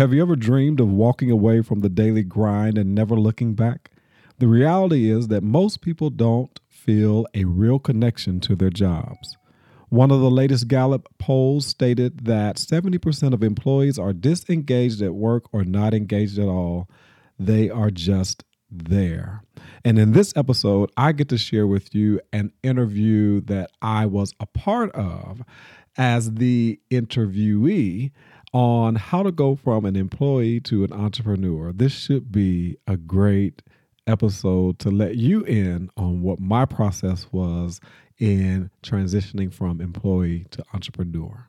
have 0.00 0.14
you 0.14 0.22
ever 0.22 0.34
dreamed 0.34 0.80
of 0.80 0.90
walking 0.90 1.30
away 1.30 1.60
from 1.60 1.80
the 1.80 1.90
daily 1.90 2.22
grind 2.22 2.78
and 2.78 2.94
never 2.94 3.16
looking 3.16 3.52
back? 3.52 3.90
The 4.38 4.48
reality 4.48 5.10
is 5.10 5.28
that 5.28 5.42
most 5.42 5.82
people 5.82 6.08
don't 6.08 6.58
feel 6.70 7.26
a 7.34 7.44
real 7.44 7.78
connection 7.78 8.40
to 8.40 8.56
their 8.56 8.70
jobs. 8.70 9.36
One 9.90 10.10
of 10.10 10.20
the 10.20 10.30
latest 10.30 10.68
Gallup 10.68 11.06
polls 11.18 11.66
stated 11.66 12.24
that 12.24 12.56
70% 12.56 13.34
of 13.34 13.42
employees 13.42 13.98
are 13.98 14.14
disengaged 14.14 15.02
at 15.02 15.12
work 15.12 15.44
or 15.52 15.64
not 15.64 15.92
engaged 15.92 16.38
at 16.38 16.48
all. 16.48 16.88
They 17.38 17.68
are 17.68 17.90
just 17.90 18.42
there. 18.70 19.42
And 19.84 19.98
in 19.98 20.12
this 20.12 20.32
episode, 20.34 20.90
I 20.96 21.12
get 21.12 21.28
to 21.28 21.36
share 21.36 21.66
with 21.66 21.94
you 21.94 22.22
an 22.32 22.52
interview 22.62 23.42
that 23.42 23.70
I 23.82 24.06
was 24.06 24.32
a 24.40 24.46
part 24.46 24.92
of 24.92 25.42
as 25.98 26.32
the 26.36 26.80
interviewee 26.90 28.12
on 28.52 28.96
how 28.96 29.22
to 29.22 29.30
go 29.30 29.54
from 29.54 29.84
an 29.84 29.96
employee 29.96 30.60
to 30.60 30.84
an 30.84 30.92
entrepreneur. 30.92 31.72
This 31.72 31.92
should 31.92 32.32
be 32.32 32.76
a 32.86 32.96
great 32.96 33.62
episode 34.06 34.78
to 34.80 34.90
let 34.90 35.16
you 35.16 35.44
in 35.44 35.90
on 35.96 36.22
what 36.22 36.40
my 36.40 36.64
process 36.64 37.26
was 37.30 37.80
in 38.18 38.70
transitioning 38.82 39.52
from 39.52 39.80
employee 39.80 40.46
to 40.50 40.64
entrepreneur. 40.74 41.46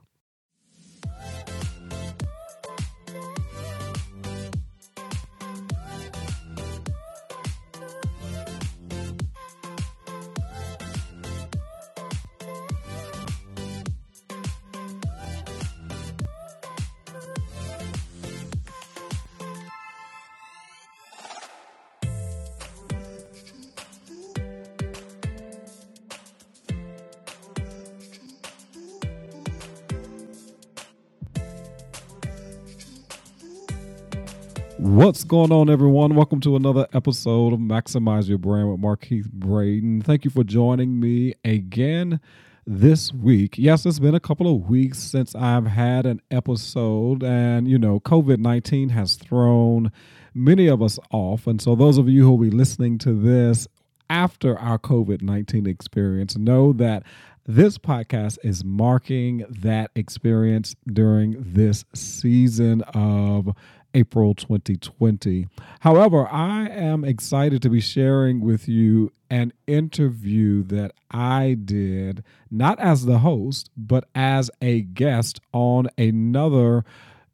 What's 35.12 35.26
going 35.26 35.52
on, 35.52 35.70
everyone? 35.70 36.16
Welcome 36.16 36.40
to 36.40 36.56
another 36.56 36.88
episode 36.94 37.52
of 37.52 37.59
Maximize 37.59 38.30
Your 38.30 38.38
Brand 38.38 38.72
with 38.72 38.80
Markeith 38.80 39.30
Braden. 39.30 40.04
Thank 40.04 40.23
you 40.23 40.31
for 40.31 40.45
joining 40.45 41.02
me 41.02 41.34
again 41.44 42.22
this 42.66 43.12
week. 43.12 43.58
Yes, 43.58 43.86
it's 43.86 44.00
been 44.00 44.16
a 44.16 44.22
couple 44.22 44.56
of 44.56 44.70
weeks 44.70 45.00
since 45.00 45.36
I've 45.36 45.67
had 45.67 46.06
an 46.06 46.22
episode, 46.32 47.23
and 47.23 47.67
you 47.67 47.78
know, 47.78 48.00
COVID 48.00 48.38
19 48.38 48.88
has 48.88 49.16
thrown 49.16 49.92
many 50.34 50.67
of 50.67 50.82
us 50.82 50.98
off. 51.12 51.45
And 51.45 51.62
so, 51.62 51.76
those 51.76 51.98
of 51.98 52.08
you 52.08 52.23
who 52.23 52.32
will 52.32 52.50
be 52.50 52.50
listening 52.50 52.98
to 53.00 53.12
this 53.12 53.67
after 54.09 54.58
our 54.58 54.80
COVID 54.80 55.22
19 55.22 55.67
experience 55.67 56.38
know 56.38 56.72
that 56.72 57.04
this 57.45 57.78
podcast 57.78 58.38
is 58.44 58.64
marking 58.64 59.44
that 59.50 59.92
experience 59.95 60.73
during 60.88 61.36
this 61.38 61.84
season 61.94 62.82
of 62.94 63.54
April 63.94 64.34
2020. 64.34 65.47
However, 65.81 66.28
I 66.28 66.67
am 66.67 67.03
excited 67.03 67.61
to 67.61 67.70
be 67.70 67.80
sharing 67.80 68.42
with 68.42 68.67
you 68.67 69.11
an 69.30 69.53
interview 69.66 70.64
that 70.64 70.92
I 71.09 71.56
did, 71.64 72.23
not 72.50 72.80
as 72.80 73.06
the 73.06 73.20
host, 73.20 73.70
but 73.78 74.08
as 74.14 74.52
a 74.61 74.81
guest 74.81 75.39
on 75.53 75.88
another 75.98 76.83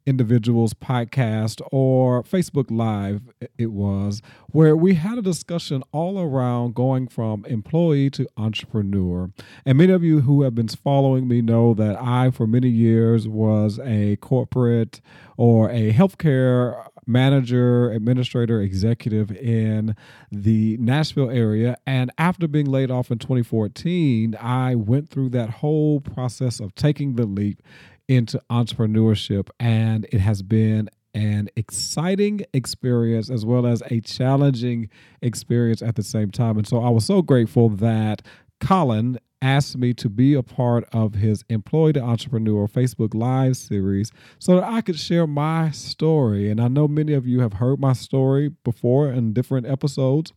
individuals 0.08 0.72
podcast 0.72 1.60
or 1.70 2.22
Facebook 2.22 2.70
Live, 2.70 3.20
it 3.58 3.70
was, 3.72 4.22
where 4.46 4.74
we 4.74 4.94
had 4.94 5.18
a 5.18 5.22
discussion 5.22 5.82
all 5.92 6.18
around 6.18 6.74
going 6.74 7.08
from 7.08 7.44
employee 7.44 8.08
to 8.10 8.26
entrepreneur. 8.38 9.30
And 9.66 9.76
many 9.76 9.92
of 9.92 10.02
you 10.02 10.22
who 10.22 10.42
have 10.42 10.54
been 10.54 10.68
following 10.68 11.28
me 11.28 11.42
know 11.42 11.74
that 11.74 12.00
I, 12.00 12.30
for 12.30 12.46
many 12.46 12.70
years, 12.70 13.28
was 13.28 13.78
a 13.84 14.16
corporate 14.16 15.02
or 15.36 15.70
a 15.70 15.92
healthcare 15.92 16.88
manager, 17.06 17.90
administrator, 17.90 18.60
executive 18.60 19.30
in 19.30 19.94
the 20.32 20.76
Nashville 20.78 21.30
area. 21.30 21.76
And 21.86 22.10
after 22.18 22.48
being 22.48 22.66
laid 22.66 22.90
off 22.90 23.10
in 23.10 23.18
2014, 23.18 24.36
I 24.40 24.74
went 24.74 25.10
through 25.10 25.30
that 25.30 25.50
whole 25.50 26.00
process 26.00 26.60
of 26.60 26.74
taking 26.74 27.16
the 27.16 27.26
leap 27.26 27.62
into 28.08 28.42
entrepreneurship, 28.50 29.48
and 29.60 30.06
it 30.10 30.20
has 30.20 30.42
been 30.42 30.88
an 31.14 31.48
exciting 31.56 32.42
experience 32.52 33.30
as 33.30 33.44
well 33.44 33.66
as 33.66 33.82
a 33.90 34.00
challenging 34.00 34.88
experience 35.22 35.82
at 35.82 35.96
the 35.96 36.02
same 36.02 36.30
time. 36.30 36.56
And 36.56 36.66
so 36.66 36.82
I 36.82 36.90
was 36.90 37.04
so 37.04 37.22
grateful 37.22 37.68
that 37.70 38.22
Colin 38.60 39.18
asked 39.40 39.76
me 39.76 39.94
to 39.94 40.08
be 40.08 40.34
a 40.34 40.42
part 40.42 40.84
of 40.92 41.14
his 41.14 41.44
Employee 41.48 41.92
to 41.92 42.00
Entrepreneur 42.00 42.66
Facebook 42.66 43.14
Live 43.14 43.56
series 43.56 44.10
so 44.38 44.56
that 44.56 44.64
I 44.64 44.80
could 44.80 44.98
share 44.98 45.26
my 45.26 45.70
story. 45.70 46.50
And 46.50 46.60
I 46.60 46.68
know 46.68 46.88
many 46.88 47.12
of 47.12 47.26
you 47.26 47.40
have 47.40 47.54
heard 47.54 47.78
my 47.78 47.92
story 47.92 48.48
before 48.48 49.10
in 49.12 49.32
different 49.32 49.66
episodes. 49.66 50.32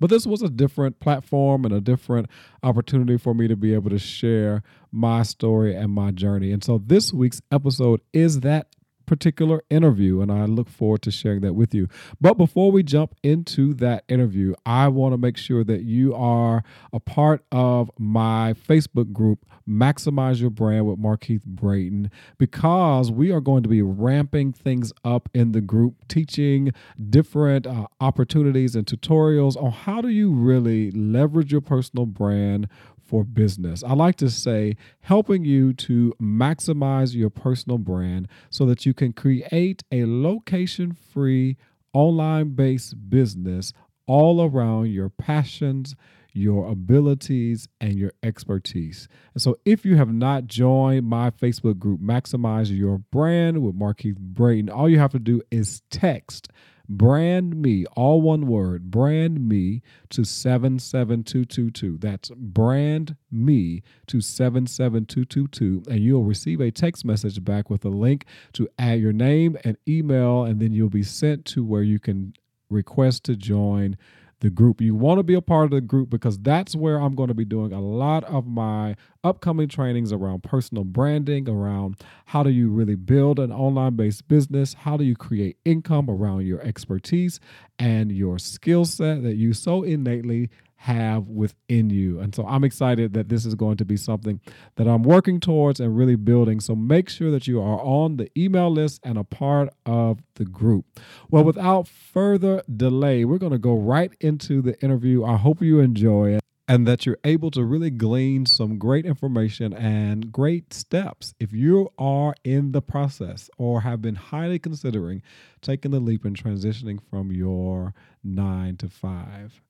But 0.00 0.10
this 0.10 0.26
was 0.26 0.42
a 0.42 0.48
different 0.48 1.00
platform 1.00 1.64
and 1.64 1.74
a 1.74 1.80
different 1.80 2.28
opportunity 2.62 3.16
for 3.16 3.34
me 3.34 3.48
to 3.48 3.56
be 3.56 3.74
able 3.74 3.90
to 3.90 3.98
share 3.98 4.62
my 4.92 5.22
story 5.22 5.74
and 5.74 5.92
my 5.92 6.10
journey. 6.10 6.52
And 6.52 6.62
so 6.62 6.78
this 6.78 7.12
week's 7.12 7.40
episode 7.50 8.00
is 8.12 8.40
that 8.40 8.68
particular 9.08 9.62
interview, 9.70 10.20
and 10.20 10.30
I 10.30 10.44
look 10.44 10.68
forward 10.68 11.02
to 11.02 11.10
sharing 11.10 11.40
that 11.40 11.54
with 11.54 11.74
you. 11.74 11.88
But 12.20 12.34
before 12.34 12.70
we 12.70 12.82
jump 12.82 13.14
into 13.22 13.74
that 13.74 14.04
interview, 14.08 14.54
I 14.64 14.88
want 14.88 15.14
to 15.14 15.18
make 15.18 15.36
sure 15.36 15.64
that 15.64 15.82
you 15.82 16.14
are 16.14 16.62
a 16.92 17.00
part 17.00 17.42
of 17.50 17.90
my 17.98 18.54
Facebook 18.68 19.12
group, 19.12 19.46
Maximize 19.68 20.40
Your 20.40 20.50
Brand 20.50 20.86
with 20.86 20.98
Markeith 20.98 21.44
Braden, 21.44 22.10
because 22.36 23.10
we 23.10 23.32
are 23.32 23.40
going 23.40 23.62
to 23.62 23.68
be 23.68 23.82
ramping 23.82 24.52
things 24.52 24.92
up 25.04 25.28
in 25.32 25.52
the 25.52 25.62
group, 25.62 26.06
teaching 26.06 26.70
different 27.08 27.66
uh, 27.66 27.86
opportunities 28.00 28.76
and 28.76 28.86
tutorials 28.86 29.60
on 29.60 29.72
how 29.72 30.02
do 30.02 30.08
you 30.08 30.30
really 30.32 30.90
leverage 30.90 31.50
your 31.50 31.62
personal 31.62 32.04
brand 32.04 32.68
for 33.08 33.24
business. 33.24 33.82
I 33.82 33.94
like 33.94 34.16
to 34.16 34.28
say 34.28 34.76
helping 35.00 35.44
you 35.44 35.72
to 35.72 36.14
maximize 36.20 37.14
your 37.14 37.30
personal 37.30 37.78
brand 37.78 38.28
so 38.50 38.66
that 38.66 38.84
you 38.84 38.92
can 38.92 39.14
create 39.14 39.82
a 39.90 40.04
location 40.04 40.92
free, 40.92 41.56
online 41.94 42.50
based 42.50 43.08
business 43.08 43.72
all 44.06 44.42
around 44.42 44.86
your 44.90 45.08
passions, 45.08 45.96
your 46.32 46.70
abilities, 46.70 47.66
and 47.80 47.94
your 47.94 48.12
expertise. 48.22 49.08
And 49.32 49.42
so, 49.42 49.56
if 49.64 49.84
you 49.86 49.96
have 49.96 50.12
not 50.12 50.46
joined 50.46 51.06
my 51.06 51.30
Facebook 51.30 51.78
group, 51.78 52.00
Maximize 52.00 52.76
Your 52.76 52.98
Brand 52.98 53.62
with 53.62 53.78
Markeith 53.78 54.18
Braden, 54.18 54.68
all 54.68 54.88
you 54.88 54.98
have 54.98 55.12
to 55.12 55.18
do 55.18 55.42
is 55.50 55.82
text 55.90 56.48
brand 56.88 57.60
me, 57.60 57.84
all 57.96 58.20
one 58.20 58.46
word, 58.46 58.90
brand 58.90 59.46
me 59.46 59.82
to 60.10 60.24
77222. 60.24 61.98
That's 61.98 62.30
brand 62.36 63.16
me 63.30 63.82
to 64.06 64.20
77222. 64.20 65.84
And 65.90 66.00
you'll 66.00 66.24
receive 66.24 66.60
a 66.60 66.70
text 66.70 67.04
message 67.04 67.44
back 67.44 67.68
with 67.70 67.84
a 67.84 67.90
link 67.90 68.24
to 68.54 68.68
add 68.78 69.00
your 69.00 69.12
name 69.12 69.58
and 69.64 69.76
email, 69.86 70.44
and 70.44 70.60
then 70.60 70.72
you'll 70.72 70.88
be 70.88 71.02
sent 71.02 71.44
to 71.46 71.64
where 71.64 71.82
you 71.82 71.98
can 71.98 72.32
request 72.70 73.24
to 73.24 73.36
join 73.36 73.96
the 74.40 74.50
group. 74.50 74.80
You 74.80 74.94
want 74.94 75.18
to 75.18 75.22
be 75.22 75.34
a 75.34 75.40
part 75.40 75.64
of 75.64 75.70
the 75.70 75.80
group 75.80 76.10
because 76.10 76.38
that's 76.38 76.76
where 76.76 76.98
I'm 76.98 77.14
going 77.14 77.28
to 77.28 77.34
be 77.34 77.44
doing 77.44 77.72
a 77.72 77.80
lot 77.80 78.24
of 78.24 78.46
my 78.46 78.96
upcoming 79.24 79.68
trainings 79.68 80.12
around 80.12 80.42
personal 80.42 80.84
branding, 80.84 81.48
around 81.48 81.96
how 82.26 82.42
do 82.42 82.50
you 82.50 82.70
really 82.70 82.94
build 82.94 83.38
an 83.38 83.52
online 83.52 83.96
based 83.96 84.28
business, 84.28 84.74
how 84.74 84.96
do 84.96 85.04
you 85.04 85.16
create 85.16 85.56
income 85.64 86.08
around 86.08 86.46
your 86.46 86.60
expertise 86.60 87.40
and 87.78 88.12
your 88.12 88.38
skill 88.38 88.84
set 88.84 89.22
that 89.22 89.36
you 89.36 89.52
so 89.52 89.82
innately 89.82 90.50
have 90.82 91.28
within 91.28 91.90
you. 91.90 92.20
And 92.20 92.34
so 92.34 92.46
I'm 92.46 92.62
excited 92.62 93.12
that 93.14 93.28
this 93.28 93.44
is 93.44 93.56
going 93.56 93.76
to 93.78 93.84
be 93.84 93.96
something 93.96 94.40
that 94.76 94.86
I'm 94.86 95.02
working 95.02 95.40
towards 95.40 95.80
and 95.80 95.96
really 95.96 96.14
building. 96.14 96.60
So 96.60 96.76
make 96.76 97.08
sure 97.08 97.32
that 97.32 97.48
you 97.48 97.60
are 97.60 97.80
on 97.80 98.16
the 98.16 98.30
email 98.38 98.70
list 98.70 99.00
and 99.02 99.18
a 99.18 99.24
part 99.24 99.70
of 99.84 100.20
the 100.36 100.44
group. 100.44 100.86
Well, 101.30 101.42
without 101.42 101.88
further 101.88 102.62
delay, 102.74 103.24
we're 103.24 103.38
going 103.38 103.52
to 103.52 103.58
go 103.58 103.74
right 103.74 104.12
into 104.20 104.62
the 104.62 104.80
interview. 104.80 105.24
I 105.24 105.36
hope 105.36 105.60
you 105.60 105.80
enjoy 105.80 106.34
it 106.34 106.40
and 106.68 106.86
that 106.86 107.06
you're 107.06 107.18
able 107.24 107.50
to 107.50 107.64
really 107.64 107.90
glean 107.90 108.46
some 108.46 108.78
great 108.78 109.04
information 109.04 109.72
and 109.72 110.30
great 110.30 110.72
steps 110.72 111.34
if 111.40 111.52
you 111.52 111.90
are 111.98 112.34
in 112.44 112.70
the 112.70 112.82
process 112.82 113.50
or 113.58 113.80
have 113.80 114.00
been 114.00 114.14
highly 114.14 114.60
considering 114.60 115.22
taking 115.60 115.90
the 115.90 115.98
leap 115.98 116.24
and 116.24 116.40
transitioning 116.40 117.00
from 117.10 117.32
your 117.32 117.94
nine 118.22 118.76
to 118.76 118.88
five. 118.88 119.60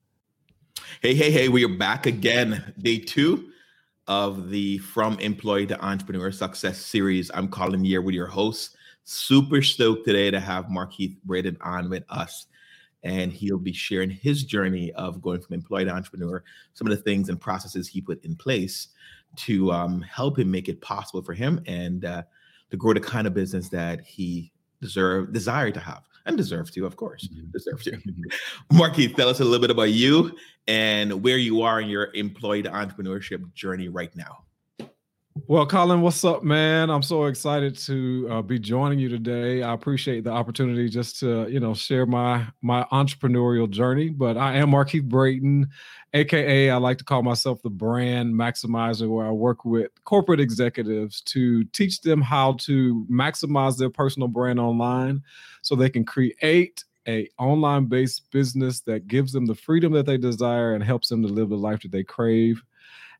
Hey, 0.97 1.13
hey, 1.13 1.31
hey, 1.31 1.47
we 1.47 1.63
are 1.63 1.69
back 1.69 2.07
again. 2.07 2.73
Day 2.77 2.97
two 2.97 3.51
of 4.07 4.49
the 4.49 4.79
From 4.79 5.17
Employee 5.19 5.67
to 5.67 5.79
Entrepreneur 5.85 6.29
Success 6.29 6.77
series. 6.77 7.31
I'm 7.33 7.47
Colin 7.47 7.85
Year 7.85 8.01
with 8.01 8.15
your 8.15 8.27
host, 8.27 8.75
Super 9.05 9.61
stoked 9.61 10.05
today 10.05 10.29
to 10.29 10.41
have 10.41 10.65
Markeith 10.65 11.15
Braden 11.23 11.57
on 11.61 11.89
with 11.89 12.03
us. 12.09 12.47
And 13.03 13.31
he'll 13.31 13.59
be 13.59 13.71
sharing 13.71 14.09
his 14.09 14.43
journey 14.43 14.91
of 14.93 15.21
going 15.21 15.39
from 15.39 15.53
employee 15.53 15.85
to 15.85 15.91
entrepreneur, 15.91 16.43
some 16.73 16.87
of 16.87 16.97
the 16.97 17.01
things 17.01 17.29
and 17.29 17.39
processes 17.39 17.87
he 17.87 18.01
put 18.01 18.25
in 18.25 18.35
place 18.35 18.89
to 19.37 19.71
um, 19.71 20.01
help 20.01 20.37
him 20.37 20.51
make 20.51 20.67
it 20.67 20.81
possible 20.81 21.21
for 21.21 21.33
him 21.33 21.61
and 21.65 22.03
uh, 22.03 22.23
to 22.71 22.77
grow 22.77 22.93
the 22.93 22.99
kind 22.99 23.25
of 23.25 23.33
business 23.33 23.69
that 23.69 24.01
he 24.01 24.51
deserve 24.81 25.31
desire 25.31 25.71
to 25.71 25.79
have 25.79 26.08
and 26.29 26.37
deserve 26.37 26.71
to, 26.71 26.85
of 26.85 26.95
course, 26.95 27.27
mm-hmm. 27.27 27.51
deserve 27.51 27.83
to. 27.83 27.91
Markeith, 28.73 29.15
tell 29.15 29.29
us 29.29 29.39
a 29.39 29.43
little 29.43 29.59
bit 29.59 29.71
about 29.71 29.91
you 29.91 30.35
and 30.67 31.23
where 31.23 31.37
you 31.37 31.61
are 31.61 31.81
in 31.81 31.89
your 31.89 32.09
employed 32.13 32.65
entrepreneurship 32.65 33.53
journey 33.53 33.89
right 33.89 34.15
now. 34.15 34.43
Well, 35.47 35.65
Colin, 35.65 36.01
what's 36.01 36.23
up, 36.23 36.43
man? 36.43 36.89
I'm 36.89 37.03
so 37.03 37.25
excited 37.25 37.77
to 37.79 38.27
uh, 38.31 38.41
be 38.41 38.57
joining 38.57 38.97
you 38.99 39.09
today. 39.09 39.61
I 39.61 39.73
appreciate 39.73 40.23
the 40.23 40.31
opportunity 40.31 40.89
just 40.89 41.19
to, 41.19 41.47
you 41.49 41.59
know, 41.59 41.73
share 41.73 42.05
my 42.05 42.47
my 42.61 42.85
entrepreneurial 42.91 43.69
journey. 43.69 44.09
But 44.09 44.37
I 44.37 44.55
am 44.55 44.71
Markeith 44.71 45.07
Braden, 45.07 45.67
aka 46.13 46.69
I 46.71 46.75
like 46.77 46.97
to 46.99 47.03
call 47.03 47.21
myself 47.21 47.61
the 47.61 47.69
brand 47.69 48.33
maximizer, 48.33 49.07
where 49.07 49.27
I 49.27 49.31
work 49.31 49.65
with 49.65 49.91
corporate 50.03 50.39
executives 50.39 51.21
to 51.21 51.63
teach 51.65 52.01
them 52.01 52.21
how 52.21 52.53
to 52.61 53.05
maximize 53.11 53.77
their 53.77 53.91
personal 53.91 54.27
brand 54.27 54.59
online, 54.59 55.21
so 55.61 55.75
they 55.75 55.89
can 55.89 56.05
create 56.05 56.83
a 57.07 57.29
online 57.37 57.85
based 57.85 58.31
business 58.31 58.81
that 58.81 59.07
gives 59.07 59.31
them 59.31 59.45
the 59.45 59.55
freedom 59.55 59.93
that 59.93 60.07
they 60.07 60.17
desire 60.17 60.73
and 60.73 60.83
helps 60.83 61.07
them 61.09 61.21
to 61.21 61.27
live 61.27 61.49
the 61.49 61.57
life 61.57 61.81
that 61.81 61.91
they 61.91 62.03
crave 62.03 62.63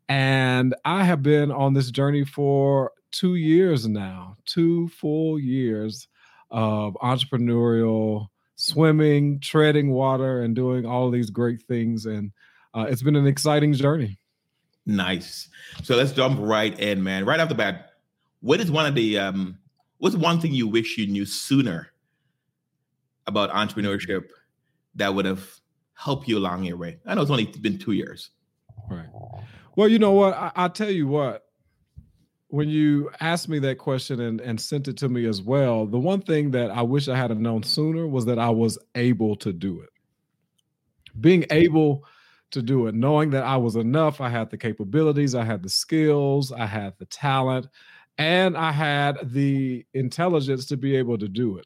and 0.10 0.76
I 0.86 1.04
have 1.04 1.22
been 1.22 1.52
on 1.52 1.76
this 1.76 1.92
journey 1.92 2.26
for 2.26 2.92
two 3.12 3.36
years 3.36 3.88
now, 3.88 4.38
two 4.46 4.88
full 4.90 5.40
years 5.40 6.08
of 6.50 6.96
entrepreneurial 6.96 8.28
swimming, 8.56 9.40
treading 9.40 9.92
water, 9.92 10.42
and 10.42 10.56
doing 10.56 10.86
all 10.86 11.12
these 11.12 11.30
great 11.30 11.62
things. 11.62 12.08
And 12.08 12.32
uh, 12.74 12.88
it's 12.90 13.04
been 13.04 13.16
an 13.16 13.28
exciting 13.28 13.74
journey. 13.74 14.20
Nice. 14.88 15.48
So 15.84 15.96
let's 15.96 16.12
jump 16.12 16.40
right 16.42 16.78
in, 16.80 17.04
man. 17.04 17.24
Right 17.24 17.40
off 17.40 17.50
the 17.50 17.56
bat, 17.56 17.92
what 18.42 18.60
is 18.60 18.72
one 18.72 18.88
of 18.88 18.96
the 18.96 19.20
um, 19.20 19.60
what's 20.00 20.16
one 20.16 20.42
thing 20.42 20.54
you 20.54 20.68
wish 20.68 20.98
you 20.98 21.06
knew 21.06 21.26
sooner 21.26 21.92
about 23.28 23.52
entrepreneurship 23.52 24.30
that 24.96 25.14
would 25.14 25.26
have 25.26 25.48
helped 25.94 26.28
you 26.28 26.40
along 26.40 26.64
your 26.64 26.78
way? 26.78 26.98
I 27.06 27.14
know 27.14 27.22
it's 27.22 27.30
only 27.30 27.46
been 27.46 27.78
two 27.78 27.92
years. 27.92 28.32
Right. 28.90 29.06
Well, 29.80 29.88
you 29.88 29.98
know 29.98 30.12
what? 30.12 30.34
I, 30.34 30.52
I 30.58 30.68
tell 30.68 30.90
you 30.90 31.08
what. 31.08 31.46
When 32.50 32.68
you 32.68 33.12
asked 33.22 33.48
me 33.48 33.60
that 33.60 33.78
question 33.78 34.20
and, 34.20 34.42
and 34.42 34.60
sent 34.60 34.90
it 34.90 34.98
to 34.98 35.08
me 35.08 35.26
as 35.26 35.42
well, 35.42 35.86
the 35.86 35.98
one 35.98 36.22
thing 36.22 36.52
that 36.52 36.70
I 36.70 36.82
wish 36.82 37.08
I 37.08 37.16
had 37.16 37.40
known 37.40 37.64
sooner 37.64 38.06
was 38.06 38.26
that 38.26 38.38
I 38.38 38.50
was 38.50 38.78
able 38.96 39.38
to 39.38 39.54
do 39.54 39.80
it. 39.80 39.90
Being 41.22 41.46
able 41.50 42.04
to 42.52 42.62
do 42.62 42.88
it, 42.88 42.94
knowing 42.94 43.30
that 43.30 43.46
I 43.46 43.56
was 43.56 43.78
enough, 43.78 44.20
I 44.20 44.28
had 44.28 44.50
the 44.50 44.58
capabilities, 44.58 45.34
I 45.34 45.46
had 45.46 45.64
the 45.64 45.70
skills, 45.70 46.52
I 46.52 46.66
had 46.66 46.96
the 46.98 47.06
talent, 47.06 47.68
and 48.18 48.58
I 48.58 48.74
had 48.74 49.32
the 49.32 49.86
intelligence 49.94 50.66
to 50.66 50.76
be 50.76 50.98
able 50.98 51.18
to 51.20 51.30
do 51.30 51.58
it. 51.58 51.66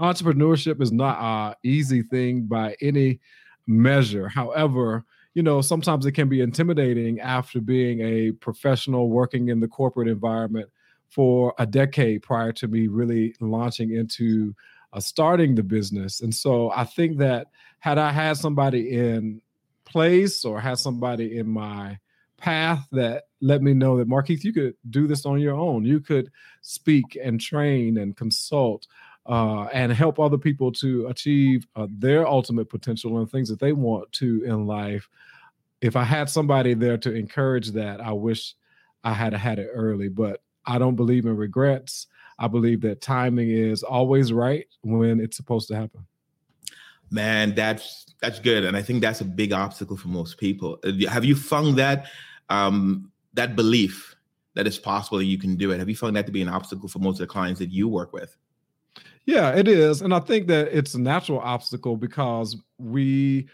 Entrepreneurship 0.00 0.82
is 0.82 0.90
not 0.90 1.20
an 1.20 1.54
easy 1.62 2.02
thing 2.02 2.46
by 2.46 2.74
any 2.82 3.20
measure. 3.68 4.26
However, 4.26 5.04
you 5.38 5.44
know, 5.44 5.60
sometimes 5.60 6.04
it 6.04 6.10
can 6.14 6.28
be 6.28 6.40
intimidating 6.40 7.20
after 7.20 7.60
being 7.60 8.00
a 8.00 8.32
professional 8.32 9.08
working 9.08 9.50
in 9.50 9.60
the 9.60 9.68
corporate 9.68 10.08
environment 10.08 10.68
for 11.10 11.54
a 11.60 11.64
decade 11.64 12.24
prior 12.24 12.50
to 12.50 12.66
me 12.66 12.88
really 12.88 13.36
launching 13.38 13.92
into 13.92 14.52
uh, 14.92 14.98
starting 14.98 15.54
the 15.54 15.62
business. 15.62 16.22
And 16.22 16.34
so 16.34 16.72
I 16.74 16.82
think 16.82 17.18
that 17.18 17.46
had 17.78 17.98
I 17.98 18.10
had 18.10 18.36
somebody 18.36 18.90
in 18.90 19.40
place 19.84 20.44
or 20.44 20.60
had 20.60 20.80
somebody 20.80 21.38
in 21.38 21.48
my 21.48 22.00
path 22.36 22.88
that 22.90 23.28
let 23.40 23.62
me 23.62 23.74
know 23.74 23.96
that 23.98 24.08
Markeith, 24.08 24.42
you 24.42 24.52
could 24.52 24.74
do 24.90 25.06
this 25.06 25.24
on 25.24 25.38
your 25.38 25.54
own. 25.54 25.84
You 25.84 26.00
could 26.00 26.32
speak 26.62 27.16
and 27.22 27.40
train 27.40 27.98
and 27.98 28.16
consult 28.16 28.88
uh, 29.28 29.66
and 29.66 29.92
help 29.92 30.18
other 30.18 30.38
people 30.38 30.72
to 30.72 31.06
achieve 31.06 31.64
uh, 31.76 31.86
their 31.88 32.26
ultimate 32.26 32.68
potential 32.68 33.18
and 33.18 33.30
things 33.30 33.48
that 33.50 33.60
they 33.60 33.72
want 33.72 34.10
to 34.14 34.42
in 34.42 34.66
life. 34.66 35.08
If 35.80 35.96
I 35.96 36.04
had 36.04 36.28
somebody 36.28 36.74
there 36.74 36.98
to 36.98 37.12
encourage 37.12 37.72
that, 37.72 38.00
I 38.00 38.12
wish 38.12 38.54
I 39.04 39.12
had 39.12 39.32
had 39.32 39.58
it 39.58 39.70
early. 39.72 40.08
But 40.08 40.42
I 40.66 40.78
don't 40.78 40.96
believe 40.96 41.26
in 41.26 41.36
regrets. 41.36 42.06
I 42.38 42.46
believe 42.46 42.80
that 42.82 43.00
timing 43.00 43.50
is 43.50 43.82
always 43.82 44.32
right 44.32 44.66
when 44.82 45.20
it's 45.20 45.36
supposed 45.36 45.68
to 45.68 45.76
happen. 45.76 46.06
Man, 47.10 47.54
that's 47.54 48.06
that's 48.20 48.38
good, 48.38 48.64
and 48.64 48.76
I 48.76 48.82
think 48.82 49.00
that's 49.00 49.20
a 49.20 49.24
big 49.24 49.52
obstacle 49.52 49.96
for 49.96 50.08
most 50.08 50.38
people. 50.38 50.78
Uh, 50.84 51.08
have 51.08 51.24
you 51.24 51.34
found 51.34 51.76
that 51.78 52.06
um, 52.50 53.10
that 53.34 53.56
belief 53.56 54.14
that 54.54 54.66
it's 54.66 54.78
possible 54.78 55.18
that 55.18 55.24
you 55.24 55.38
can 55.38 55.56
do 55.56 55.70
it? 55.70 55.78
Have 55.78 55.88
you 55.88 55.96
found 55.96 56.16
that 56.16 56.26
to 56.26 56.32
be 56.32 56.42
an 56.42 56.48
obstacle 56.48 56.88
for 56.88 56.98
most 56.98 57.14
of 57.14 57.20
the 57.20 57.26
clients 57.28 57.60
that 57.60 57.70
you 57.70 57.88
work 57.88 58.12
with? 58.12 58.36
Yeah, 59.24 59.54
it 59.54 59.68
is. 59.68 60.02
And 60.02 60.12
I 60.12 60.20
think 60.20 60.48
that 60.48 60.68
it's 60.72 60.94
a 60.94 61.00
natural 61.00 61.38
obstacle 61.40 61.96
because 61.96 62.56
we 62.78 63.48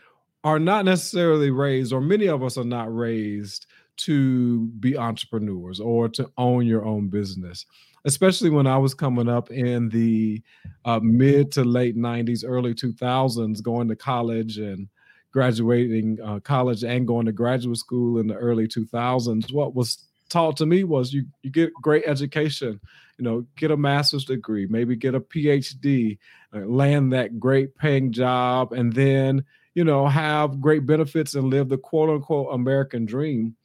are 0.45 0.59
not 0.59 0.85
necessarily 0.85 1.51
raised, 1.51 1.93
or 1.93 2.01
many 2.01 2.27
of 2.29 2.43
us 2.43 2.57
are 2.57 2.65
not 2.65 2.95
raised 2.95 3.67
to 3.97 4.67
be 4.81 4.97
entrepreneurs 4.97 5.81
or 5.81 6.09
to 6.11 6.31
own 6.37 6.67
your 6.67 6.85
own 6.85 7.09
business. 7.09 7.67
Especially 8.05 8.51
when 8.51 8.67
I 8.67 8.77
was 8.77 8.93
coming 8.93 9.29
up 9.29 9.51
in 9.51 9.89
the 9.89 10.43
uh, 10.85 11.01
mid 11.03 11.51
to 11.53 11.65
late 11.65 11.97
90s, 11.97 12.45
early 12.47 12.75
2000s, 12.75 13.63
going 13.63 13.89
to 13.89 13.97
college 13.97 14.59
and 14.59 14.89
graduating 15.33 16.19
uh, 16.23 16.39
college 16.41 16.85
and 16.85 17.07
going 17.07 17.27
to 17.27 17.33
graduate 17.33 17.79
school 17.79 18.19
in 18.19 18.27
the 18.27 18.35
early 18.35 18.69
2000s, 18.69 19.53
what 19.53 19.75
was 19.75 20.05
taught 20.29 20.57
to 20.59 20.67
me 20.67 20.85
was 20.85 21.13
you 21.13 21.25
you 21.43 21.51
get 21.51 21.73
great 21.75 22.05
education 22.07 22.81
you 23.19 23.25
know, 23.25 23.47
get 23.57 23.71
a 23.71 23.77
master's 23.77 24.25
degree, 24.25 24.67
maybe 24.69 24.97
get 24.97 25.15
a 25.15 25.21
PhD, 25.21 26.19
uh, 26.55 26.61
land 26.61 27.13
that 27.13 27.39
great 27.39 27.77
paying 27.77 28.13
job, 28.13 28.73
and 28.73 28.93
then, 28.93 29.45
you 29.75 29.85
know, 29.85 30.07
have 30.07 30.61
great 30.61 30.87
benefits 30.87 31.35
and 31.35 31.51
live 31.51 31.69
the 31.69 31.79
quote 31.79 32.11
unquote 32.11 32.55
American 32.55 33.05
dream. 33.05 33.57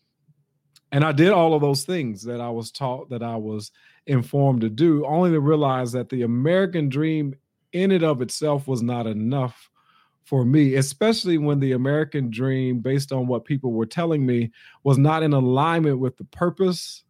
And 0.91 1.03
I 1.03 1.11
did 1.11 1.29
all 1.29 1.53
of 1.53 1.61
those 1.61 1.83
things 1.83 2.23
that 2.23 2.41
I 2.41 2.49
was 2.49 2.71
taught 2.71 3.09
that 3.11 3.21
I 3.21 3.35
was 3.35 3.71
informed 4.07 4.61
to 4.61 4.69
do, 4.69 5.05
only 5.05 5.29
to 5.31 5.39
realize 5.39 5.91
that 5.91 6.09
the 6.09 6.23
American 6.23 6.89
dream 6.89 7.35
in 7.73 7.91
and 7.91 8.03
of 8.03 8.21
itself 8.21 8.67
was 8.67 8.81
not 8.81 9.05
enough 9.05 9.69
for 10.23 10.45
me, 10.45 10.75
especially 10.75 11.37
when 11.37 11.59
the 11.59 11.71
American 11.71 12.29
dream, 12.29 12.79
based 12.79 13.11
on 13.11 13.27
what 13.27 13.45
people 13.45 13.71
were 13.71 13.85
telling 13.85 14.25
me, 14.25 14.51
was 14.83 14.97
not 14.97 15.23
in 15.23 15.33
alignment 15.33 15.99
with 15.99 16.17
the 16.17 16.23
purpose, 16.25 17.03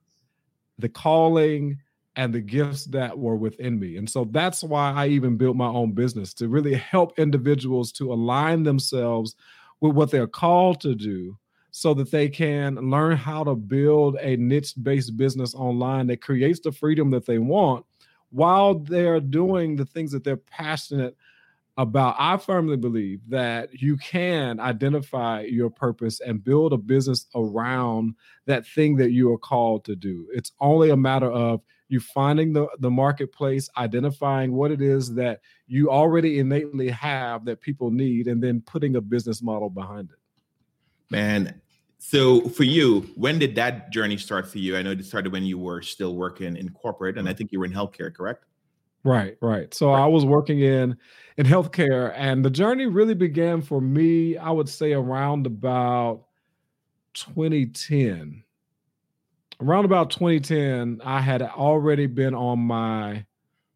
the 0.77 0.89
calling, 0.89 1.77
and 2.19 2.33
the 2.33 2.41
gifts 2.41 2.83
that 2.83 3.17
were 3.17 3.38
within 3.38 3.79
me. 3.79 3.95
And 3.95 4.09
so 4.09 4.25
that's 4.25 4.61
why 4.61 4.91
I 4.91 5.07
even 5.07 5.38
built 5.38 5.55
my 5.55 5.69
own 5.69 5.93
business 5.93 6.33
to 6.33 6.49
really 6.49 6.73
help 6.73 7.17
individuals 7.17 7.93
to 7.93 8.11
align 8.11 8.63
themselves 8.63 9.38
with 9.79 9.95
what 9.95 10.11
they're 10.11 10.27
called 10.27 10.81
to 10.81 10.95
do 10.95 11.38
so 11.71 11.93
that 11.93 12.11
they 12.11 12.27
can 12.27 12.75
learn 12.75 13.15
how 13.15 13.45
to 13.45 13.55
build 13.55 14.17
a 14.19 14.35
niche 14.35 14.73
based 14.83 15.15
business 15.15 15.55
online 15.55 16.07
that 16.07 16.21
creates 16.21 16.59
the 16.59 16.73
freedom 16.73 17.09
that 17.11 17.25
they 17.25 17.38
want 17.38 17.85
while 18.31 18.77
they're 18.77 19.21
doing 19.21 19.77
the 19.77 19.85
things 19.85 20.11
that 20.11 20.25
they're 20.25 20.35
passionate 20.35 21.15
about. 21.77 22.17
I 22.19 22.35
firmly 22.35 22.75
believe 22.75 23.21
that 23.29 23.81
you 23.81 23.95
can 23.95 24.59
identify 24.59 25.43
your 25.43 25.69
purpose 25.69 26.19
and 26.19 26.43
build 26.43 26.73
a 26.73 26.77
business 26.77 27.27
around 27.33 28.15
that 28.45 28.67
thing 28.67 28.97
that 28.97 29.11
you 29.11 29.31
are 29.31 29.38
called 29.38 29.85
to 29.85 29.95
do. 29.95 30.27
It's 30.33 30.51
only 30.59 30.89
a 30.89 30.97
matter 30.97 31.31
of 31.31 31.61
you 31.89 32.00
finding 32.00 32.53
the, 32.53 32.67
the 32.79 32.89
marketplace, 32.89 33.69
identifying 33.75 34.53
what 34.53 34.72
it 34.72 34.81
is 34.81 35.13
that 35.15 35.41
you 35.67 35.89
already 35.89 36.39
innately 36.39 36.89
have 36.89 37.43
that 37.46 37.60
people 37.60 37.91
need, 37.91 38.27
and 38.27 38.41
then 38.41 38.62
putting 38.62 38.96
a 38.96 39.01
business 39.01 39.41
model 39.41 39.69
behind 39.69 40.10
it. 40.12 40.19
Man, 41.10 41.60
so 41.98 42.48
for 42.50 42.63
you, 42.63 43.01
when 43.15 43.39
did 43.39 43.55
that 43.55 43.91
journey 43.91 44.17
start 44.17 44.48
for 44.48 44.60
you? 44.60 44.77
I 44.77 44.84
know 44.84 44.91
it 44.91 45.03
started 45.03 45.34
when 45.34 45.43
you 45.43 45.58
were 45.58 45.81
still 45.81 46.15
working 46.15 46.55
in 46.55 46.69
corporate, 46.69 47.17
and 47.17 47.27
I 47.27 47.34
think 47.34 47.51
you 47.51 47.60
were 47.60 47.65
in 47.65 47.74
healthcare, 47.74 48.13
correct? 48.13 48.46
Right, 49.03 49.38
right. 49.41 49.74
So 49.74 49.91
right. 49.91 50.03
I 50.03 50.05
was 50.05 50.25
working 50.25 50.60
in 50.60 50.96
in 51.38 51.46
healthcare, 51.46 52.13
and 52.15 52.46
the 52.46 52.50
journey 52.50 52.86
really 52.86 53.15
began 53.15 53.62
for 53.62 53.81
me. 53.81 54.38
I 54.38 54.51
would 54.51 54.69
say 54.69 54.93
around 54.93 55.48
about 55.48 56.25
2010 57.13 58.43
around 59.61 59.85
about 59.85 60.09
2010, 60.09 61.01
I 61.03 61.21
had 61.21 61.41
already 61.41 62.07
been 62.07 62.33
on 62.33 62.59
my 62.59 63.25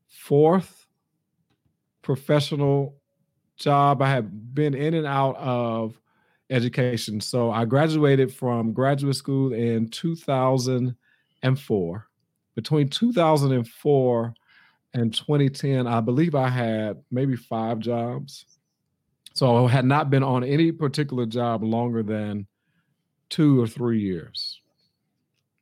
fourth 0.09 0.87
professional 2.01 2.97
job. 3.57 4.01
I 4.01 4.09
had 4.09 4.53
been 4.53 4.73
in 4.73 4.93
and 4.93 5.05
out 5.05 5.35
of 5.37 5.99
education. 6.49 7.19
So 7.21 7.51
I 7.51 7.63
graduated 7.65 8.33
from 8.33 8.73
graduate 8.73 9.15
school 9.15 9.53
in 9.53 9.87
2004. 9.89 12.07
Between 12.55 12.87
2004 12.87 14.33
and 14.93 15.13
2010, 15.13 15.87
I 15.87 16.01
believe 16.01 16.35
I 16.35 16.49
had 16.49 17.01
maybe 17.09 17.35
five 17.35 17.79
jobs. 17.79 18.45
So 19.33 19.65
I 19.65 19.71
had 19.71 19.85
not 19.85 20.11
been 20.11 20.21
on 20.21 20.43
any 20.43 20.71
particular 20.71 21.25
job 21.25 21.63
longer 21.63 22.03
than 22.03 22.45
two 23.29 23.59
or 23.59 23.65
three 23.65 24.01
years. 24.01 24.52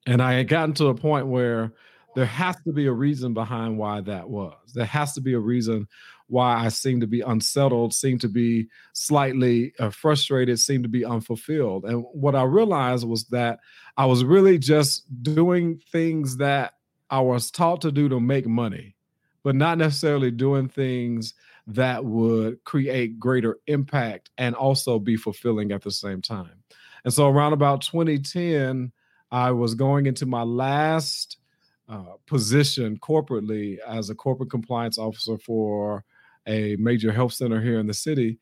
And 0.06 0.22
I 0.22 0.34
had 0.34 0.48
gotten 0.48 0.74
to 0.76 0.88
a 0.88 0.96
point 0.96 1.28
where 1.28 1.74
there 2.16 2.26
has 2.26 2.56
to 2.64 2.74
be 2.74 2.88
a 2.88 2.92
reason 2.92 3.34
behind 3.34 3.78
why 3.78 4.02
that 4.02 4.30
was. 4.30 4.58
There 4.74 4.86
has 4.86 5.14
to 5.14 5.22
be 5.22 5.34
a 5.34 5.40
reason 5.40 5.88
why 6.28 6.56
I 6.56 6.70
seem 6.70 7.02
to 7.02 7.08
be 7.08 7.22
unsettled, 7.22 7.94
seem 7.94 8.18
to 8.20 8.30
be 8.30 8.68
slightly 8.94 9.74
uh, 9.80 9.90
frustrated, 9.90 10.60
seem 10.60 10.82
to 10.84 10.90
be 10.90 11.06
unfulfilled. 11.06 11.86
And 11.86 12.06
what 12.14 12.36
I 12.36 12.44
realized 12.44 13.08
was 13.08 13.26
that 13.26 13.60
I 13.98 14.06
was 14.06 14.24
really 14.24 14.58
just 14.58 15.04
doing 15.24 15.82
things 15.92 16.38
that 16.38 16.76
I 17.10 17.20
was 17.20 17.52
taught 17.52 17.82
to 17.82 17.92
do 17.92 18.08
to 18.10 18.20
make 18.20 18.48
money, 18.48 18.96
but 19.44 19.56
not 19.56 19.78
necessarily 19.78 20.32
doing 20.32 20.70
things 20.70 21.34
that 21.68 22.04
would 22.04 22.64
create 22.64 23.20
greater 23.20 23.60
impact 23.68 24.30
and 24.38 24.56
also 24.56 25.00
be 25.00 25.18
fulfilling 25.18 25.72
at 25.72 25.82
the 25.82 25.92
same 25.92 26.22
time. 26.22 26.64
And 27.04 27.14
so 27.14 27.28
around 27.28 27.54
about 27.54 27.82
2010, 27.82 28.92
I 29.32 29.52
was 29.52 29.76
going 29.76 30.06
into 30.06 30.26
my 30.26 30.44
last 30.44 31.38
uh, 31.88 32.16
position 32.28 32.98
corporately 32.98 33.78
as 33.88 34.10
a 34.10 34.16
corporate 34.16 34.50
compliance 34.50 34.98
officer 34.98 35.38
for 35.38 36.04
a 36.48 36.76
major 36.78 37.12
health 37.12 37.34
center 37.34 37.62
here 37.62 37.80
in 37.80 37.88
the 37.88 37.94
city. 37.94 38.40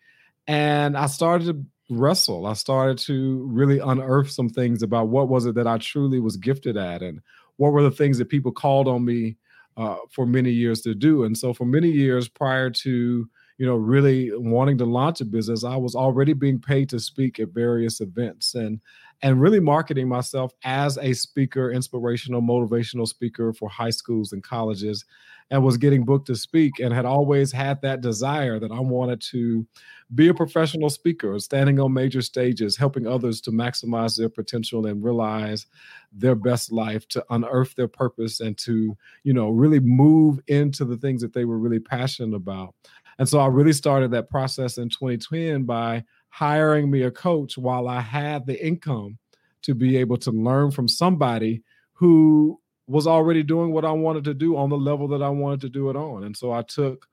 And 0.47 0.97
I 0.97 1.07
started 1.07 1.45
to 1.45 1.65
wrestle. 1.95 2.45
I 2.45 2.53
started 2.53 2.97
to 2.99 3.47
really 3.51 3.79
unearth 3.79 4.29
some 4.31 4.49
things 4.49 4.83
about 4.83 5.09
what 5.09 5.29
was 5.29 5.45
it 5.45 5.55
that 5.55 5.67
I 5.67 5.77
truly 5.77 6.19
was 6.19 6.37
gifted 6.37 6.77
at 6.77 7.01
and 7.01 7.21
what 7.57 7.73
were 7.73 7.83
the 7.83 7.91
things 7.91 8.17
that 8.17 8.29
people 8.29 8.51
called 8.51 8.87
on 8.87 9.03
me 9.03 9.37
uh, 9.77 9.97
for 10.11 10.25
many 10.25 10.51
years 10.51 10.81
to 10.81 10.93
do. 10.93 11.23
And 11.23 11.37
so 11.37 11.53
for 11.53 11.65
many 11.65 11.89
years 11.89 12.27
prior 12.27 12.69
to 12.69 13.29
you 13.57 13.65
know 13.65 13.75
really 13.75 14.31
wanting 14.37 14.77
to 14.77 14.85
launch 14.85 15.21
a 15.21 15.25
business, 15.25 15.63
I 15.63 15.75
was 15.75 15.95
already 15.95 16.33
being 16.33 16.59
paid 16.59 16.89
to 16.89 16.99
speak 16.99 17.39
at 17.39 17.49
various 17.49 17.99
events 17.99 18.55
and 18.55 18.79
and 19.21 19.41
really 19.41 19.59
marketing 19.59 20.07
myself 20.07 20.53
as 20.63 20.97
a 20.97 21.13
speaker, 21.13 21.71
inspirational, 21.71 22.41
motivational 22.41 23.07
speaker 23.07 23.53
for 23.53 23.69
high 23.69 23.89
schools 23.89 24.31
and 24.31 24.43
colleges, 24.43 25.05
and 25.51 25.63
was 25.63 25.77
getting 25.77 26.05
booked 26.05 26.27
to 26.27 26.35
speak 26.35 26.79
and 26.79 26.93
had 26.93 27.05
always 27.05 27.51
had 27.51 27.81
that 27.81 28.01
desire 28.01 28.59
that 28.59 28.71
I 28.71 28.79
wanted 28.79 29.19
to 29.31 29.65
be 30.13 30.27
a 30.27 30.33
professional 30.33 30.89
speaker, 30.89 31.37
standing 31.39 31.79
on 31.79 31.93
major 31.93 32.21
stages, 32.21 32.77
helping 32.77 33.07
others 33.07 33.41
to 33.41 33.51
maximize 33.51 34.17
their 34.17 34.29
potential 34.29 34.85
and 34.85 35.03
realize 35.03 35.65
their 36.11 36.35
best 36.35 36.71
life, 36.71 37.07
to 37.09 37.25
unearth 37.29 37.75
their 37.75 37.87
purpose 37.87 38.39
and 38.39 38.57
to, 38.59 38.95
you 39.23 39.33
know, 39.33 39.49
really 39.49 39.79
move 39.79 40.39
into 40.47 40.85
the 40.85 40.97
things 40.97 41.21
that 41.21 41.33
they 41.33 41.45
were 41.45 41.57
really 41.57 41.79
passionate 41.79 42.35
about. 42.35 42.75
And 43.17 43.27
so 43.27 43.39
I 43.39 43.47
really 43.47 43.73
started 43.73 44.11
that 44.11 44.29
process 44.29 44.77
in 44.77 44.89
2010 44.89 45.63
by 45.63 46.05
hiring 46.29 46.89
me 46.89 47.03
a 47.03 47.11
coach 47.11 47.57
while 47.57 47.87
I 47.87 48.01
had 48.01 48.45
the 48.45 48.65
income 48.65 49.17
to 49.63 49.75
be 49.75 49.97
able 49.97 50.17
to 50.17 50.31
learn 50.31 50.71
from 50.71 50.87
somebody 50.87 51.63
who 51.93 52.59
was 52.87 53.05
already 53.05 53.43
doing 53.43 53.71
what 53.71 53.85
I 53.85 53.91
wanted 53.91 54.23
to 54.25 54.33
do 54.33 54.57
on 54.57 54.69
the 54.69 54.77
level 54.77 55.07
that 55.09 55.21
I 55.21 55.29
wanted 55.29 55.61
to 55.61 55.69
do 55.69 55.89
it 55.89 55.95
on. 55.95 56.23
And 56.23 56.35
so 56.35 56.51
I 56.51 56.63
took 56.63 57.07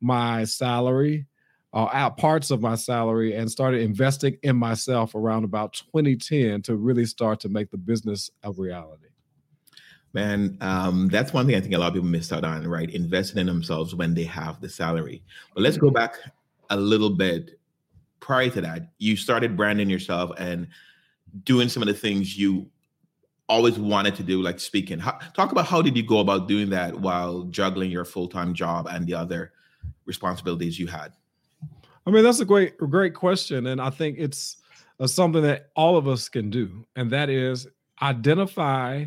my 0.00 0.44
salary, 0.44 1.26
uh, 1.72 1.88
out 1.92 2.16
parts 2.16 2.50
of 2.50 2.60
my 2.60 2.74
salary, 2.74 3.36
and 3.36 3.50
started 3.50 3.82
investing 3.82 4.38
in 4.42 4.56
myself 4.56 5.14
around 5.14 5.44
about 5.44 5.74
2010 5.74 6.62
to 6.62 6.76
really 6.76 7.04
start 7.04 7.38
to 7.40 7.48
make 7.48 7.70
the 7.70 7.76
business 7.76 8.30
a 8.42 8.50
reality. 8.50 9.06
Man, 10.12 10.56
um, 10.60 11.06
that's 11.08 11.32
one 11.32 11.46
thing 11.46 11.54
I 11.54 11.60
think 11.60 11.74
a 11.74 11.78
lot 11.78 11.88
of 11.88 11.94
people 11.94 12.08
miss 12.08 12.32
out 12.32 12.42
on, 12.42 12.66
right? 12.66 12.90
Investing 12.90 13.38
in 13.38 13.46
themselves 13.46 13.94
when 13.94 14.14
they 14.14 14.24
have 14.24 14.60
the 14.60 14.68
salary. 14.68 15.22
But 15.54 15.62
let's 15.62 15.76
go 15.76 15.88
mm-hmm. 15.88 15.94
back 15.94 16.14
a 16.70 16.76
little 16.76 17.10
bit 17.10 17.59
prior 18.20 18.50
to 18.50 18.60
that, 18.60 18.92
you 18.98 19.16
started 19.16 19.56
branding 19.56 19.90
yourself 19.90 20.30
and 20.38 20.68
doing 21.44 21.68
some 21.68 21.82
of 21.82 21.88
the 21.88 21.94
things 21.94 22.38
you 22.38 22.68
always 23.48 23.78
wanted 23.78 24.14
to 24.14 24.22
do, 24.22 24.40
like 24.40 24.60
speaking. 24.60 24.98
How, 24.98 25.18
talk 25.34 25.50
about 25.52 25.66
how 25.66 25.82
did 25.82 25.96
you 25.96 26.02
go 26.02 26.20
about 26.20 26.46
doing 26.46 26.70
that 26.70 27.00
while 27.00 27.42
juggling 27.44 27.90
your 27.90 28.04
full 28.04 28.28
time 28.28 28.54
job 28.54 28.86
and 28.88 29.06
the 29.06 29.14
other 29.14 29.52
responsibilities 30.04 30.78
you 30.78 30.86
had? 30.86 31.12
I 32.06 32.10
mean, 32.10 32.24
that's 32.24 32.40
a 32.40 32.44
great, 32.44 32.76
great 32.78 33.14
question, 33.14 33.66
and 33.66 33.80
I 33.80 33.90
think 33.90 34.16
it's 34.18 34.56
uh, 35.00 35.06
something 35.06 35.42
that 35.42 35.70
all 35.76 35.96
of 35.96 36.08
us 36.08 36.28
can 36.28 36.50
do, 36.50 36.86
and 36.96 37.10
that 37.10 37.28
is 37.28 37.66
identify 38.00 39.04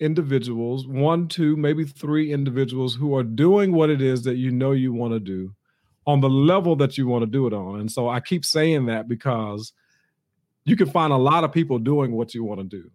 individuals, 0.00 0.86
one, 0.86 1.28
two, 1.28 1.56
maybe 1.56 1.84
three 1.84 2.32
individuals 2.32 2.94
who 2.94 3.16
are 3.16 3.22
doing 3.22 3.72
what 3.72 3.90
it 3.90 4.02
is 4.02 4.22
that 4.24 4.36
you 4.36 4.50
know 4.50 4.72
you 4.72 4.92
want 4.92 5.14
to 5.14 5.20
do 5.20 5.54
on 6.06 6.20
the 6.20 6.28
level 6.28 6.76
that 6.76 6.98
you 6.98 7.06
want 7.06 7.22
to 7.22 7.26
do 7.30 7.46
it 7.46 7.52
on. 7.52 7.80
And 7.80 7.90
so 7.90 8.08
I 8.08 8.20
keep 8.20 8.44
saying 8.44 8.86
that 8.86 9.08
because 9.08 9.72
you 10.64 10.76
can 10.76 10.88
find 10.90 11.12
a 11.12 11.16
lot 11.16 11.44
of 11.44 11.52
people 11.52 11.78
doing 11.78 12.12
what 12.12 12.34
you 12.34 12.44
want 12.44 12.60
to 12.60 12.64
do. 12.64 12.90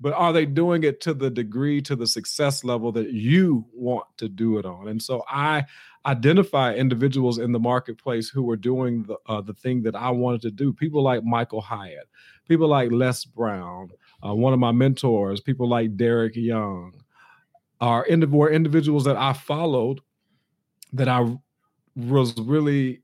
But 0.00 0.12
are 0.14 0.32
they 0.32 0.44
doing 0.44 0.82
it 0.82 1.00
to 1.02 1.14
the 1.14 1.30
degree, 1.30 1.80
to 1.82 1.94
the 1.94 2.06
success 2.06 2.64
level 2.64 2.90
that 2.92 3.12
you 3.12 3.64
want 3.72 4.04
to 4.18 4.28
do 4.28 4.58
it 4.58 4.66
on? 4.66 4.88
And 4.88 5.00
so 5.00 5.24
I 5.28 5.64
identify 6.04 6.74
individuals 6.74 7.38
in 7.38 7.52
the 7.52 7.58
marketplace 7.58 8.28
who 8.28 8.50
are 8.50 8.56
doing 8.56 9.04
the 9.04 9.16
uh, 9.26 9.40
the 9.40 9.54
thing 9.54 9.82
that 9.82 9.94
I 9.94 10.10
wanted 10.10 10.42
to 10.42 10.50
do. 10.50 10.72
People 10.72 11.02
like 11.02 11.24
Michael 11.24 11.60
Hyatt, 11.60 12.08
people 12.48 12.68
like 12.68 12.90
Les 12.90 13.24
Brown, 13.24 13.90
uh, 14.26 14.34
one 14.34 14.52
of 14.52 14.58
my 14.58 14.72
mentors, 14.72 15.40
people 15.40 15.68
like 15.68 15.96
Derek 15.96 16.34
Young, 16.34 16.92
are 17.80 18.04
indiv- 18.06 18.30
were 18.30 18.50
individuals 18.50 19.04
that 19.04 19.16
I 19.16 19.32
followed 19.32 20.00
that 20.92 21.08
I 21.08 21.36
was 21.96 22.36
really 22.38 23.02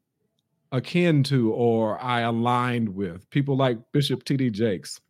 akin 0.73 1.23
to 1.25 1.53
or 1.53 2.01
I 2.03 2.21
aligned 2.21 2.89
with. 2.89 3.29
People 3.31 3.57
like 3.57 3.79
Bishop 3.93 4.25
T.D. 4.25 4.51
Jakes. 4.51 5.01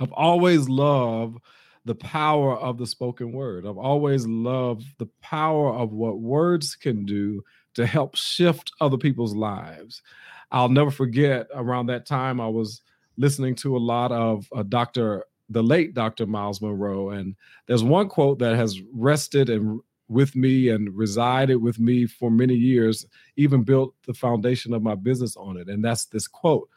I've 0.00 0.12
always 0.12 0.68
loved 0.68 1.38
the 1.84 1.94
power 1.94 2.56
of 2.56 2.78
the 2.78 2.86
spoken 2.86 3.32
word. 3.32 3.66
I've 3.66 3.78
always 3.78 4.26
loved 4.26 4.84
the 4.98 5.08
power 5.22 5.72
of 5.72 5.92
what 5.92 6.20
words 6.20 6.74
can 6.74 7.04
do 7.04 7.42
to 7.74 7.86
help 7.86 8.16
shift 8.16 8.72
other 8.80 8.96
people's 8.98 9.34
lives. 9.34 10.02
I'll 10.50 10.68
never 10.68 10.90
forget 10.90 11.46
around 11.54 11.86
that 11.86 12.06
time 12.06 12.40
I 12.40 12.48
was 12.48 12.80
listening 13.16 13.54
to 13.56 13.76
a 13.76 13.78
lot 13.78 14.12
of 14.12 14.48
uh, 14.54 14.62
Dr. 14.64 15.24
the 15.48 15.62
late 15.62 15.94
Dr. 15.94 16.26
Myles 16.26 16.60
Munroe. 16.60 17.10
and 17.10 17.34
there's 17.66 17.84
one 17.84 18.08
quote 18.08 18.38
that 18.40 18.56
has 18.56 18.80
rested 18.92 19.48
and 19.48 19.80
with 20.08 20.36
me 20.36 20.68
and 20.68 20.96
resided 20.96 21.60
with 21.60 21.78
me 21.78 22.06
for 22.06 22.30
many 22.30 22.54
years, 22.54 23.06
even 23.36 23.62
built 23.62 23.94
the 24.06 24.14
foundation 24.14 24.72
of 24.72 24.82
my 24.82 24.94
business 24.94 25.36
on 25.36 25.56
it. 25.56 25.68
And 25.68 25.84
that's 25.84 26.06
this 26.06 26.28
quote. 26.28 26.68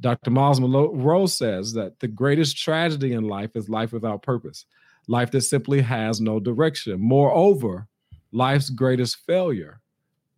Dr. 0.00 0.30
Myles 0.30 0.60
Munroe 0.60 1.26
says 1.26 1.72
that 1.74 2.00
the 2.00 2.08
greatest 2.08 2.56
tragedy 2.56 3.12
in 3.12 3.24
life 3.24 3.54
is 3.54 3.68
life 3.68 3.92
without 3.92 4.22
purpose, 4.22 4.64
life 5.08 5.30
that 5.32 5.42
simply 5.42 5.80
has 5.80 6.20
no 6.20 6.40
direction. 6.40 6.98
Moreover, 7.00 7.86
life's 8.32 8.70
greatest 8.70 9.16
failure 9.26 9.80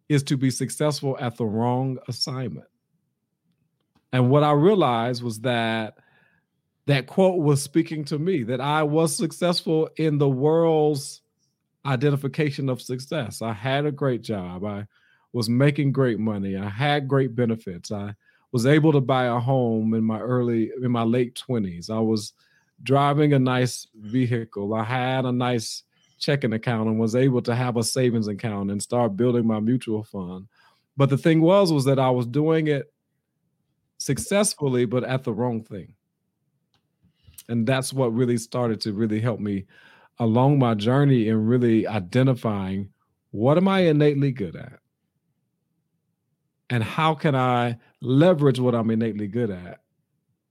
is 0.09 0.23
to 0.25 0.37
be 0.37 0.51
successful 0.51 1.17
at 1.21 1.37
the 1.37 1.47
wrong 1.47 1.99
assignment. 2.09 2.67
And 4.13 4.31
what 4.31 4.43
I 4.43 4.53
realized 4.53 5.23
was 5.23 5.41
that 5.41 5.99
that 6.87 7.07
quote 7.07 7.39
was 7.39 7.63
speaking 7.63 8.05
to 8.07 8.19
me 8.19 8.43
that 8.43 8.61
I 8.61 8.83
was 8.83 9.17
successful 9.17 9.89
in 9.97 10.19
the 10.19 10.29
world's 10.29 11.22
identification 11.85 12.69
of 12.69 12.81
success. 12.81 13.43
I 13.43 13.53
had 13.53 13.87
a 13.87 13.93
great 13.93 14.23
job. 14.23 14.65
I 14.65 14.87
was 15.33 15.49
making 15.49 15.93
great 15.93 16.19
money. 16.19 16.57
I 16.57 16.69
had 16.69 17.09
great 17.09 17.35
benefits. 17.35 17.91
I 17.91 18.15
was 18.53 18.67
able 18.67 18.93
to 18.93 19.01
buy 19.01 19.25
a 19.25 19.39
home 19.39 19.95
in 19.95 20.05
my 20.05 20.21
early 20.21 20.71
in 20.83 20.91
my 20.91 21.03
late 21.03 21.41
20s. 21.49 21.91
I 21.91 22.01
was 22.01 22.35
driving 22.83 23.33
a 23.33 23.39
nice 23.39 23.87
vehicle. 23.95 24.75
I 24.75 24.85
had 24.85 25.25
a 25.25 25.33
nice 25.33 25.85
checking 26.19 26.53
account 26.53 26.89
and 26.89 26.99
was 26.99 27.17
able 27.17 27.43
to 27.43 27.55
have 27.55 27.77
a 27.77 27.83
savings 27.83 28.29
account 28.29 28.71
and 28.71 28.81
start 28.81 29.17
building 29.17 29.47
my 29.47 29.59
mutual 29.59 30.05
fund. 30.05 30.47
But 30.97 31.11
the 31.11 31.19
thing 31.19 31.41
was 31.41 31.73
was 31.73 31.85
that 31.87 31.99
I 31.99 32.11
was 32.11 32.27
doing 32.27 32.69
it 32.69 32.93
successfully 33.99 34.85
but 34.85 35.05
at 35.05 35.25
the 35.25 35.33
wrong 35.33 35.63
thing. 35.63 35.95
And 37.49 37.67
that's 37.67 37.93
what 37.93 38.15
really 38.15 38.39
started 38.39 38.81
to 38.83 38.93
really 38.93 39.21
help 39.21 39.41
me 39.41 39.67
along 40.19 40.59
my 40.59 40.75
journey 40.75 41.29
in 41.29 41.47
really 41.47 41.87
identifying 41.87 42.91
what 43.31 43.57
am 43.57 43.67
I 43.67 43.81
innately 43.81 44.31
good 44.31 44.57
at? 44.57 44.79
And 46.71 46.83
how 46.83 47.15
can 47.15 47.35
I 47.35 47.79
leverage 48.01 48.61
what 48.61 48.75
I'm 48.75 48.91
innately 48.91 49.27
good 49.27 49.51
at 49.51 49.81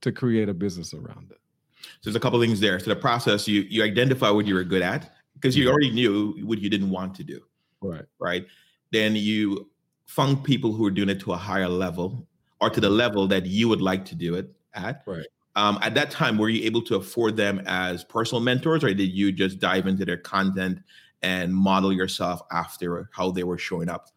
to 0.02 0.12
create 0.12 0.50
a 0.50 0.54
business 0.54 0.94
around 0.94 1.32
it? 1.32 1.38
So 1.82 2.10
there's 2.10 2.16
a 2.16 2.20
couple 2.20 2.40
things 2.40 2.60
there. 2.60 2.80
So 2.80 2.90
the 2.90 2.96
process 2.96 3.48
you 3.48 3.62
you 3.62 3.84
identify 3.84 4.30
what 4.30 4.46
you 4.46 4.56
were 4.56 4.64
good 4.64 4.82
at 4.82 5.14
because 5.34 5.56
you 5.58 5.70
already 5.70 5.92
knew 5.92 6.36
what 6.44 6.60
you 6.60 6.70
didn't 6.70 6.90
want 6.90 7.16
to 7.16 7.24
do. 7.24 7.42
Right. 7.82 8.06
Right. 8.20 8.46
Then 8.92 9.16
you 9.16 9.70
found 10.06 10.44
people 10.44 10.74
who 10.74 10.86
are 10.86 10.92
doing 10.92 11.10
it 11.10 11.20
to 11.22 11.34
a 11.34 11.38
higher 11.38 11.70
level 11.70 12.28
or 12.60 12.70
to 12.70 12.80
the 12.80 12.90
level 12.90 13.28
that 13.28 13.46
you 13.46 13.68
would 13.70 13.82
like 13.82 14.06
to 14.06 14.16
do 14.16 14.36
it 14.36 14.54
at. 14.74 15.04
Right. 15.08 15.26
Um, 15.56 15.80
at 15.82 15.94
that 15.96 16.12
time, 16.12 16.38
were 16.38 16.50
you 16.50 16.64
able 16.66 16.82
to 16.84 16.96
afford 16.96 17.36
them 17.36 17.62
as 17.66 18.04
personal 18.04 18.42
mentors, 18.42 18.84
or 18.84 18.94
did 18.94 19.12
you 19.12 19.32
just 19.32 19.60
dive 19.60 19.86
into 19.86 20.06
their 20.06 20.18
content 20.18 20.80
and 21.22 21.54
model 21.54 21.94
yourself 21.94 22.42
after 22.52 23.10
how 23.14 23.32
they 23.32 23.44
were 23.44 23.58
showing 23.58 23.90
up. 23.90 24.10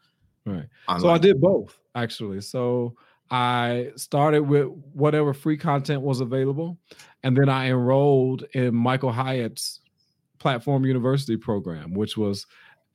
Right. 0.47 0.67
Online. 0.88 1.00
So 1.00 1.11
I 1.11 1.19
did 1.19 1.41
both 1.41 1.79
actually. 1.95 2.41
So 2.41 2.97
I 3.31 3.91
started 3.97 4.43
with 4.43 4.67
whatever 4.93 5.33
free 5.33 5.57
content 5.57 6.03
was 6.03 6.21
available, 6.21 6.79
and 7.23 7.37
then 7.37 7.49
I 7.49 7.69
enrolled 7.69 8.45
in 8.53 8.75
Michael 8.75 9.12
Hyatt's 9.12 9.81
Platform 10.38 10.85
University 10.85 11.37
program, 11.37 11.95
which 11.95 12.17
was 12.17 12.47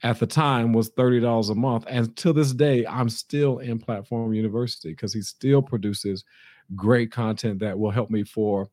at 0.04 0.20
the 0.20 0.28
time 0.28 0.72
was 0.72 0.92
$30 0.92 1.50
a 1.50 1.56
month. 1.56 1.84
And 1.88 2.16
to 2.18 2.32
this 2.32 2.54
day, 2.54 2.86
I'm 2.86 3.10
still 3.10 3.58
in 3.58 3.80
Platform 3.80 4.34
University 4.34 4.90
because 4.92 5.14
he 5.14 5.22
still 5.22 5.62
produces 5.62 6.24
great 6.76 7.12
content 7.12 7.60
that 7.60 7.78
will 7.78 7.92
help 7.92 8.10
me 8.10 8.24
for 8.24 8.70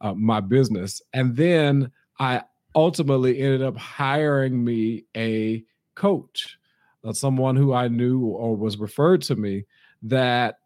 uh, 0.00 0.14
my 0.14 0.40
business. 0.40 1.02
And 1.12 1.36
then 1.36 1.90
I 2.18 2.42
ultimately 2.74 3.38
ended 3.40 3.62
up 3.62 3.76
hiring 3.76 4.64
me 4.64 5.04
a 5.16 5.64
coach, 5.94 6.58
uh, 7.04 7.12
someone 7.12 7.56
who 7.56 7.72
I 7.72 7.88
knew 7.88 8.24
or 8.24 8.56
was 8.56 8.78
referred 8.78 9.22
to 9.22 9.36
me 9.36 9.64
that 10.02 10.58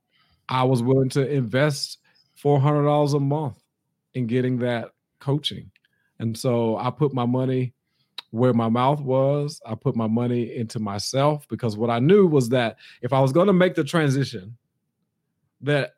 I 0.49 0.65
was 0.65 0.83
willing 0.83 1.09
to 1.11 1.29
invest 1.29 1.99
$400 2.43 3.15
a 3.15 3.21
month 3.21 3.59
in 4.15 4.27
getting 4.27 4.59
that 4.59 4.91
coaching. 5.19 5.71
And 6.19 6.37
so 6.37 6.77
I 6.77 6.91
put 6.91 7.15
my 7.15 7.27
money 7.27 7.75
where 8.31 8.53
my 8.53 8.69
mouth 8.69 9.01
was. 9.01 9.61
I 9.65 9.75
put 9.75 9.97
my 9.97 10.07
money 10.07 10.57
into 10.57 10.79
myself 10.81 11.47
because 11.49 11.77
what 11.77 11.91
I 11.91 11.99
knew 12.01 12.27
was 12.27 12.49
that 12.51 12.77
if 13.01 13.13
I 13.13 13.21
was 13.21 13.33
going 13.33 13.47
to 13.47 13.53
make 13.53 13.75
the 13.75 13.85
transition, 13.85 14.57
that 15.61 15.93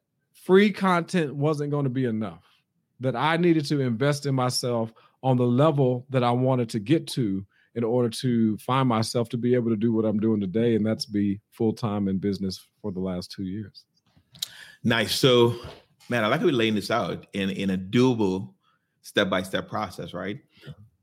free 0.47 0.71
content 0.71 1.35
wasn't 1.35 1.73
going 1.73 1.85
to 1.85 1.91
be 1.91 2.05
enough. 2.05 2.45
That 3.01 3.17
I 3.17 3.37
needed 3.37 3.67
to 3.67 3.81
invest 3.81 4.25
in 4.25 4.35
myself 4.35 4.93
on 5.23 5.37
the 5.37 5.45
level 5.45 6.07
that 6.09 6.25
I 6.25 6.31
wanted 6.31 6.71
to 6.71 6.79
get 6.79 7.07
to 7.09 7.45
in 7.75 7.85
order 7.85 8.09
to 8.09 8.57
find 8.57 8.89
myself 8.89 9.29
to 9.31 9.37
be 9.37 9.55
able 9.55 9.69
to 9.71 9.77
do 9.77 9.93
what 9.93 10.07
I'm 10.07 10.19
doing 10.19 10.41
today, 10.41 10.77
and 10.77 10.87
that's 10.87 11.05
be 11.05 11.41
full 11.51 11.75
time 11.75 12.09
in 12.09 12.17
business 12.17 12.65
for 12.81 12.91
the 12.91 13.01
last 13.01 13.31
two 13.31 13.43
years. 13.43 13.85
Nice. 14.83 15.15
So, 15.15 15.57
man, 16.09 16.25
I 16.25 16.29
like 16.29 16.41
how 16.41 16.47
we 16.47 16.53
laying 16.53 16.75
this 16.75 16.91
out 16.91 17.27
in 17.35 17.51
in 17.51 17.71
a 17.71 17.77
doable 17.77 18.55
step 19.03 19.29
by 19.29 19.43
step 19.43 19.69
process, 19.69 20.15
right? 20.15 20.39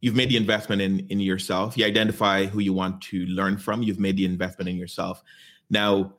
you've 0.03 0.15
made 0.15 0.27
the 0.27 0.35
investment 0.35 0.81
in 0.81 0.99
in 1.07 1.19
yourself 1.21 1.77
you 1.77 1.85
identify 1.85 2.45
who 2.45 2.59
you 2.59 2.73
want 2.73 3.01
to 3.01 3.25
learn 3.27 3.57
from 3.57 3.81
you've 3.81 4.01
made 4.01 4.17
the 4.17 4.25
investment 4.25 4.67
in 4.67 4.75
yourself 4.75 5.23
now 5.69 6.13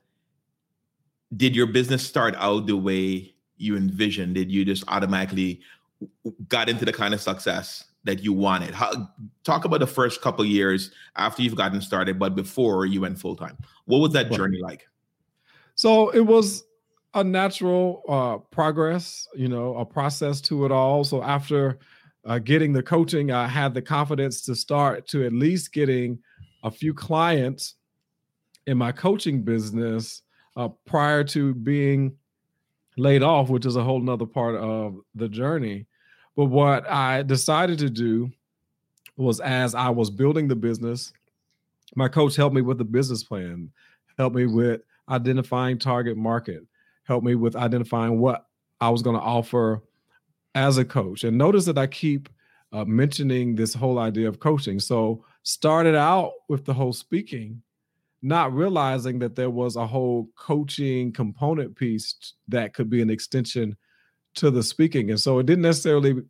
did 1.36 1.56
your 1.56 1.66
business 1.66 2.06
start 2.06 2.34
out 2.38 2.66
the 2.66 2.76
way 2.76 3.34
you 3.56 3.76
envisioned? 3.76 4.34
Did 4.34 4.50
you 4.50 4.64
just 4.64 4.84
automatically 4.88 5.60
got 6.48 6.68
into 6.68 6.84
the 6.84 6.92
kind 6.92 7.14
of 7.14 7.20
success 7.20 7.84
that 8.04 8.22
you 8.22 8.32
wanted? 8.32 8.74
How, 8.74 9.10
talk 9.44 9.64
about 9.64 9.80
the 9.80 9.86
first 9.86 10.20
couple 10.20 10.44
years 10.44 10.90
after 11.16 11.42
you've 11.42 11.56
gotten 11.56 11.80
started 11.80 12.18
but 12.18 12.34
before 12.34 12.84
you 12.86 13.00
went 13.00 13.18
full 13.18 13.36
time 13.36 13.56
what 13.86 13.98
was 13.98 14.12
that 14.12 14.30
journey 14.30 14.58
like? 14.60 14.88
So 15.74 16.10
it 16.10 16.20
was 16.20 16.64
a 17.14 17.22
natural 17.22 18.02
uh, 18.08 18.38
progress 18.50 19.28
you 19.34 19.48
know 19.48 19.76
a 19.76 19.84
process 19.84 20.40
to 20.42 20.64
it 20.64 20.72
all. 20.72 21.04
So 21.04 21.22
after 21.22 21.78
uh, 22.24 22.38
getting 22.38 22.72
the 22.72 22.82
coaching, 22.82 23.30
I 23.30 23.46
had 23.46 23.74
the 23.74 23.82
confidence 23.82 24.42
to 24.42 24.54
start 24.54 25.06
to 25.08 25.24
at 25.26 25.32
least 25.32 25.72
getting 25.72 26.18
a 26.62 26.70
few 26.70 26.94
clients 26.94 27.74
in 28.66 28.78
my 28.78 28.92
coaching 28.92 29.42
business 29.42 30.22
uh, 30.56 30.68
prior 30.86 31.24
to 31.24 31.54
being 31.54 32.16
laid 32.96 33.22
off, 33.22 33.48
which 33.48 33.66
is 33.66 33.76
a 33.76 33.82
whole 33.82 34.00
nother 34.00 34.26
part 34.26 34.54
of 34.56 34.96
the 35.14 35.28
journey. 35.28 35.86
But 36.36 36.46
what 36.46 36.88
I 36.90 37.22
decided 37.22 37.78
to 37.80 37.90
do 37.90 38.30
was 39.16 39.40
as 39.40 39.74
I 39.74 39.90
was 39.90 40.10
building 40.10 40.48
the 40.48 40.56
business, 40.56 41.12
my 41.96 42.08
coach 42.08 42.36
helped 42.36 42.54
me 42.54 42.62
with 42.62 42.78
the 42.78 42.84
business 42.84 43.22
plan, 43.22 43.70
helped 44.18 44.36
me 44.36 44.46
with 44.46 44.82
identifying 45.08 45.78
target 45.78 46.16
market, 46.16 46.62
helped 47.04 47.24
me 47.24 47.34
with 47.34 47.56
identifying 47.56 48.18
what 48.18 48.46
I 48.80 48.90
was 48.90 49.02
going 49.02 49.16
to 49.16 49.22
offer 49.22 49.82
as 50.54 50.78
a 50.78 50.84
coach. 50.84 51.24
And 51.24 51.36
notice 51.38 51.64
that 51.66 51.78
I 51.78 51.86
keep 51.86 52.28
uh, 52.72 52.84
mentioning 52.84 53.54
this 53.54 53.74
whole 53.74 53.98
idea 53.98 54.28
of 54.28 54.40
coaching. 54.40 54.80
So 54.80 55.24
started 55.42 55.94
out 55.94 56.32
with 56.48 56.64
the 56.64 56.74
whole 56.74 56.92
speaking, 56.92 57.62
not 58.24 58.54
realizing 58.54 59.18
that 59.18 59.36
there 59.36 59.50
was 59.50 59.76
a 59.76 59.86
whole 59.86 60.30
coaching 60.34 61.12
component 61.12 61.76
piece 61.76 62.32
that 62.48 62.72
could 62.72 62.88
be 62.88 63.02
an 63.02 63.10
extension 63.10 63.76
to 64.34 64.50
the 64.50 64.62
speaking. 64.62 65.10
And 65.10 65.20
so 65.20 65.38
it 65.38 65.46
didn't 65.46 65.62
necessarily 65.62 66.22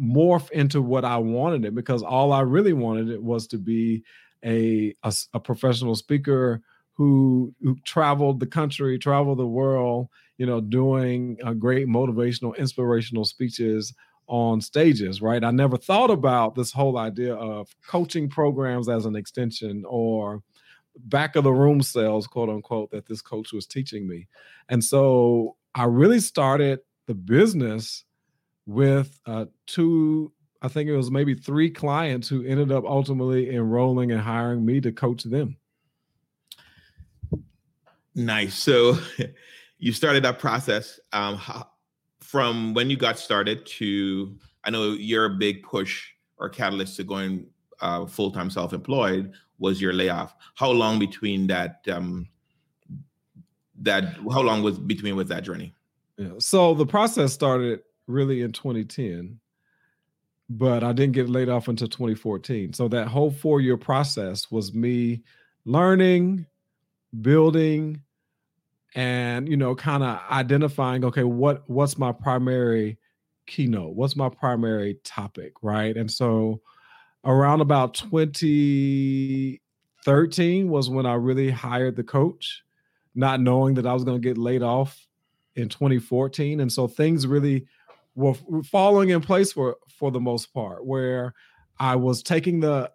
morph 0.00 0.50
into 0.52 0.80
what 0.80 1.04
I 1.04 1.18
wanted 1.18 1.66
it 1.66 1.74
because 1.74 2.02
all 2.02 2.32
I 2.32 2.40
really 2.40 2.72
wanted 2.72 3.10
it 3.10 3.22
was 3.22 3.46
to 3.48 3.58
be 3.58 4.04
a, 4.42 4.94
a, 5.04 5.12
a 5.34 5.40
professional 5.40 5.94
speaker 5.94 6.62
who 6.94 7.54
who 7.62 7.76
traveled 7.84 8.40
the 8.40 8.46
country, 8.46 8.98
traveled 8.98 9.38
the 9.38 9.46
world, 9.46 10.08
you 10.38 10.46
know, 10.46 10.62
doing 10.62 11.36
a 11.44 11.54
great 11.54 11.88
motivational, 11.88 12.56
inspirational 12.56 13.26
speeches 13.26 13.92
on 14.28 14.62
stages, 14.62 15.20
right? 15.20 15.44
I 15.44 15.50
never 15.50 15.76
thought 15.76 16.10
about 16.10 16.54
this 16.54 16.72
whole 16.72 16.96
idea 16.96 17.34
of 17.34 17.68
coaching 17.86 18.30
programs 18.30 18.88
as 18.88 19.04
an 19.04 19.14
extension 19.14 19.84
or 19.86 20.42
back 21.04 21.36
of 21.36 21.44
the 21.44 21.52
room 21.52 21.82
sales, 21.82 22.26
quote 22.26 22.48
unquote, 22.48 22.90
that 22.90 23.06
this 23.06 23.22
coach 23.22 23.52
was 23.52 23.66
teaching 23.66 24.06
me. 24.06 24.28
And 24.68 24.82
so 24.82 25.56
I 25.74 25.84
really 25.84 26.20
started 26.20 26.80
the 27.06 27.14
business 27.14 28.04
with 28.66 29.18
uh, 29.26 29.46
two, 29.66 30.32
I 30.60 30.68
think 30.68 30.88
it 30.88 30.96
was 30.96 31.10
maybe 31.10 31.34
three 31.34 31.70
clients 31.70 32.28
who 32.28 32.44
ended 32.44 32.70
up 32.70 32.84
ultimately 32.84 33.54
enrolling 33.54 34.12
and 34.12 34.20
hiring 34.20 34.64
me 34.64 34.80
to 34.80 34.92
coach 34.92 35.24
them. 35.24 35.56
Nice. 38.14 38.54
So 38.54 38.98
you 39.78 39.92
started 39.92 40.24
that 40.24 40.38
process 40.38 40.98
um, 41.12 41.40
from 42.20 42.74
when 42.74 42.90
you 42.90 42.96
got 42.96 43.18
started 43.18 43.64
to 43.66 44.36
I 44.64 44.70
know 44.70 44.92
your 44.92 45.30
big 45.30 45.62
push 45.62 46.08
or 46.36 46.48
catalyst 46.48 46.96
to 46.96 47.04
going 47.04 47.46
uh, 47.80 48.06
full 48.06 48.30
time 48.30 48.50
self 48.50 48.72
employed 48.72 49.32
was 49.58 49.80
your 49.80 49.92
layoff. 49.92 50.34
How 50.54 50.70
long 50.70 50.98
between 50.98 51.46
that? 51.48 51.80
Um, 51.90 52.28
that 53.80 54.16
how 54.32 54.40
long 54.40 54.62
was 54.62 54.78
between 54.78 55.16
was 55.16 55.28
that 55.28 55.44
journey? 55.44 55.74
Yeah. 56.16 56.32
So 56.38 56.74
the 56.74 56.86
process 56.86 57.32
started 57.32 57.80
really 58.06 58.42
in 58.42 58.52
2010, 58.52 59.38
but 60.50 60.82
I 60.82 60.92
didn't 60.92 61.12
get 61.12 61.28
laid 61.28 61.48
off 61.48 61.68
until 61.68 61.88
2014. 61.88 62.72
So 62.72 62.88
that 62.88 63.06
whole 63.06 63.30
four 63.30 63.60
year 63.60 63.76
process 63.76 64.50
was 64.50 64.74
me 64.74 65.22
learning, 65.64 66.46
building, 67.20 68.02
and 68.94 69.48
you 69.48 69.56
know 69.56 69.74
kind 69.74 70.02
of 70.02 70.20
identifying 70.30 71.04
okay 71.04 71.24
what 71.24 71.62
what's 71.68 71.98
my 71.98 72.12
primary 72.12 72.98
keynote 73.46 73.94
what's 73.94 74.16
my 74.16 74.28
primary 74.28 74.98
topic 75.04 75.52
right 75.62 75.96
and 75.96 76.10
so 76.10 76.60
around 77.28 77.60
about 77.60 77.94
2013 77.94 80.68
was 80.68 80.90
when 80.90 81.06
i 81.06 81.14
really 81.14 81.50
hired 81.50 81.94
the 81.94 82.02
coach 82.02 82.64
not 83.14 83.40
knowing 83.40 83.74
that 83.74 83.86
i 83.86 83.92
was 83.92 84.02
going 84.02 84.20
to 84.20 84.28
get 84.28 84.36
laid 84.36 84.62
off 84.62 85.06
in 85.54 85.68
2014 85.68 86.58
and 86.60 86.72
so 86.72 86.88
things 86.88 87.24
really 87.26 87.66
were 88.14 88.34
falling 88.64 89.10
in 89.10 89.20
place 89.20 89.52
for 89.52 89.76
for 89.88 90.10
the 90.10 90.18
most 90.18 90.52
part 90.54 90.82
where 90.84 91.34
i 91.78 91.94
was 91.94 92.22
taking 92.22 92.60
the 92.60 92.90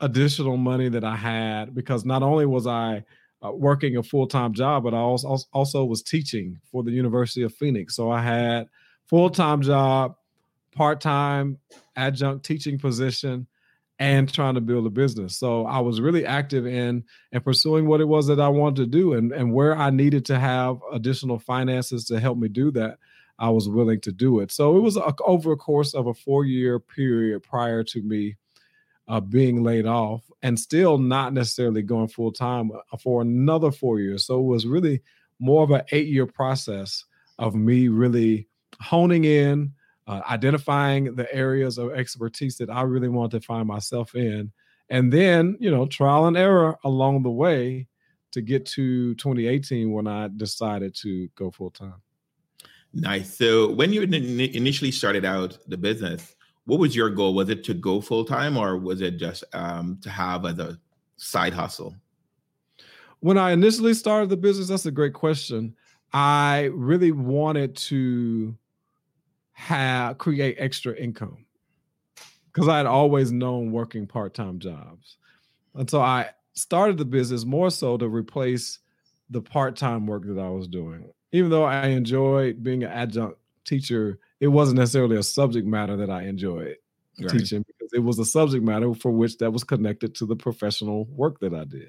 additional 0.00 0.56
money 0.56 0.88
that 0.88 1.04
i 1.04 1.14
had 1.14 1.74
because 1.74 2.04
not 2.04 2.22
only 2.22 2.46
was 2.46 2.66
i 2.66 3.04
uh, 3.44 3.50
working 3.50 3.96
a 3.96 4.02
full 4.02 4.26
time 4.26 4.52
job, 4.52 4.84
but 4.84 4.94
I 4.94 4.98
also 4.98 5.36
also 5.52 5.84
was 5.84 6.02
teaching 6.02 6.58
for 6.70 6.82
the 6.82 6.90
University 6.90 7.42
of 7.42 7.54
Phoenix. 7.54 7.94
So 7.94 8.10
I 8.10 8.22
had 8.22 8.68
full 9.06 9.30
time 9.30 9.62
job, 9.62 10.16
part 10.74 11.00
time 11.00 11.58
adjunct 11.96 12.44
teaching 12.44 12.78
position, 12.78 13.46
and 13.98 14.32
trying 14.32 14.54
to 14.54 14.60
build 14.60 14.86
a 14.86 14.90
business. 14.90 15.38
So 15.38 15.64
I 15.64 15.80
was 15.80 16.00
really 16.00 16.26
active 16.26 16.66
in 16.66 17.04
and 17.32 17.44
pursuing 17.44 17.86
what 17.86 18.00
it 18.00 18.08
was 18.08 18.26
that 18.26 18.40
I 18.40 18.48
wanted 18.48 18.76
to 18.76 18.86
do, 18.86 19.14
and 19.14 19.32
and 19.32 19.52
where 19.52 19.76
I 19.76 19.90
needed 19.90 20.24
to 20.26 20.38
have 20.38 20.78
additional 20.92 21.38
finances 21.38 22.04
to 22.06 22.20
help 22.20 22.38
me 22.38 22.48
do 22.48 22.70
that. 22.72 22.98
I 23.38 23.50
was 23.50 23.68
willing 23.68 24.00
to 24.02 24.12
do 24.12 24.40
it. 24.40 24.50
So 24.50 24.76
it 24.76 24.80
was 24.80 24.96
a, 24.96 25.14
over 25.24 25.52
a 25.52 25.56
course 25.56 25.94
of 25.94 26.06
a 26.06 26.14
four 26.14 26.44
year 26.44 26.78
period 26.80 27.42
prior 27.42 27.84
to 27.84 28.02
me 28.02 28.36
uh, 29.08 29.20
being 29.20 29.62
laid 29.62 29.86
off 29.86 30.22
and 30.42 30.58
still 30.58 30.98
not 30.98 31.32
necessarily 31.32 31.82
going 31.82 32.08
full 32.08 32.32
time 32.32 32.70
uh, 32.72 32.96
for 32.96 33.22
another 33.22 33.70
four 33.70 34.00
years. 34.00 34.26
So 34.26 34.38
it 34.40 34.44
was 34.44 34.66
really 34.66 35.02
more 35.38 35.62
of 35.62 35.70
an 35.70 35.82
eight 35.92 36.08
year 36.08 36.26
process 36.26 37.04
of 37.38 37.54
me 37.54 37.88
really 37.88 38.48
honing 38.80 39.24
in, 39.24 39.72
uh, 40.06 40.20
identifying 40.30 41.14
the 41.14 41.32
areas 41.34 41.78
of 41.78 41.92
expertise 41.92 42.56
that 42.58 42.70
I 42.70 42.82
really 42.82 43.08
wanted 43.08 43.40
to 43.40 43.46
find 43.46 43.66
myself 43.66 44.14
in, 44.14 44.52
and 44.88 45.12
then, 45.12 45.56
you 45.58 45.70
know, 45.70 45.86
trial 45.86 46.26
and 46.26 46.36
error 46.36 46.76
along 46.84 47.22
the 47.22 47.30
way 47.30 47.88
to 48.32 48.40
get 48.40 48.66
to 48.66 49.14
2018 49.14 49.90
when 49.90 50.06
I 50.06 50.28
decided 50.36 50.94
to 50.96 51.28
go 51.34 51.50
full 51.50 51.70
time. 51.70 52.02
Nice. 52.92 53.36
So 53.36 53.72
when 53.72 53.92
you 53.92 54.02
initially 54.02 54.90
started 54.90 55.24
out 55.24 55.58
the 55.66 55.76
business, 55.76 56.34
what 56.64 56.80
was 56.80 56.94
your 56.94 57.10
goal? 57.10 57.34
Was 57.34 57.48
it 57.48 57.64
to 57.64 57.74
go 57.74 58.00
full 58.00 58.24
time 58.24 58.56
or 58.56 58.78
was 58.78 59.00
it 59.00 59.18
just 59.18 59.44
um, 59.52 59.98
to 60.02 60.10
have 60.10 60.44
as 60.44 60.58
a 60.58 60.78
side 61.16 61.52
hustle? 61.52 61.94
When 63.20 63.38
I 63.38 63.52
initially 63.52 63.94
started 63.94 64.28
the 64.28 64.36
business, 64.36 64.68
that's 64.68 64.86
a 64.86 64.90
great 64.90 65.14
question. 65.14 65.74
I 66.12 66.70
really 66.72 67.12
wanted 67.12 67.76
to 67.76 68.56
have 69.56 70.18
create 70.18 70.54
extra 70.58 70.94
income 70.94 71.46
because 72.52 72.68
I 72.68 72.76
had 72.76 72.84
always 72.84 73.32
known 73.32 73.72
working 73.72 74.06
part 74.06 74.34
time 74.34 74.58
jobs. 74.58 75.16
And 75.74 75.88
so 75.88 76.02
I 76.02 76.28
started 76.52 76.98
the 76.98 77.06
business 77.06 77.46
more 77.46 77.70
so 77.70 77.96
to 77.96 78.06
replace 78.06 78.80
the 79.30 79.40
part 79.40 79.74
time 79.74 80.06
work 80.06 80.24
that 80.26 80.38
I 80.38 80.50
was 80.50 80.68
doing. 80.68 81.10
Even 81.32 81.50
though 81.50 81.64
I 81.64 81.86
enjoyed 81.86 82.62
being 82.62 82.84
an 82.84 82.90
adjunct 82.90 83.38
teacher, 83.64 84.18
it 84.40 84.48
wasn't 84.48 84.78
necessarily 84.78 85.16
a 85.16 85.22
subject 85.22 85.66
matter 85.66 85.96
that 85.96 86.10
I 86.10 86.24
enjoyed 86.24 86.76
right. 87.18 87.30
teaching 87.30 87.64
because 87.66 87.94
it 87.94 88.02
was 88.02 88.18
a 88.18 88.26
subject 88.26 88.62
matter 88.62 88.92
for 88.92 89.10
which 89.10 89.38
that 89.38 89.52
was 89.52 89.64
connected 89.64 90.14
to 90.16 90.26
the 90.26 90.36
professional 90.36 91.06
work 91.06 91.40
that 91.40 91.54
I 91.54 91.64
did. 91.64 91.88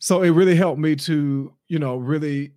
So 0.00 0.22
it 0.22 0.30
really 0.30 0.56
helped 0.56 0.80
me 0.80 0.96
to, 0.96 1.54
you 1.68 1.78
know, 1.78 1.96
really 1.96 2.54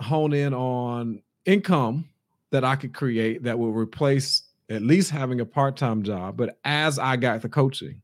hone 0.00 0.32
in 0.32 0.54
on 0.54 1.22
income 1.44 2.09
that 2.50 2.64
I 2.64 2.76
could 2.76 2.94
create 2.94 3.44
that 3.44 3.58
would 3.58 3.76
replace 3.76 4.42
at 4.68 4.82
least 4.82 5.10
having 5.10 5.40
a 5.40 5.46
part-time 5.46 6.02
job. 6.02 6.36
But 6.36 6.58
as 6.64 6.98
I 6.98 7.16
got 7.16 7.42
the 7.42 7.48
coaching, 7.48 8.00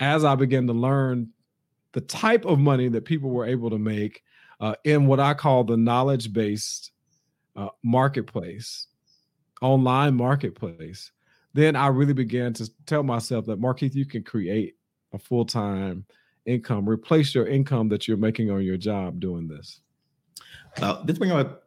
as 0.00 0.24
I 0.24 0.34
began 0.34 0.66
to 0.66 0.72
learn 0.72 1.30
the 1.92 2.00
type 2.00 2.44
of 2.44 2.58
money 2.58 2.88
that 2.88 3.04
people 3.04 3.30
were 3.30 3.46
able 3.46 3.70
to 3.70 3.78
make 3.78 4.22
uh, 4.60 4.74
in 4.84 5.06
what 5.06 5.20
I 5.20 5.34
call 5.34 5.64
the 5.64 5.76
knowledge-based 5.76 6.90
uh, 7.56 7.68
marketplace, 7.82 8.86
online 9.62 10.14
marketplace, 10.14 11.10
then 11.54 11.76
I 11.76 11.88
really 11.88 12.12
began 12.12 12.52
to 12.54 12.70
tell 12.84 13.02
myself 13.02 13.46
that 13.46 13.60
Markeith, 13.60 13.94
you 13.94 14.04
can 14.04 14.22
create 14.22 14.76
a 15.12 15.18
full-time 15.18 16.04
income, 16.44 16.88
replace 16.88 17.34
your 17.34 17.46
income 17.46 17.88
that 17.88 18.06
you're 18.06 18.16
making 18.16 18.50
on 18.50 18.62
your 18.62 18.76
job 18.76 19.20
doing 19.20 19.48
this. 19.48 19.80
Uh, 20.80 21.02
this 21.04 21.18
brings 21.18 21.32
up 21.32 21.65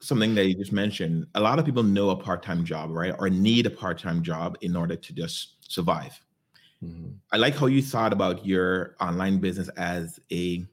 something 0.00 0.34
that 0.34 0.46
you 0.46 0.54
just 0.54 0.72
mentioned. 0.72 1.26
A 1.34 1.40
lot 1.40 1.58
of 1.58 1.64
people 1.64 1.82
know 1.82 2.10
a 2.10 2.16
part-time 2.16 2.64
job, 2.64 2.90
right, 2.90 3.14
or 3.18 3.28
need 3.28 3.66
a 3.66 3.70
part-time 3.70 4.22
job 4.22 4.56
in 4.60 4.76
order 4.76 4.96
to 4.96 5.12
just 5.12 5.56
survive. 5.72 6.20
Mm-hmm. 6.84 7.12
I 7.32 7.36
like 7.38 7.56
how 7.56 7.66
you 7.66 7.82
thought 7.82 8.12
about 8.12 8.44
your 8.44 8.96
online 9.00 9.38
business 9.38 9.68
as 9.70 10.20
a 10.30 10.64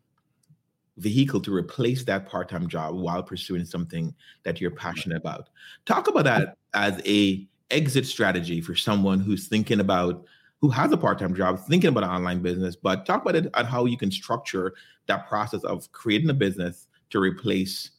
vehicle 0.98 1.42
to 1.42 1.54
replace 1.54 2.04
that 2.04 2.28
part-time 2.28 2.68
job 2.68 2.96
while 2.96 3.24
pursuing 3.24 3.66
something 3.66 4.14
that 4.44 4.62
you're 4.62 4.72
passionate 4.72 5.18
about. 5.18 5.50
Talk 5.86 6.08
about 6.08 6.26
that 6.26 6.58
as 6.74 7.02
a 7.06 7.48
exit 7.72 8.06
strategy 8.06 8.62
for 8.62 8.76
someone 8.76 9.20
who's 9.20 9.48
thinking 9.48 9.80
about 9.80 10.26
who 10.60 10.70
has 10.70 10.92
a 10.92 10.98
part-time 10.98 11.36
job, 11.36 11.60
thinking 11.68 11.90
about 11.90 12.04
an 12.04 12.10
online 12.10 12.42
business, 12.42 12.76
but 12.76 13.06
talk 13.06 13.22
about 13.22 13.36
it 13.36 13.48
and 13.54 13.68
how 13.68 13.86
you 13.86 13.98
can 13.98 14.12
structure 14.12 14.74
that 15.08 15.28
process 15.28 15.64
of 15.64 15.92
creating 15.92 16.30
a 16.30 16.34
business 16.34 16.88
to 17.10 17.20
replace 17.20 17.90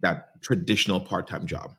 that 0.00 0.31
traditional 0.42 1.00
part-time 1.00 1.46
job. 1.46 1.74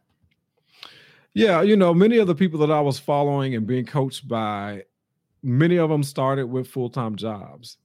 Yeah, 1.33 1.61
you 1.61 1.75
know, 1.75 1.93
many 1.93 2.17
of 2.17 2.27
the 2.27 2.35
people 2.35 2.59
that 2.59 2.71
I 2.71 2.81
was 2.81 2.99
following 2.99 3.55
and 3.55 3.67
being 3.67 3.85
coached 3.85 4.27
by, 4.27 4.83
many 5.41 5.77
of 5.77 5.89
them 5.89 6.03
started 6.03 6.45
with 6.45 6.67
full-time 6.67 7.15
jobs. 7.15 7.77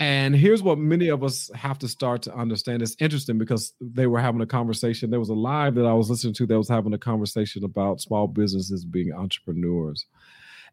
And 0.00 0.34
here's 0.34 0.62
what 0.62 0.78
many 0.78 1.08
of 1.08 1.22
us 1.22 1.50
have 1.54 1.78
to 1.78 1.88
start 1.88 2.22
to 2.22 2.34
understand. 2.34 2.82
It's 2.82 2.96
interesting 2.98 3.38
because 3.38 3.74
they 3.80 4.08
were 4.08 4.18
having 4.18 4.40
a 4.40 4.46
conversation. 4.46 5.10
There 5.10 5.20
was 5.20 5.28
a 5.28 5.34
live 5.34 5.76
that 5.76 5.86
I 5.86 5.92
was 5.92 6.10
listening 6.10 6.34
to 6.34 6.46
that 6.46 6.58
was 6.58 6.68
having 6.68 6.94
a 6.94 6.98
conversation 6.98 7.62
about 7.62 8.00
small 8.00 8.26
businesses 8.26 8.84
being 8.84 9.12
entrepreneurs. 9.12 10.06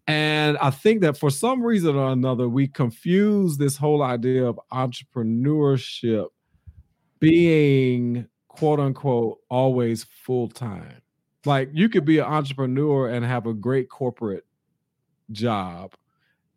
And 0.07 0.57
I 0.57 0.71
think 0.71 1.01
that 1.01 1.17
for 1.17 1.29
some 1.29 1.61
reason 1.61 1.95
or 1.95 2.11
another, 2.11 2.49
we 2.49 2.67
confuse 2.67 3.57
this 3.57 3.77
whole 3.77 4.01
idea 4.01 4.43
of 4.43 4.59
entrepreneurship 4.73 6.29
being 7.19 8.27
quote 8.51 8.81
unquote 8.81 9.39
always 9.49 10.03
full 10.03 10.49
time. 10.49 11.01
Like 11.45 11.69
you 11.71 11.87
could 11.87 12.03
be 12.03 12.19
an 12.19 12.25
entrepreneur 12.25 13.09
and 13.09 13.25
have 13.25 13.47
a 13.47 13.53
great 13.53 13.89
corporate 13.89 14.45
job, 15.31 15.93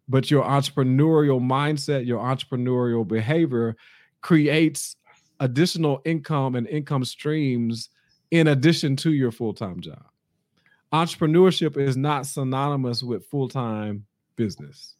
but 0.09 0.29
your 0.29 0.45
entrepreneurial 0.45 1.41
mindset, 1.41 2.05
your 2.05 2.21
entrepreneurial 2.21 3.07
behavior 3.07 3.77
creates 4.23 4.97
additional 5.39 6.03
income 6.05 6.57
and 6.57 6.67
income 6.67 7.05
streams 7.05 7.91
in 8.33 8.49
addition 8.49 8.97
to 8.97 9.13
your 9.13 9.31
full 9.31 9.55
time 9.55 9.81
job. 9.81 10.05
Entrepreneurship 10.93 11.77
is 11.77 11.97
not 11.97 12.27
synonymous 12.27 13.05
with 13.05 13.25
full 13.27 13.49
time 13.49 14.05
business. 14.35 14.97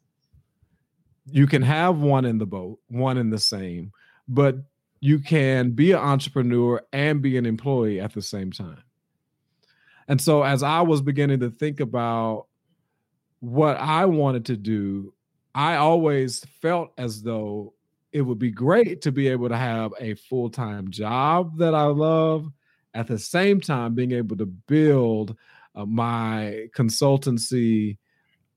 You 1.27 1.49
can 1.49 1.63
have 1.63 1.99
one 1.99 2.25
in 2.25 2.39
the 2.39 2.47
boat, 2.47 2.79
one 2.87 3.19
in 3.19 3.31
the 3.31 3.39
same, 3.39 3.91
but 4.29 4.59
you 5.05 5.19
can 5.19 5.73
be 5.73 5.93
an 5.93 5.99
entrepreneur 5.99 6.81
and 6.95 7.21
be 7.21 7.37
an 7.37 7.45
employee 7.45 8.01
at 8.01 8.15
the 8.15 8.23
same 8.23 8.51
time. 8.51 8.83
And 10.09 10.19
so, 10.19 10.43
as 10.43 10.63
I 10.63 10.81
was 10.81 11.03
beginning 11.03 11.41
to 11.41 11.51
think 11.51 11.81
about 11.81 12.47
what 13.41 13.77
I 13.77 14.07
wanted 14.07 14.47
to 14.47 14.57
do, 14.57 15.13
I 15.55 15.77
always 15.77 16.43
felt 16.63 16.93
as 16.97 17.21
though 17.21 17.75
it 18.13 18.23
would 18.23 18.39
be 18.39 18.51
great 18.51 19.03
to 19.03 19.13
be 19.13 19.29
able 19.29 19.51
to 19.51 19.59
have 19.59 19.93
a 20.01 20.15
full 20.15 20.49
time 20.49 20.91
job 20.91 21.59
that 21.59 21.75
I 21.75 21.85
love, 21.85 22.51
at 22.95 23.07
the 23.07 23.19
same 23.19 23.61
time, 23.61 23.95
being 23.95 24.13
able 24.13 24.39
to 24.39 24.47
build 24.47 25.37
uh, 25.75 25.85
my 25.85 26.69
consultancy 26.75 27.99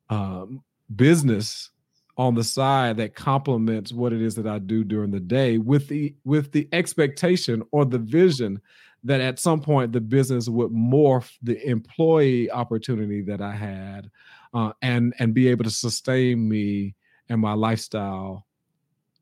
um, 0.10 0.64
business 0.96 1.72
on 2.18 2.34
the 2.34 2.44
side 2.44 2.98
that 2.98 3.16
complements 3.16 3.94
what 3.94 4.12
it 4.12 4.22
is 4.22 4.36
that 4.36 4.48
I 4.48 4.60
do 4.60 4.84
during 4.84 5.12
the 5.12 5.20
day 5.20 5.60
with 5.60 5.88
the 5.88 6.16
with 6.26 6.52
the 6.52 6.68
expectation 6.72 7.64
or 7.72 7.86
the 7.86 8.00
vision 8.00 8.60
that 9.04 9.22
at 9.22 9.40
some 9.40 9.62
point 9.62 9.94
the 9.94 10.02
business 10.02 10.50
would 10.50 10.72
morph 10.72 11.32
the 11.44 11.64
employee 11.68 12.50
opportunity 12.50 13.22
that 13.22 13.42
I 13.42 13.56
had 13.56 14.10
uh, 14.54 14.74
and 14.82 15.14
and 15.20 15.34
be 15.34 15.48
able 15.48 15.64
to 15.66 15.70
sustain 15.70 16.50
me 16.50 16.96
and 17.30 17.40
my 17.40 17.54
lifestyle 17.54 18.46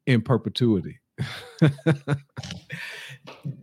in 0.06 0.22
perpetuity. 0.22 1.00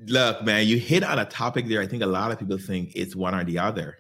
Look, 0.07 0.43
man, 0.45 0.67
you 0.67 0.79
hit 0.79 1.05
on 1.05 1.19
a 1.19 1.25
topic 1.25 1.67
there. 1.67 1.81
I 1.81 1.87
think 1.87 2.03
a 2.03 2.07
lot 2.07 2.33
of 2.33 2.39
people 2.39 2.59
think 2.59 2.93
it's 2.95 3.15
one 3.15 3.35
or 3.35 3.45
the 3.45 3.59
other 3.59 3.99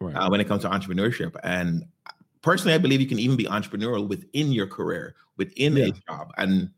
right. 0.00 0.14
uh, 0.14 0.28
when 0.28 0.40
it 0.40 0.48
comes 0.48 0.62
to 0.62 0.70
entrepreneurship. 0.70 1.36
And 1.42 1.84
personally, 2.42 2.74
I 2.74 2.78
believe 2.78 3.00
you 3.00 3.06
can 3.06 3.18
even 3.18 3.36
be 3.36 3.44
entrepreneurial 3.44 4.06
within 4.06 4.52
your 4.52 4.66
career, 4.66 5.14
within 5.36 5.76
yeah. 5.76 5.86
a 5.86 5.90
job. 5.90 6.32
And 6.36 6.70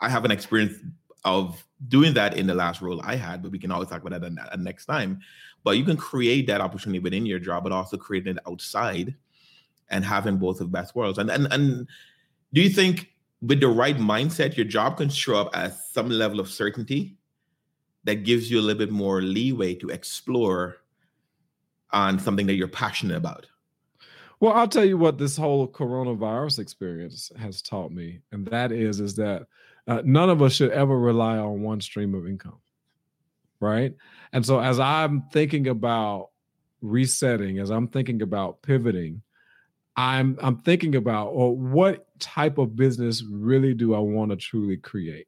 I 0.00 0.08
have 0.08 0.24
an 0.24 0.30
experience 0.30 0.78
of 1.24 1.64
doing 1.88 2.14
that 2.14 2.36
in 2.36 2.46
the 2.46 2.54
last 2.54 2.80
role 2.80 3.00
I 3.02 3.16
had, 3.16 3.42
but 3.42 3.50
we 3.50 3.58
can 3.58 3.70
always 3.70 3.88
talk 3.88 4.04
about 4.04 4.20
that 4.20 4.52
uh, 4.52 4.56
next 4.56 4.86
time. 4.86 5.20
But 5.64 5.76
you 5.76 5.84
can 5.84 5.96
create 5.96 6.46
that 6.46 6.60
opportunity 6.60 7.00
within 7.00 7.26
your 7.26 7.38
job, 7.38 7.64
but 7.64 7.72
also 7.72 7.96
creating 7.96 8.36
it 8.36 8.42
outside 8.46 9.14
and 9.90 10.04
having 10.04 10.36
both 10.36 10.60
of 10.60 10.70
best 10.70 10.94
worlds. 10.94 11.18
And 11.18 11.30
and 11.30 11.52
and 11.52 11.88
do 12.52 12.60
you 12.60 12.70
think 12.70 13.12
with 13.42 13.60
the 13.60 13.68
right 13.68 13.96
mindset, 13.96 14.56
your 14.56 14.66
job 14.66 14.98
can 14.98 15.08
show 15.08 15.36
up 15.36 15.56
as 15.56 15.90
some 15.92 16.08
level 16.08 16.40
of 16.40 16.48
certainty 16.48 17.16
that 18.04 18.24
gives 18.24 18.50
you 18.50 18.60
a 18.60 18.62
little 18.62 18.78
bit 18.78 18.90
more 18.90 19.20
leeway 19.20 19.74
to 19.74 19.88
explore 19.88 20.76
on 21.90 22.18
something 22.18 22.46
that 22.46 22.54
you're 22.54 22.68
passionate 22.68 23.16
about? 23.16 23.46
Well, 24.40 24.52
I'll 24.52 24.68
tell 24.68 24.84
you 24.84 24.96
what 24.96 25.18
this 25.18 25.36
whole 25.36 25.66
coronavirus 25.66 26.60
experience 26.60 27.32
has 27.38 27.60
taught 27.60 27.90
me, 27.90 28.20
and 28.30 28.46
that 28.46 28.70
is 28.70 29.00
is 29.00 29.14
that 29.16 29.46
uh, 29.88 30.02
none 30.04 30.30
of 30.30 30.42
us 30.42 30.52
should 30.52 30.70
ever 30.70 30.98
rely 30.98 31.38
on 31.38 31.62
one 31.62 31.80
stream 31.80 32.14
of 32.14 32.26
income, 32.26 32.60
right? 33.60 33.94
And 34.32 34.46
so, 34.46 34.60
as 34.60 34.78
I'm 34.78 35.22
thinking 35.32 35.66
about 35.66 36.30
resetting, 36.82 37.58
as 37.58 37.70
I'm 37.70 37.88
thinking 37.88 38.22
about 38.22 38.62
pivoting, 38.62 39.22
I'm 39.96 40.38
I'm 40.40 40.58
thinking 40.58 40.94
about 40.94 41.34
well, 41.34 41.56
what 41.56 42.06
type 42.20 42.58
of 42.58 42.76
business 42.76 43.24
really 43.28 43.74
do 43.74 43.94
I 43.94 43.98
want 43.98 44.30
to 44.30 44.36
truly 44.36 44.76
create, 44.76 45.26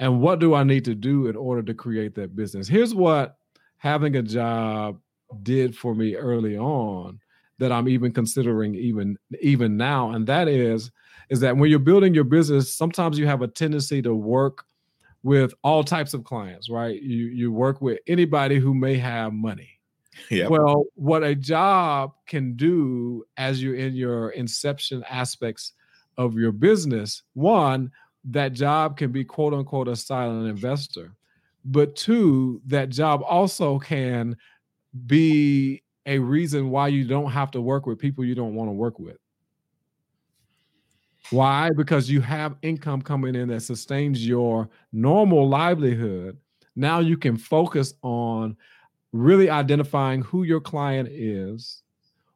and 0.00 0.20
what 0.20 0.40
do 0.40 0.52
I 0.52 0.64
need 0.64 0.84
to 0.86 0.96
do 0.96 1.28
in 1.28 1.36
order 1.36 1.62
to 1.62 1.74
create 1.74 2.16
that 2.16 2.34
business? 2.34 2.66
Here's 2.66 2.92
what 2.94 3.36
having 3.76 4.16
a 4.16 4.22
job 4.22 4.98
did 5.44 5.76
for 5.76 5.94
me 5.94 6.16
early 6.16 6.56
on 6.58 7.20
that 7.58 7.72
I'm 7.72 7.88
even 7.88 8.12
considering 8.12 8.74
even 8.74 9.16
even 9.40 9.76
now, 9.76 10.10
and 10.10 10.26
that 10.26 10.48
is 10.48 10.90
is 11.28 11.40
that 11.40 11.56
when 11.56 11.70
you're 11.70 11.78
building 11.78 12.14
your 12.14 12.24
business, 12.24 12.72
sometimes 12.72 13.18
you 13.18 13.26
have 13.26 13.42
a 13.42 13.48
tendency 13.48 14.00
to 14.02 14.14
work 14.14 14.64
with 15.22 15.52
all 15.64 15.82
types 15.82 16.14
of 16.14 16.24
clients, 16.24 16.68
right? 16.70 17.00
You 17.02 17.26
you 17.26 17.52
work 17.52 17.80
with 17.80 17.98
anybody 18.06 18.58
who 18.58 18.74
may 18.74 18.96
have 18.96 19.32
money. 19.32 19.70
Yeah. 20.30 20.48
Well, 20.48 20.84
what 20.94 21.22
a 21.22 21.34
job 21.34 22.12
can 22.26 22.56
do 22.56 23.24
as 23.36 23.62
you're 23.62 23.74
in 23.74 23.94
your 23.94 24.30
inception 24.30 25.04
aspects 25.10 25.72
of 26.16 26.34
your 26.34 26.52
business, 26.52 27.22
one, 27.34 27.90
that 28.24 28.52
job 28.52 28.96
can 28.96 29.12
be 29.12 29.24
quote 29.24 29.54
unquote 29.54 29.88
a 29.88 29.96
silent 29.96 30.48
investor. 30.48 31.12
But 31.64 31.96
two, 31.96 32.60
that 32.66 32.90
job 32.90 33.22
also 33.26 33.78
can 33.78 34.36
be 35.06 35.82
a 36.06 36.18
reason 36.18 36.70
why 36.70 36.88
you 36.88 37.04
don't 37.04 37.30
have 37.30 37.50
to 37.50 37.60
work 37.60 37.86
with 37.86 37.98
people 37.98 38.24
you 38.24 38.34
don't 38.34 38.54
want 38.54 38.68
to 38.68 38.72
work 38.72 38.98
with. 38.98 39.18
Why? 41.30 41.70
Because 41.76 42.08
you 42.08 42.20
have 42.20 42.56
income 42.62 43.02
coming 43.02 43.34
in 43.34 43.48
that 43.48 43.62
sustains 43.62 44.26
your 44.26 44.68
normal 44.92 45.48
livelihood. 45.48 46.38
Now 46.76 47.00
you 47.00 47.16
can 47.16 47.36
focus 47.36 47.94
on 48.02 48.56
really 49.12 49.50
identifying 49.50 50.22
who 50.22 50.44
your 50.44 50.60
client 50.60 51.08
is, 51.10 51.82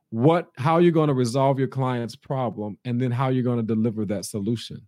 what 0.09 0.49
how 0.57 0.79
you're 0.79 0.91
going 0.91 1.09
to 1.09 1.15
resolve 1.15 1.59
your 1.59 1.69
client's 1.69 2.17
problem 2.17 2.79
and 2.85 3.01
then 3.01 3.13
how 3.13 3.29
you're 3.29 3.45
going 3.45 3.65
to 3.65 3.75
deliver 3.75 4.05
that 4.07 4.25
solution. 4.25 4.81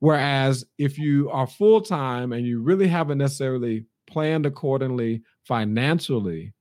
Whereas 0.00 0.64
if 0.76 0.98
you 0.98 1.30
are 1.30 1.46
full 1.46 1.80
time 1.80 2.32
and 2.32 2.44
you 2.44 2.60
really 2.60 2.88
haven't 2.88 3.18
necessarily 3.18 3.86
planned 4.06 4.44
accordingly 4.44 5.22
financially, 5.44 6.52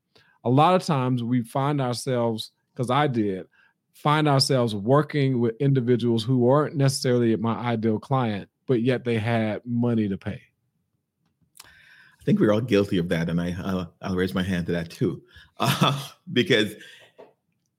a 0.44 0.50
lot 0.50 0.76
of 0.76 0.84
times 0.84 1.24
we 1.24 1.44
find 1.44 1.82
ourselves, 1.82 2.52
because 2.74 2.90
I 2.90 3.08
did, 3.08 3.48
find 3.94 4.28
ourselves 4.28 4.76
working 4.76 5.40
with 5.40 5.56
individuals 5.60 6.24
who 6.24 6.40
weren't 6.40 6.76
necessarily 6.76 7.36
my 7.36 7.56
ideal 7.56 8.00
client, 8.00 8.50
but 8.68 8.82
yet 8.82 9.06
they 9.06 9.18
had 9.18 9.62
money 9.66 10.10
to 10.10 10.18
pay. 10.18 10.42
I 11.64 12.26
think 12.26 12.40
we're 12.40 12.54
all 12.54 12.62
guilty 12.62 12.98
of 12.98 13.10
that, 13.10 13.30
and 13.30 13.40
I 13.40 13.52
uh, 13.52 13.86
I'll 14.02 14.16
raise 14.16 14.34
my 14.34 14.44
hand 14.44 14.66
to 14.68 14.72
that 14.74 14.90
too, 14.90 15.22
uh, 15.60 16.02
because 16.32 16.74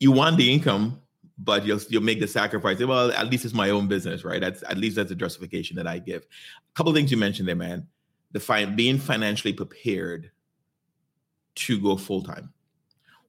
you 0.01 0.13
want 0.13 0.37
the 0.37 0.53
income, 0.53 1.01
but 1.39 1.65
you'll 1.65 1.81
you'll 1.89 2.03
make 2.03 2.21
the 2.21 2.29
sacrifice. 2.29 2.79
Well, 2.79 3.11
at 3.13 3.31
least 3.31 3.45
it's 3.45 3.55
my 3.55 3.71
own 3.71 3.89
business, 3.89 4.25
right? 4.25 4.41
That's 4.41 4.63
at 4.65 4.77
least 4.77 4.97
that's 4.97 5.09
the 5.09 5.15
justification 5.15 5.77
that 5.77 5.87
I 5.87 5.99
give. 5.99 6.23
A 6.23 6.75
couple 6.75 6.93
things 6.93 7.11
you 7.11 7.17
mentioned 7.17 7.49
there, 7.49 7.57
man. 7.57 7.89
The 8.33 8.41
fi- 8.41 8.67
being 8.67 8.99
financially 8.99 9.53
prepared 9.53 10.31
to 11.55 11.81
go 11.81 11.97
full 11.97 12.23
time. 12.23 12.54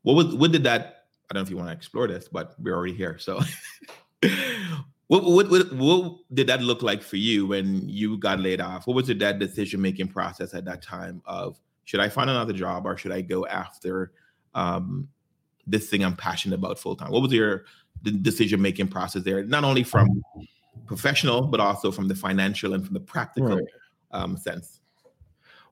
What 0.05 0.13
was 0.13 0.35
what 0.35 0.51
did 0.51 0.63
that? 0.65 1.05
I 1.29 1.33
don't 1.33 1.41
know 1.41 1.45
if 1.45 1.49
you 1.49 1.57
want 1.57 1.69
to 1.69 1.73
explore 1.73 2.07
this, 2.07 2.27
but 2.27 2.53
we're 2.59 2.75
already 2.75 2.93
here. 2.93 3.17
So, 3.17 3.41
what, 5.07 5.23
what 5.23 5.49
what 5.49 5.73
what 5.73 6.17
did 6.31 6.45
that 6.45 6.61
look 6.61 6.83
like 6.83 7.01
for 7.01 7.17
you 7.17 7.47
when 7.47 7.89
you 7.89 8.19
got 8.19 8.39
laid 8.39 8.61
off? 8.61 8.85
What 8.85 8.95
was 8.95 9.09
it 9.09 9.17
that 9.17 9.39
decision 9.39 9.81
making 9.81 10.09
process 10.09 10.53
at 10.53 10.63
that 10.65 10.83
time 10.83 11.23
of 11.25 11.59
should 11.85 11.99
I 11.99 12.09
find 12.09 12.29
another 12.29 12.53
job 12.53 12.85
or 12.85 12.95
should 12.97 13.11
I 13.11 13.21
go 13.21 13.47
after 13.47 14.11
um, 14.53 15.07
this 15.65 15.89
thing 15.89 16.05
I'm 16.05 16.15
passionate 16.15 16.59
about 16.59 16.77
full 16.77 16.95
time? 16.95 17.09
What 17.09 17.23
was 17.23 17.31
your 17.31 17.65
decision 18.21 18.61
making 18.61 18.89
process 18.89 19.23
there? 19.23 19.43
Not 19.43 19.63
only 19.63 19.83
from 19.83 20.23
professional, 20.85 21.47
but 21.47 21.59
also 21.59 21.91
from 21.91 22.07
the 22.07 22.15
financial 22.15 22.75
and 22.75 22.85
from 22.85 22.93
the 22.93 22.99
practical 22.99 23.57
right. 23.57 23.67
um, 24.11 24.37
sense. 24.37 24.81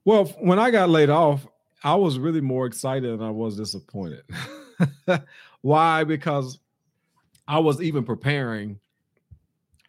Well, 0.06 0.26
when 0.40 0.58
I 0.58 0.72
got 0.72 0.90
laid 0.90 1.12
off, 1.12 1.48
I 1.84 1.96
was 1.96 2.18
really 2.18 2.42
more 2.42 2.66
excited 2.66 3.12
than 3.12 3.26
I 3.26 3.32
was 3.32 3.58
disappointed. 3.58 4.24
Why? 5.62 6.04
Because 6.04 6.60
I 7.48 7.60
was 7.60 7.82
even 7.82 8.04
preparing 8.04 8.80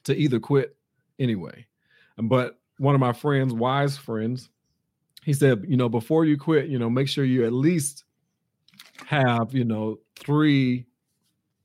to 0.05 0.17
either 0.17 0.41
quit 0.41 0.77
anyway. 1.19 1.67
But 2.17 2.59
one 2.79 2.95
of 2.95 3.01
my 3.01 3.13
friends, 3.13 3.53
wise 3.53 3.97
friends, 3.97 4.49
he 5.23 5.33
said, 5.33 5.65
you 5.67 5.77
know, 5.77 5.89
before 5.89 6.25
you 6.25 6.37
quit, 6.37 6.69
you 6.69 6.79
know, 6.79 6.91
make 6.91 7.09
sure 7.09 7.25
you 7.25 7.47
at 7.47 7.53
least 7.53 8.05
have, 9.07 9.55
you 9.55 9.65
know, 9.65 9.99
three 10.17 10.87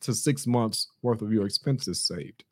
to 0.01 0.13
six 0.13 0.47
months 0.47 0.87
worth 1.01 1.21
of 1.21 1.31
your 1.33 1.45
expenses 1.45 1.99
saved. 1.99 2.43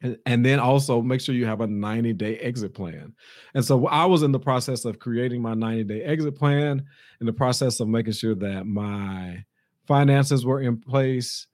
And, 0.00 0.46
then 0.46 0.60
also 0.60 1.02
make 1.02 1.20
sure 1.20 1.34
you 1.34 1.46
have 1.46 1.60
a 1.60 1.66
90 1.66 2.12
day 2.12 2.36
exit 2.38 2.72
plan. 2.72 3.14
And 3.54 3.64
so 3.64 3.86
I 3.88 4.04
was 4.04 4.22
in 4.22 4.30
the 4.30 4.38
process 4.38 4.84
of 4.84 5.00
creating 5.00 5.42
my 5.42 5.54
90 5.54 5.84
day 5.84 6.02
exit 6.02 6.36
plan, 6.36 6.84
in 7.20 7.26
the 7.26 7.32
process 7.32 7.80
of 7.80 7.88
making 7.88 8.12
sure 8.12 8.36
that 8.36 8.66
my 8.66 9.44
finances 9.86 10.44
were 10.46 10.60
in 10.60 10.78
place, 10.78 11.48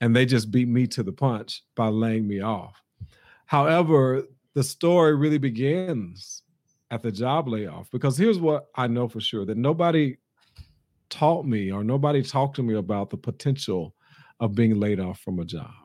and 0.00 0.16
they 0.16 0.24
just 0.24 0.50
beat 0.50 0.68
me 0.68 0.86
to 0.86 1.02
the 1.02 1.12
punch 1.12 1.62
by 1.76 1.88
laying 1.88 2.26
me 2.26 2.40
off. 2.40 2.80
However, 3.44 4.22
the 4.54 4.62
story 4.62 5.14
really 5.14 5.38
begins 5.38 6.42
at 6.90 7.02
the 7.02 7.12
job 7.12 7.48
layoff 7.48 7.90
because 7.90 8.16
here's 8.16 8.38
what 8.38 8.66
I 8.74 8.86
know 8.86 9.08
for 9.08 9.20
sure 9.20 9.44
that 9.46 9.56
nobody 9.56 10.16
taught 11.08 11.46
me 11.46 11.70
or 11.70 11.84
nobody 11.84 12.22
talked 12.22 12.56
to 12.56 12.62
me 12.62 12.74
about 12.74 13.10
the 13.10 13.16
potential 13.16 13.94
of 14.40 14.54
being 14.54 14.80
laid 14.80 14.98
off 14.98 15.20
from 15.20 15.38
a 15.38 15.44
job. 15.44 15.81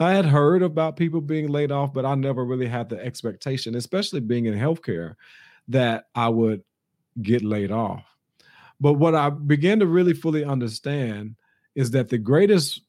I 0.00 0.12
had 0.12 0.24
heard 0.24 0.62
about 0.62 0.96
people 0.96 1.20
being 1.20 1.48
laid 1.48 1.70
off, 1.70 1.92
but 1.92 2.06
I 2.06 2.14
never 2.14 2.44
really 2.44 2.66
had 2.66 2.88
the 2.88 2.98
expectation, 3.04 3.74
especially 3.74 4.20
being 4.20 4.46
in 4.46 4.54
healthcare, 4.54 5.14
that 5.68 6.06
I 6.14 6.28
would 6.28 6.62
get 7.20 7.42
laid 7.42 7.70
off. 7.70 8.04
But 8.80 8.94
what 8.94 9.14
I 9.14 9.28
began 9.28 9.78
to 9.80 9.86
really 9.86 10.14
fully 10.14 10.44
understand 10.44 11.36
is 11.74 11.90
that 11.90 12.08
the 12.08 12.18
greatest 12.18 12.80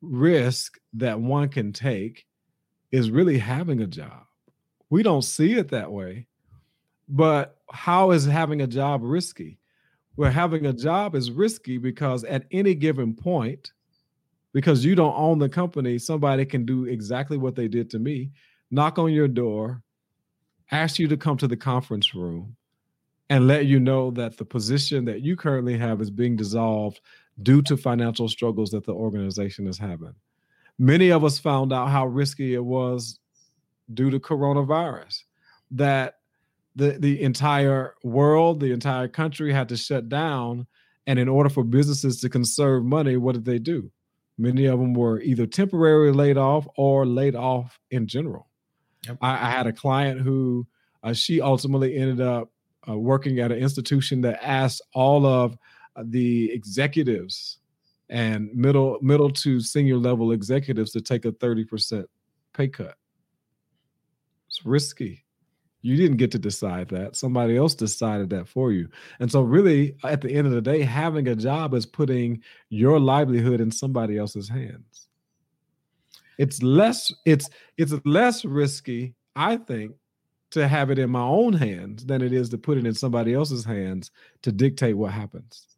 risk 0.00 0.78
that 0.94 1.20
one 1.20 1.48
can 1.50 1.72
take 1.72 2.26
is 2.92 3.10
really 3.10 3.38
having 3.38 3.82
a 3.82 3.86
job. 3.86 4.24
We 4.90 5.02
don't 5.02 5.22
see 5.22 5.54
it 5.54 5.68
that 5.68 5.92
way. 5.92 6.26
But 7.08 7.58
how 7.70 8.12
is 8.12 8.24
having 8.24 8.62
a 8.62 8.66
job 8.66 9.02
risky? 9.02 9.58
Well, 10.16 10.32
having 10.32 10.66
a 10.66 10.72
job 10.72 11.14
is 11.14 11.30
risky 11.30 11.78
because 11.78 12.24
at 12.24 12.46
any 12.50 12.74
given 12.74 13.14
point, 13.14 13.72
because 14.58 14.84
you 14.84 14.96
don't 14.96 15.14
own 15.16 15.38
the 15.38 15.48
company, 15.48 15.96
somebody 16.00 16.44
can 16.44 16.66
do 16.66 16.84
exactly 16.84 17.36
what 17.36 17.54
they 17.54 17.68
did 17.68 17.88
to 17.88 18.00
me 18.00 18.28
knock 18.72 18.98
on 18.98 19.12
your 19.12 19.28
door, 19.28 19.84
ask 20.72 20.98
you 20.98 21.06
to 21.06 21.16
come 21.16 21.36
to 21.36 21.46
the 21.46 21.56
conference 21.56 22.12
room, 22.12 22.56
and 23.30 23.46
let 23.46 23.66
you 23.66 23.78
know 23.78 24.10
that 24.10 24.36
the 24.36 24.44
position 24.44 25.04
that 25.04 25.22
you 25.22 25.36
currently 25.36 25.78
have 25.78 26.00
is 26.00 26.10
being 26.10 26.34
dissolved 26.34 27.00
due 27.40 27.62
to 27.62 27.76
financial 27.76 28.28
struggles 28.28 28.72
that 28.72 28.84
the 28.84 28.92
organization 28.92 29.68
is 29.68 29.78
having. 29.78 30.12
Many 30.76 31.10
of 31.10 31.22
us 31.22 31.38
found 31.38 31.72
out 31.72 31.90
how 31.90 32.06
risky 32.06 32.52
it 32.54 32.64
was 32.64 33.20
due 33.94 34.10
to 34.10 34.18
coronavirus, 34.18 35.22
that 35.70 36.16
the, 36.74 36.98
the 36.98 37.22
entire 37.22 37.94
world, 38.02 38.58
the 38.58 38.72
entire 38.72 39.06
country 39.06 39.52
had 39.52 39.68
to 39.68 39.76
shut 39.76 40.08
down. 40.08 40.66
And 41.06 41.16
in 41.20 41.28
order 41.28 41.48
for 41.48 41.62
businesses 41.62 42.20
to 42.22 42.28
conserve 42.28 42.84
money, 42.84 43.16
what 43.16 43.36
did 43.36 43.44
they 43.44 43.60
do? 43.60 43.92
Many 44.38 44.66
of 44.66 44.78
them 44.78 44.94
were 44.94 45.20
either 45.20 45.46
temporarily 45.46 46.12
laid 46.12 46.38
off 46.38 46.66
or 46.76 47.04
laid 47.04 47.34
off 47.34 47.80
in 47.90 48.06
general. 48.06 48.48
Yep. 49.06 49.18
I, 49.20 49.32
I, 49.32 49.50
had 49.50 49.66
a 49.66 49.72
client 49.72 50.20
who 50.20 50.66
uh, 51.02 51.12
she 51.12 51.40
ultimately 51.40 51.96
ended 51.96 52.20
up 52.20 52.50
uh, 52.88 52.96
working 52.96 53.40
at 53.40 53.52
an 53.52 53.58
institution 53.58 54.20
that 54.22 54.38
asked 54.42 54.82
all 54.94 55.26
of 55.26 55.56
uh, 55.96 56.04
the 56.06 56.52
executives 56.52 57.58
and 58.08 58.48
middle 58.54 58.98
middle 59.02 59.30
to 59.30 59.60
senior 59.60 59.96
level 59.96 60.32
executives 60.32 60.92
to 60.92 61.00
take 61.00 61.24
a 61.24 61.32
30% 61.32 62.04
pay 62.54 62.68
cut. 62.68 62.96
It's 64.46 64.64
risky. 64.64 65.24
You 65.88 65.96
didn't 65.96 66.18
get 66.18 66.30
to 66.32 66.38
decide 66.38 66.90
that. 66.90 67.16
Somebody 67.16 67.56
else 67.56 67.74
decided 67.74 68.28
that 68.28 68.46
for 68.46 68.72
you. 68.72 68.90
And 69.20 69.32
so, 69.32 69.40
really, 69.40 69.96
at 70.04 70.20
the 70.20 70.30
end 70.30 70.46
of 70.46 70.52
the 70.52 70.60
day, 70.60 70.82
having 70.82 71.26
a 71.28 71.34
job 71.34 71.72
is 71.72 71.86
putting 71.86 72.42
your 72.68 73.00
livelihood 73.00 73.58
in 73.58 73.70
somebody 73.70 74.18
else's 74.18 74.50
hands. 74.50 75.08
It's 76.36 76.62
less, 76.62 77.10
it's 77.24 77.48
it's 77.78 77.94
less 78.04 78.44
risky, 78.44 79.14
I 79.34 79.56
think, 79.56 79.92
to 80.50 80.68
have 80.68 80.90
it 80.90 80.98
in 80.98 81.08
my 81.08 81.22
own 81.22 81.54
hands 81.54 82.04
than 82.04 82.20
it 82.20 82.34
is 82.34 82.50
to 82.50 82.58
put 82.58 82.76
it 82.76 82.84
in 82.84 82.92
somebody 82.92 83.32
else's 83.32 83.64
hands 83.64 84.10
to 84.42 84.52
dictate 84.52 84.94
what 84.94 85.12
happens. 85.12 85.68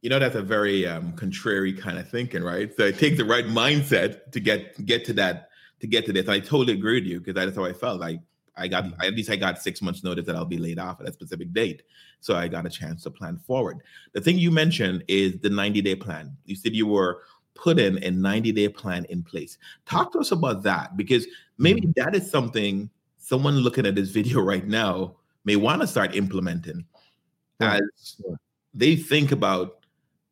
You 0.00 0.10
know, 0.10 0.20
that's 0.20 0.36
a 0.36 0.42
very 0.42 0.86
um, 0.86 1.14
contrary 1.14 1.72
kind 1.72 1.98
of 1.98 2.08
thinking, 2.08 2.44
right? 2.44 2.72
So 2.76 2.84
it 2.84 3.00
takes 3.00 3.16
the 3.16 3.24
right 3.24 3.46
mindset 3.46 4.30
to 4.30 4.38
get 4.38 4.86
get 4.86 5.06
to 5.06 5.12
that 5.14 5.48
to 5.80 5.88
get 5.88 6.06
to 6.06 6.12
this. 6.12 6.28
I 6.28 6.38
totally 6.38 6.74
agree 6.74 7.00
with 7.00 7.08
you 7.08 7.18
because 7.18 7.34
that's 7.34 7.56
how 7.56 7.64
I 7.64 7.72
felt. 7.72 7.98
Like 7.98 8.20
I 8.56 8.68
got 8.68 8.84
mm-hmm. 8.84 9.02
at 9.02 9.14
least 9.14 9.30
I 9.30 9.36
got 9.36 9.60
six 9.60 9.82
months 9.82 10.04
notice 10.04 10.26
that 10.26 10.36
I'll 10.36 10.44
be 10.44 10.58
laid 10.58 10.78
off 10.78 11.00
at 11.00 11.08
a 11.08 11.12
specific 11.12 11.52
date. 11.52 11.82
So 12.20 12.36
I 12.36 12.48
got 12.48 12.66
a 12.66 12.70
chance 12.70 13.02
to 13.04 13.10
plan 13.10 13.38
forward. 13.38 13.80
The 14.12 14.20
thing 14.20 14.38
you 14.38 14.50
mentioned 14.50 15.04
is 15.08 15.38
the 15.38 15.50
90 15.50 15.82
day 15.82 15.96
plan. 15.96 16.36
You 16.44 16.56
said 16.56 16.74
you 16.74 16.86
were 16.86 17.22
putting 17.54 18.02
a 18.02 18.10
90 18.10 18.52
day 18.52 18.68
plan 18.68 19.06
in 19.06 19.22
place. 19.22 19.58
Talk 19.86 20.12
to 20.12 20.18
us 20.18 20.32
about 20.32 20.62
that 20.64 20.96
because 20.96 21.26
maybe 21.58 21.82
mm-hmm. 21.82 21.92
that 21.96 22.14
is 22.14 22.30
something 22.30 22.90
someone 23.18 23.58
looking 23.58 23.86
at 23.86 23.94
this 23.94 24.10
video 24.18 24.40
right 24.40 24.66
now 24.66 25.16
may 25.44 25.56
want 25.56 25.80
to 25.80 25.86
start 25.86 26.14
implementing 26.14 26.84
as 27.60 28.16
they 28.72 28.96
think 28.96 29.32
about 29.32 29.80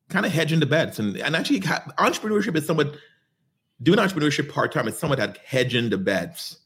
kind 0.09 0.25
of 0.25 0.33
hedging 0.33 0.61
the 0.61 0.67
bets 0.67 0.99
and, 0.99 1.17
and 1.19 1.37
actually 1.37 1.61
entrepreneurship 1.61 2.57
is 2.57 2.67
somewhat 2.67 2.97
doing 3.83 3.99
entrepreneurship 3.99 4.51
part-time 4.51 4.89
is 4.89 4.99
somewhat 4.99 5.19
like 5.19 5.39
hedging 5.39 5.91
the 5.91 5.99
bets 5.99 6.59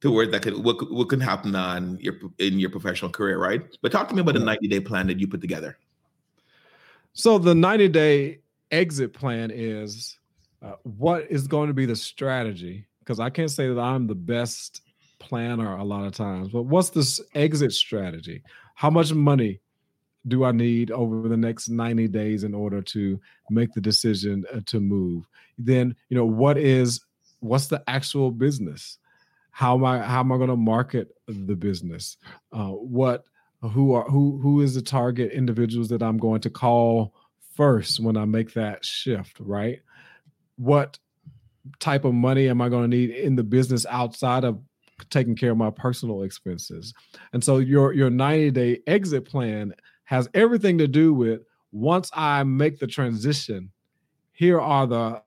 towards 0.00 0.30
that 0.32 0.42
could 0.42 0.62
what, 0.62 0.90
what 0.92 1.08
can 1.08 1.20
happen 1.20 1.54
on 1.54 1.98
your 2.00 2.14
in 2.38 2.58
your 2.58 2.70
professional 2.70 3.10
career, 3.10 3.38
right? 3.38 3.62
But 3.82 3.92
talk 3.92 4.08
to 4.08 4.14
me 4.14 4.20
about 4.20 4.34
the 4.34 4.40
90 4.40 4.68
day 4.68 4.80
plan 4.80 5.06
that 5.08 5.18
you 5.18 5.26
put 5.28 5.40
together. 5.40 5.76
So 7.12 7.38
the 7.38 7.54
90 7.54 7.88
day 7.88 8.38
exit 8.70 9.12
plan 9.12 9.50
is 9.52 10.18
uh, 10.62 10.74
what 10.82 11.26
is 11.30 11.46
going 11.46 11.68
to 11.68 11.74
be 11.74 11.86
the 11.86 11.96
strategy? 11.96 12.86
Because 13.00 13.20
I 13.20 13.30
can't 13.30 13.50
say 13.50 13.68
that 13.68 13.80
I'm 13.80 14.06
the 14.06 14.14
best 14.14 14.82
planner 15.18 15.76
a 15.76 15.84
lot 15.84 16.04
of 16.04 16.12
times, 16.12 16.48
but 16.48 16.62
what's 16.62 16.90
this 16.90 17.20
exit 17.34 17.72
strategy? 17.72 18.42
How 18.74 18.90
much 18.90 19.12
money 19.12 19.60
do 20.26 20.44
I 20.44 20.52
need 20.52 20.90
over 20.90 21.28
the 21.28 21.36
next 21.36 21.68
90 21.68 22.08
days 22.08 22.44
in 22.44 22.54
order 22.54 22.82
to 22.82 23.20
make 23.50 23.72
the 23.72 23.80
decision 23.80 24.44
uh, 24.52 24.60
to 24.66 24.80
move? 24.80 25.24
Then, 25.58 25.96
you 26.08 26.16
know, 26.16 26.26
what 26.26 26.58
is 26.58 27.00
what's 27.40 27.66
the 27.66 27.82
actual 27.88 28.30
business? 28.30 28.98
How 29.58 29.74
am 29.74 29.84
I 29.84 29.98
how 29.98 30.20
am 30.20 30.30
I 30.30 30.36
going 30.36 30.50
to 30.50 30.56
market 30.56 31.08
the 31.26 31.56
business? 31.56 32.16
Uh, 32.52 32.68
what 32.68 33.24
who 33.60 33.92
are 33.92 34.08
who 34.08 34.38
who 34.40 34.60
is 34.60 34.76
the 34.76 34.82
target 34.82 35.32
individuals 35.32 35.88
that 35.88 36.00
I'm 36.00 36.16
going 36.16 36.40
to 36.42 36.50
call 36.50 37.12
first 37.56 37.98
when 37.98 38.16
I 38.16 38.24
make 38.24 38.54
that 38.54 38.84
shift, 38.84 39.40
right? 39.40 39.80
What 40.58 41.00
type 41.80 42.04
of 42.04 42.14
money 42.14 42.48
am 42.48 42.62
I 42.62 42.68
going 42.68 42.88
to 42.88 42.96
need 42.96 43.10
in 43.10 43.34
the 43.34 43.42
business 43.42 43.84
outside 43.86 44.44
of 44.44 44.60
taking 45.10 45.34
care 45.34 45.50
of 45.50 45.56
my 45.56 45.70
personal 45.70 46.22
expenses? 46.22 46.94
And 47.32 47.42
so 47.42 47.58
your 47.58 47.92
your 47.92 48.10
90 48.10 48.52
day 48.52 48.78
exit 48.86 49.24
plan 49.24 49.74
has 50.04 50.28
everything 50.34 50.78
to 50.78 50.86
do 50.86 51.12
with 51.12 51.40
once 51.72 52.12
I 52.14 52.44
make 52.44 52.78
the 52.78 52.86
transition, 52.86 53.72
here 54.30 54.60
are 54.60 54.86
the 54.86 55.20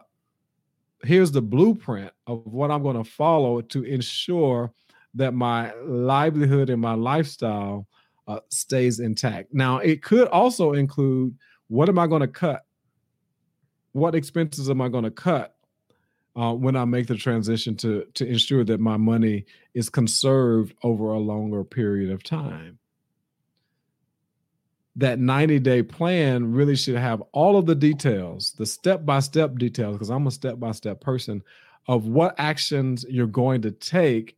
here's 1.04 1.32
the 1.32 1.42
blueprint 1.42 2.12
of 2.28 2.46
what 2.46 2.72
I'm 2.72 2.84
going 2.84 3.02
to 3.02 3.10
follow 3.10 3.62
to 3.62 3.84
ensure 3.84 4.72
that 5.16 5.34
my 5.34 5.74
livelihood 5.84 6.70
and 6.70 6.82
my 6.82 6.94
lifestyle 6.94 7.88
uh, 8.28 8.40
stays 8.50 9.00
intact. 9.00 9.54
Now, 9.54 9.78
it 9.80 10.04
could 10.04 10.28
also 10.30 10.74
include 10.74 11.36
what 11.68 11.90
am 11.90 12.00
I 12.00 12.08
going 12.08 12.22
to 12.22 12.28
cut? 12.28 12.62
What 13.94 14.16
expenses 14.16 14.70
am 14.70 14.82
I 14.82 14.90
going 14.90 15.04
to 15.04 15.12
cut 15.12 15.56
uh, 16.36 16.54
when 16.54 16.76
I 16.76 16.86
make 16.86 17.08
the 17.08 17.16
transition 17.16 17.76
to 17.78 18.06
to 18.14 18.26
ensure 18.26 18.64
that 18.66 18.80
my 18.80 18.98
money 18.98 19.46
is 19.74 19.90
conserved 19.90 20.74
over 20.84 21.12
a 21.12 21.20
longer 21.20 21.64
period 21.64 22.12
of 22.12 22.24
time? 22.24 22.80
That 25.02 25.18
90 25.20 25.60
day 25.60 25.82
plan 25.82 26.52
really 26.52 26.76
should 26.76 26.96
have 26.96 27.22
all 27.32 27.58
of 27.58 27.66
the 27.66 27.74
details, 27.74 28.54
the 28.54 28.68
step 28.68 29.04
by 29.04 29.20
step 29.20 29.58
details, 29.58 29.96
because 29.96 30.12
I'm 30.12 30.28
a 30.28 30.32
step 30.32 30.60
by 30.60 30.72
step 30.72 31.02
person 31.02 31.42
of 31.88 32.06
what 32.06 32.36
actions 32.38 33.04
you're 33.10 33.26
going 33.26 33.64
to 33.64 33.72
take 33.72 34.38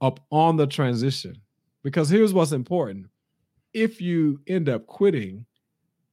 up 0.00 0.20
on 0.30 0.56
the 0.56 0.68
transition. 0.68 1.36
Because 1.82 2.08
here's 2.08 2.32
what's 2.32 2.52
important 2.52 3.08
if 3.72 4.00
you 4.00 4.40
end 4.46 4.68
up 4.68 4.86
quitting 4.86 5.46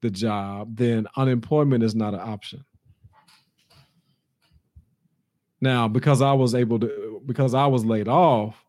the 0.01 0.09
job, 0.09 0.75
then 0.75 1.05
unemployment 1.15 1.83
is 1.83 1.93
not 1.93 2.15
an 2.15 2.21
option. 2.21 2.65
Now, 5.61 5.87
because 5.87 6.23
I 6.23 6.33
was 6.33 6.55
able 6.55 6.79
to, 6.79 7.21
because 7.27 7.53
I 7.53 7.67
was 7.67 7.85
laid 7.85 8.07
off, 8.07 8.65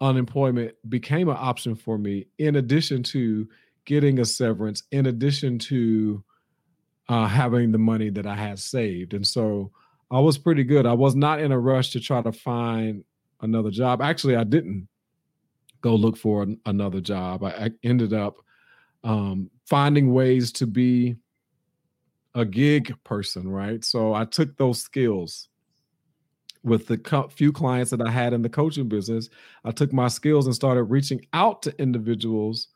unemployment 0.00 0.74
became 0.90 1.28
an 1.28 1.36
option 1.38 1.76
for 1.76 1.96
me 1.96 2.26
in 2.38 2.56
addition 2.56 3.04
to 3.04 3.46
getting 3.84 4.18
a 4.18 4.24
severance 4.24 4.82
in 4.90 5.06
addition 5.06 5.58
to 5.58 6.22
uh, 7.08 7.26
having 7.26 7.72
the 7.72 7.78
money 7.78 8.10
that 8.10 8.26
I 8.26 8.34
had 8.34 8.58
saved. 8.58 9.14
And 9.14 9.26
so 9.26 9.70
I 10.10 10.20
was 10.20 10.38
pretty 10.38 10.64
good. 10.64 10.86
I 10.86 10.92
was 10.92 11.14
not 11.14 11.40
in 11.40 11.52
a 11.52 11.58
rush 11.58 11.90
to 11.90 12.00
try 12.00 12.22
to 12.22 12.32
find 12.32 13.04
another 13.40 13.70
job. 13.70 14.00
Actually, 14.00 14.36
I 14.36 14.44
didn't 14.44 14.88
go 15.80 15.94
look 15.94 16.16
for 16.16 16.42
an, 16.42 16.58
another 16.66 17.00
job. 17.00 17.44
I, 17.44 17.50
I 17.50 17.70
ended 17.82 18.12
up 18.12 18.36
um, 19.02 19.50
finding 19.66 20.12
ways 20.12 20.50
to 20.52 20.66
be 20.66 21.16
a 22.34 22.44
gig 22.44 22.94
person, 23.04 23.48
right? 23.48 23.84
So 23.84 24.14
I 24.14 24.24
took 24.24 24.56
those 24.56 24.80
skills 24.80 25.48
with 26.62 26.86
the 26.86 26.96
co- 26.96 27.28
few 27.28 27.52
clients 27.52 27.90
that 27.90 28.00
I 28.00 28.10
had 28.10 28.32
in 28.32 28.42
the 28.42 28.48
coaching 28.48 28.88
business. 28.88 29.28
I 29.64 29.70
took 29.70 29.92
my 29.92 30.08
skills 30.08 30.46
and 30.46 30.54
started 30.54 30.84
reaching 30.84 31.26
out 31.32 31.62
to 31.62 31.80
individuals 31.80 32.68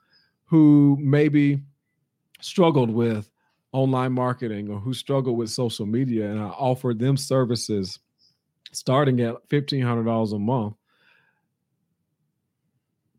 who 0.48 0.96
maybe 1.00 1.60
struggled 2.40 2.90
with 2.90 3.30
online 3.72 4.12
marketing 4.12 4.70
or 4.70 4.78
who 4.80 4.94
struggled 4.94 5.36
with 5.36 5.50
social 5.50 5.86
media 5.86 6.30
and 6.30 6.40
I 6.40 6.46
offered 6.46 6.98
them 6.98 7.16
services 7.16 7.98
starting 8.72 9.20
at 9.20 9.36
$1500 9.48 10.32
a 10.34 10.38
month 10.38 10.74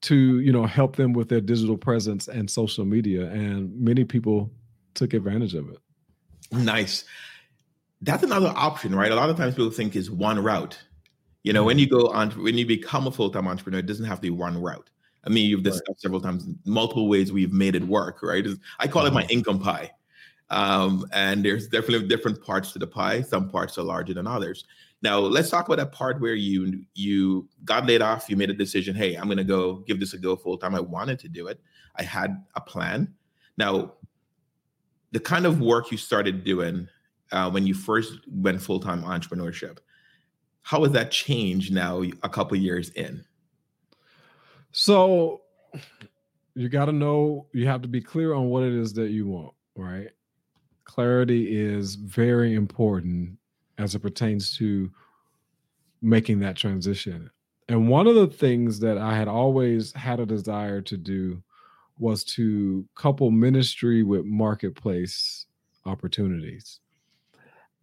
to 0.01 0.39
you 0.39 0.51
know 0.51 0.65
help 0.65 0.95
them 0.95 1.13
with 1.13 1.29
their 1.29 1.41
digital 1.41 1.77
presence 1.77 2.27
and 2.27 2.49
social 2.49 2.85
media 2.85 3.27
and 3.29 3.79
many 3.79 4.03
people 4.05 4.49
took 4.95 5.13
advantage 5.13 5.53
of 5.53 5.69
it. 5.69 5.77
Nice. 6.51 7.05
That's 8.01 8.23
another 8.23 8.51
option 8.55 8.95
right? 8.95 9.11
A 9.11 9.15
lot 9.15 9.29
of 9.29 9.37
times 9.37 9.53
people 9.53 9.71
think 9.71 9.95
is 9.95 10.09
one 10.09 10.41
route. 10.41 10.79
You 11.43 11.53
know 11.53 11.63
when 11.63 11.77
mm-hmm. 11.77 11.81
you 11.81 11.89
go 11.89 12.07
on 12.07 12.31
when 12.31 12.57
you 12.57 12.65
become 12.65 13.05
a 13.05 13.11
full-time 13.11 13.47
entrepreneur 13.47 13.79
it 13.79 13.85
doesn't 13.85 14.05
have 14.05 14.17
to 14.17 14.21
be 14.21 14.29
one 14.31 14.59
route 14.59 14.89
I 15.25 15.29
mean, 15.29 15.49
you've 15.49 15.63
discussed 15.63 15.89
right. 15.89 15.99
several 15.99 16.21
times 16.21 16.45
multiple 16.65 17.10
ways 17.10 17.32
we've 17.32 17.53
made 17.53 17.75
it 17.75 17.84
work, 17.84 18.23
right? 18.23 18.45
I 18.79 18.88
call 18.88 19.05
it 19.05 19.13
my 19.13 19.23
mm-hmm. 19.23 19.32
income 19.32 19.60
pie. 19.60 19.91
Um, 20.49 21.05
and 21.13 21.45
there's 21.45 21.67
definitely 21.67 22.08
different 22.08 22.43
parts 22.43 22.71
to 22.73 22.79
the 22.79 22.88
pie. 22.88 23.21
Some 23.21 23.49
parts 23.49 23.77
are 23.77 23.84
larger 23.84 24.13
than 24.13 24.25
others. 24.25 24.65
Now, 25.01 25.19
let's 25.19 25.49
talk 25.49 25.67
about 25.67 25.77
that 25.77 25.91
part 25.91 26.19
where 26.19 26.34
you 26.34 26.84
you 26.95 27.47
got 27.63 27.86
laid 27.86 28.01
off. 28.01 28.29
You 28.29 28.36
made 28.36 28.49
a 28.49 28.53
decision. 28.53 28.95
Hey, 28.95 29.15
I'm 29.15 29.25
going 29.25 29.38
to 29.38 29.43
go 29.43 29.75
give 29.88 29.99
this 29.99 30.13
a 30.13 30.17
go 30.17 30.36
full 30.36 30.58
time. 30.58 30.75
I 30.75 30.79
wanted 30.79 31.19
to 31.19 31.29
do 31.29 31.47
it. 31.47 31.60
I 31.95 32.03
had 32.03 32.43
a 32.55 32.62
plan. 32.62 33.13
Now, 33.58 33.93
the 35.12 35.19
kind 35.19 35.45
of 35.45 35.62
work 35.62 35.91
you 35.91 35.97
started 35.97 36.43
doing 36.43 36.88
uh, 37.32 37.49
when 37.49 37.65
you 37.65 37.73
first 37.73 38.19
went 38.27 38.62
full 38.62 38.79
time 38.79 39.03
entrepreneurship, 39.03 39.77
how 40.63 40.84
has 40.84 40.91
that 40.93 41.12
changed 41.12 41.73
now? 41.73 42.01
A 42.23 42.29
couple 42.29 42.58
years 42.58 42.89
in. 42.91 43.23
So 44.71 45.41
you 46.55 46.69
got 46.69 46.86
to 46.86 46.91
know, 46.91 47.47
you 47.53 47.67
have 47.67 47.82
to 47.82 47.88
be 47.88 48.01
clear 48.01 48.34
on 48.34 48.49
what 48.49 48.63
it 48.63 48.73
is 48.73 48.93
that 48.93 49.10
you 49.10 49.27
want, 49.27 49.53
right? 49.75 50.10
Clarity 50.84 51.58
is 51.58 51.95
very 51.95 52.53
important 52.53 53.38
as 53.77 53.95
it 53.95 53.99
pertains 53.99 54.58
to 54.58 54.91
making 56.01 56.39
that 56.39 56.55
transition. 56.55 57.29
And 57.67 57.88
one 57.88 58.08
of 58.08 58.15
the 58.15 58.27
things 58.27 58.79
that 58.79 58.97
I 58.97 59.15
had 59.15 59.27
always 59.27 59.93
had 59.93 60.19
a 60.19 60.25
desire 60.25 60.82
to 60.82 60.97
do 60.97 61.43
was 61.97 62.23
to 62.23 62.86
couple 62.95 63.29
ministry 63.32 64.03
with 64.03 64.25
marketplace 64.25 65.45
opportunities. 65.86 66.79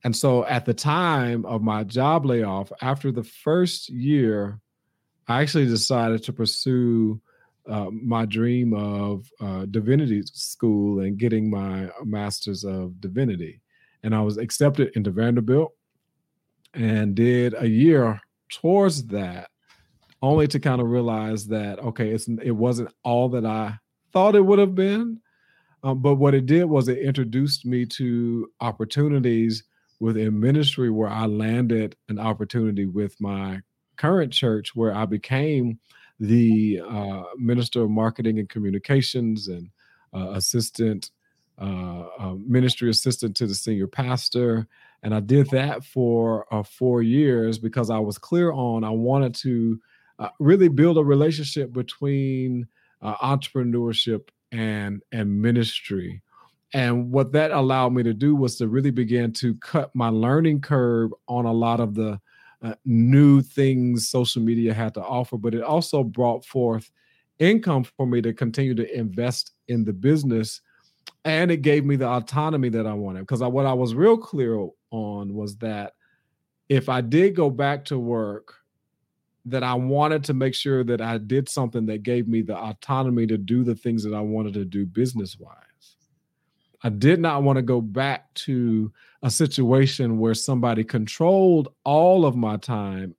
And 0.05 0.14
so 0.14 0.44
at 0.46 0.64
the 0.64 0.75
time 0.75 1.44
of 1.46 1.62
my 1.62 1.85
job 1.85 2.25
layoff, 2.27 2.72
after 2.81 3.12
the 3.12 3.25
first 3.25 3.88
year 3.88 4.61
I 5.29 5.43
actually 5.43 5.67
decided 5.67 6.23
to 6.25 6.33
pursue 6.33 7.21
uh, 7.69 7.91
my 7.91 8.25
dream 8.27 8.73
of 8.75 9.29
uh, 9.41 9.67
divinity 9.67 10.23
school 10.25 11.01
and 11.01 11.19
getting 11.19 11.51
my 11.51 11.91
master's 12.05 12.65
of 12.65 13.01
divinity. 13.01 13.61
And 14.03 14.15
I 14.15 14.21
was 14.21 14.37
accepted 14.37 14.93
into 14.95 15.11
Vanderbilt 15.11 15.73
and 16.75 17.15
did 17.15 17.55
a 17.59 17.69
year 17.69 18.21
towards 18.51 19.07
that, 19.09 19.49
only 20.23 20.47
to 20.49 20.61
kind 20.61 20.81
of 20.81 20.89
realize 20.89 21.47
that 21.49 21.79
okay, 21.81 22.11
it's 22.11 22.29
it 22.29 22.53
wasn't 22.53 22.95
all 23.03 23.29
that 23.31 23.45
I 23.45 23.75
thought 24.12 24.37
it 24.37 24.45
would 24.45 24.59
have 24.59 24.75
been. 24.75 25.21
Um, 25.83 26.01
but 26.01 26.15
what 26.15 26.35
it 26.35 26.47
did 26.47 26.65
was 26.65 26.89
it 26.89 26.99
introduced 26.99 27.67
me 27.67 27.85
to 27.87 28.49
opportunities 28.61 29.65
within 30.01 30.39
ministry 30.39 30.91
where 30.91 31.09
I 31.09 31.27
landed 31.27 31.97
an 32.09 32.19
opportunity 32.19 32.87
with 32.87 33.15
my 33.21 33.61
current 33.96 34.32
church 34.32 34.74
where 34.74 34.94
I 34.94 35.06
became 35.06 35.78
the 36.18 36.80
uh, 36.88 37.22
minister 37.37 37.82
of 37.82 37.90
marketing 37.90 38.38
and 38.38 38.48
communications 38.48 39.48
and 39.48 39.68
uh, 40.14 40.30
assistant 40.30 41.11
uh, 41.61 42.04
uh, 42.18 42.35
ministry 42.46 42.90
assistant 42.90 43.37
to 43.37 43.46
the 43.46 43.54
senior 43.54 43.87
pastor. 43.87 44.66
And 45.02 45.14
i 45.14 45.20
did 45.20 45.48
that 45.50 45.85
for 45.85 46.52
uh, 46.52 46.62
four 46.62 47.02
years 47.02 47.59
because 47.59 47.90
i 47.90 47.98
was 47.98 48.18
clear 48.18 48.50
on 48.52 48.82
i 48.82 48.90
wanted 48.90 49.35
to 49.37 49.80
uh, 50.18 50.28
really 50.38 50.68
build 50.68 50.98
a 50.98 51.04
relationship 51.04 51.72
between 51.72 52.66
entrepreneurship 53.02 54.28
and 54.52 55.02
and 55.12 55.40
ministry. 55.40 56.22
And 56.72 57.11
what 57.12 57.32
that 57.32 57.52
allowed 57.52 57.92
me 57.92 58.02
to 58.02 58.12
do 58.12 58.35
was 58.35 58.56
to 58.56 58.68
really 58.68 58.90
begin 58.90 59.32
to 59.35 59.54
cut 59.56 59.94
my 59.94 60.09
learning 60.09 60.61
curve 60.61 61.12
on 61.28 61.44
a 61.44 61.53
lot 61.53 61.80
of 61.80 61.94
the 61.94 62.20
uh, 62.62 62.74
new 62.84 63.40
things 63.42 64.09
social 64.09 64.42
media 64.42 64.72
had 64.72 64.94
to 64.94 65.02
offer, 65.02 65.36
but 65.36 65.54
it 65.54 65.62
also 65.62 66.02
brought 66.02 66.44
forth 66.44 66.90
income 67.38 67.84
for 67.84 68.07
me 68.07 68.22
to 68.22 68.32
continue 68.32 68.74
to 68.74 68.98
invest 68.98 69.52
in 69.68 69.84
the 69.84 69.92
business. 69.92 70.61
And 71.24 71.50
it 71.50 71.62
gave 71.62 71.84
me 71.84 71.96
the 71.96 72.09
autonomy 72.09 72.68
that 72.70 72.86
I 72.86 72.94
wanted. 72.94 73.20
Because 73.20 73.42
I, 73.42 73.46
what 73.46 73.66
I 73.66 73.72
was 73.72 73.94
real 73.94 74.16
clear 74.16 74.66
on 74.90 75.34
was 75.34 75.57
that 75.59 75.92
if 76.68 76.88
I 76.88 77.00
did 77.00 77.36
go 77.36 77.50
back 77.50 77.84
to 77.86 77.98
work, 77.98 78.54
that 79.44 79.62
I 79.62 79.74
wanted 79.74 80.24
to 80.24 80.34
make 80.34 80.54
sure 80.54 80.82
that 80.84 81.00
I 81.00 81.18
did 81.18 81.48
something 81.48 81.86
that 81.86 82.02
gave 82.02 82.26
me 82.26 82.42
the 82.42 82.57
autonomy 82.57 83.26
to 83.28 83.38
do 83.38 83.62
the 83.62 83.76
things 83.76 84.02
that 84.02 84.14
I 84.14 84.20
wanted 84.20 84.54
to 84.54 84.64
do 84.64 84.84
business 84.84 85.38
wise. 85.38 85.66
I 86.83 86.89
did 86.91 87.20
not 87.20 87.43
want 87.43 87.57
to 87.57 87.62
go 87.62 87.81
back 87.81 88.33
to 88.35 88.93
a 89.22 89.31
situation 89.31 90.18
where 90.18 90.35
somebody 90.35 90.85
controlled 90.85 91.68
all 91.85 92.24
of 92.27 92.37
my 92.37 92.57
time 92.57 93.14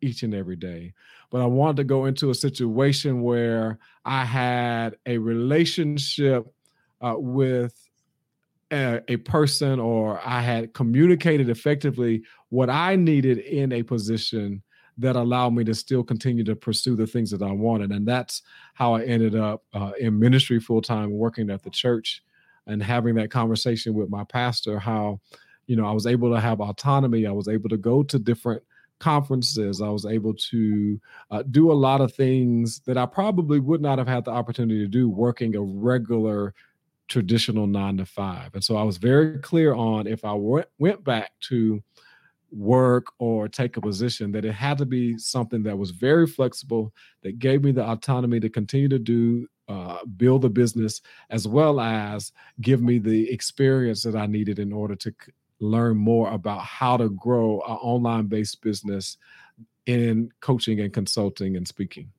each 0.00 0.22
and 0.22 0.34
every 0.34 0.56
day. 0.56 0.94
But 1.30 1.42
I 1.42 1.46
wanted 1.46 1.76
to 1.78 1.84
go 1.84 2.06
into 2.06 2.30
a 2.30 2.34
situation 2.34 3.22
where 3.22 3.78
I 4.04 4.24
had 4.24 4.96
a 5.06 5.18
relationship 5.18 6.46
uh, 7.00 7.14
with 7.16 7.88
a, 8.72 9.00
a, 9.08 9.16
person 9.16 9.80
or 9.80 10.20
I 10.24 10.40
had 10.40 10.74
communicated 10.74 11.48
effectively 11.48 12.22
what 12.50 12.68
I 12.68 12.96
needed 12.96 13.38
in 13.38 13.72
a 13.72 13.82
position 13.82 14.62
that 14.98 15.16
allowed 15.16 15.54
me 15.54 15.64
to 15.64 15.74
still 15.74 16.04
continue 16.04 16.44
to 16.44 16.54
pursue 16.54 16.94
the 16.94 17.06
things 17.06 17.30
that 17.30 17.42
I 17.42 17.52
wanted. 17.52 17.90
And 17.90 18.06
that's 18.06 18.42
how 18.74 18.94
I 18.94 19.02
ended 19.04 19.34
up 19.34 19.64
uh, 19.72 19.92
in 19.98 20.18
ministry 20.18 20.60
full 20.60 20.82
time, 20.82 21.10
working 21.10 21.48
at 21.48 21.62
the 21.62 21.70
church 21.70 22.22
and 22.66 22.82
having 22.82 23.14
that 23.16 23.30
conversation 23.30 23.94
with 23.94 24.10
my 24.10 24.24
pastor. 24.24 24.78
How, 24.78 25.20
you 25.66 25.76
know, 25.76 25.86
I 25.86 25.92
was 25.92 26.06
able 26.06 26.32
to 26.34 26.40
have 26.40 26.60
autonomy, 26.60 27.26
I 27.26 27.32
was 27.32 27.48
able 27.48 27.68
to 27.70 27.76
go 27.76 28.02
to 28.02 28.18
different 28.18 28.62
conferences. 29.00 29.80
I 29.80 29.88
was 29.88 30.06
able 30.06 30.34
to 30.34 31.00
uh, 31.30 31.42
do 31.50 31.72
a 31.72 31.74
lot 31.74 32.00
of 32.00 32.14
things 32.14 32.80
that 32.80 32.96
I 32.96 33.06
probably 33.06 33.58
would 33.58 33.80
not 33.80 33.98
have 33.98 34.06
had 34.06 34.24
the 34.24 34.30
opportunity 34.30 34.78
to 34.80 34.86
do 34.86 35.08
working 35.08 35.56
a 35.56 35.60
regular 35.60 36.54
traditional 37.08 37.66
nine 37.66 37.96
to 37.96 38.06
five. 38.06 38.54
And 38.54 38.62
so 38.62 38.76
I 38.76 38.84
was 38.84 38.98
very 38.98 39.38
clear 39.38 39.74
on 39.74 40.06
if 40.06 40.24
I 40.24 40.32
went, 40.34 40.68
went 40.78 41.02
back 41.02 41.32
to 41.48 41.82
work 42.52 43.06
or 43.18 43.48
take 43.48 43.76
a 43.76 43.80
position 43.80 44.32
that 44.32 44.44
it 44.44 44.52
had 44.52 44.78
to 44.78 44.86
be 44.86 45.18
something 45.18 45.62
that 45.64 45.78
was 45.78 45.90
very 45.90 46.26
flexible 46.26 46.92
that 47.22 47.38
gave 47.38 47.64
me 47.64 47.72
the 47.72 47.84
autonomy 47.84 48.38
to 48.40 48.48
continue 48.48 48.88
to 48.88 48.98
do 48.98 49.48
uh, 49.70 50.04
build 50.16 50.44
a 50.44 50.48
business 50.48 51.00
as 51.30 51.46
well 51.46 51.80
as 51.80 52.32
give 52.60 52.82
me 52.82 52.98
the 52.98 53.30
experience 53.30 54.02
that 54.02 54.16
i 54.16 54.26
needed 54.26 54.58
in 54.58 54.72
order 54.72 54.94
to 54.94 55.10
c- 55.24 55.32
learn 55.60 55.96
more 55.96 56.30
about 56.32 56.60
how 56.60 56.96
to 56.96 57.10
grow 57.10 57.60
an 57.66 57.76
online 57.76 58.26
based 58.26 58.60
business 58.62 59.18
in 59.86 60.30
coaching 60.40 60.80
and 60.80 60.92
consulting 60.92 61.56
and 61.56 61.66
speaking 61.66 62.10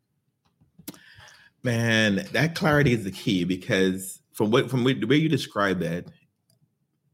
man 1.63 2.25
that 2.31 2.55
clarity 2.55 2.93
is 2.93 3.03
the 3.03 3.11
key 3.11 3.43
because 3.43 4.21
from 4.31 4.49
what 4.51 4.69
from 4.69 4.83
the 4.83 5.05
way 5.05 5.15
you 5.15 5.29
describe 5.29 5.79
that 5.79 6.05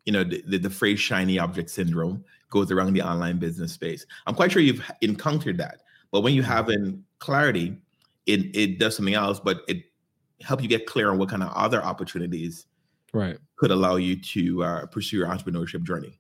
you 0.06 0.14
know 0.14 0.24
the, 0.24 0.44
the, 0.48 0.58
the 0.58 0.70
phrase 0.70 1.00
shiny 1.00 1.38
object 1.38 1.70
syndrome 1.70 2.24
goes 2.50 2.72
around 2.72 2.94
the 2.94 3.02
online 3.02 3.38
business 3.38 3.74
space. 3.74 4.06
I'm 4.26 4.36
quite 4.36 4.52
sure 4.52 4.62
you've 4.62 4.84
encountered 5.02 5.58
that. 5.58 5.82
But 6.12 6.22
when 6.22 6.34
you 6.34 6.42
mm-hmm. 6.42 6.52
have 6.52 6.70
in 6.70 7.04
clarity, 7.20 7.78
it 8.26 8.56
it 8.56 8.80
does 8.80 8.96
something 8.96 9.14
else, 9.14 9.40
but 9.40 9.62
it 9.68 9.84
helps 10.42 10.64
you 10.64 10.70
get 10.70 10.86
clear 10.86 11.12
on 11.12 11.18
what 11.18 11.30
kind 11.30 11.44
of 11.44 11.52
other 11.54 11.84
opportunities 11.84 12.68
right 13.14 13.38
could 13.56 13.72
allow 13.72 13.96
you 13.96 14.16
to 14.16 14.64
uh, 14.64 14.86
pursue 14.88 15.18
your 15.18 15.28
entrepreneurship 15.28 15.84
journey. 15.84 16.20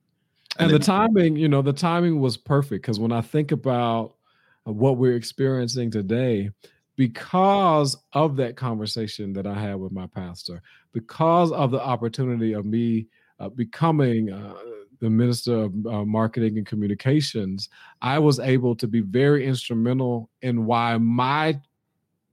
And, 0.57 0.65
and 0.65 0.71
then, 0.71 0.79
the 0.79 0.85
timing, 0.85 1.35
you 1.35 1.47
know, 1.47 1.61
the 1.61 1.73
timing 1.73 2.19
was 2.19 2.35
perfect 2.37 2.81
because 2.81 2.99
when 2.99 3.11
I 3.11 3.21
think 3.21 3.51
about 3.51 4.15
what 4.63 4.97
we're 4.97 5.15
experiencing 5.15 5.91
today, 5.91 6.49
because 6.95 7.95
of 8.13 8.35
that 8.37 8.57
conversation 8.57 9.31
that 9.33 9.45
I 9.45 9.53
had 9.53 9.75
with 9.75 9.91
my 9.91 10.07
pastor, 10.07 10.61
because 10.93 11.51
of 11.51 11.69
the 11.69 11.81
opportunity 11.81 12.53
of 12.53 12.65
me 12.65 13.07
uh, 13.39 13.49
becoming 13.49 14.31
uh, 14.31 14.55
the 14.99 15.09
minister 15.09 15.65
of 15.65 15.85
uh, 15.85 16.05
marketing 16.05 16.57
and 16.57 16.65
communications, 16.65 17.69
I 18.01 18.17
was 18.17 18.39
able 18.39 18.75
to 18.77 18.87
be 18.87 19.01
very 19.01 19.45
instrumental 19.45 20.31
in 20.41 20.65
why 20.65 20.97
my 20.97 21.61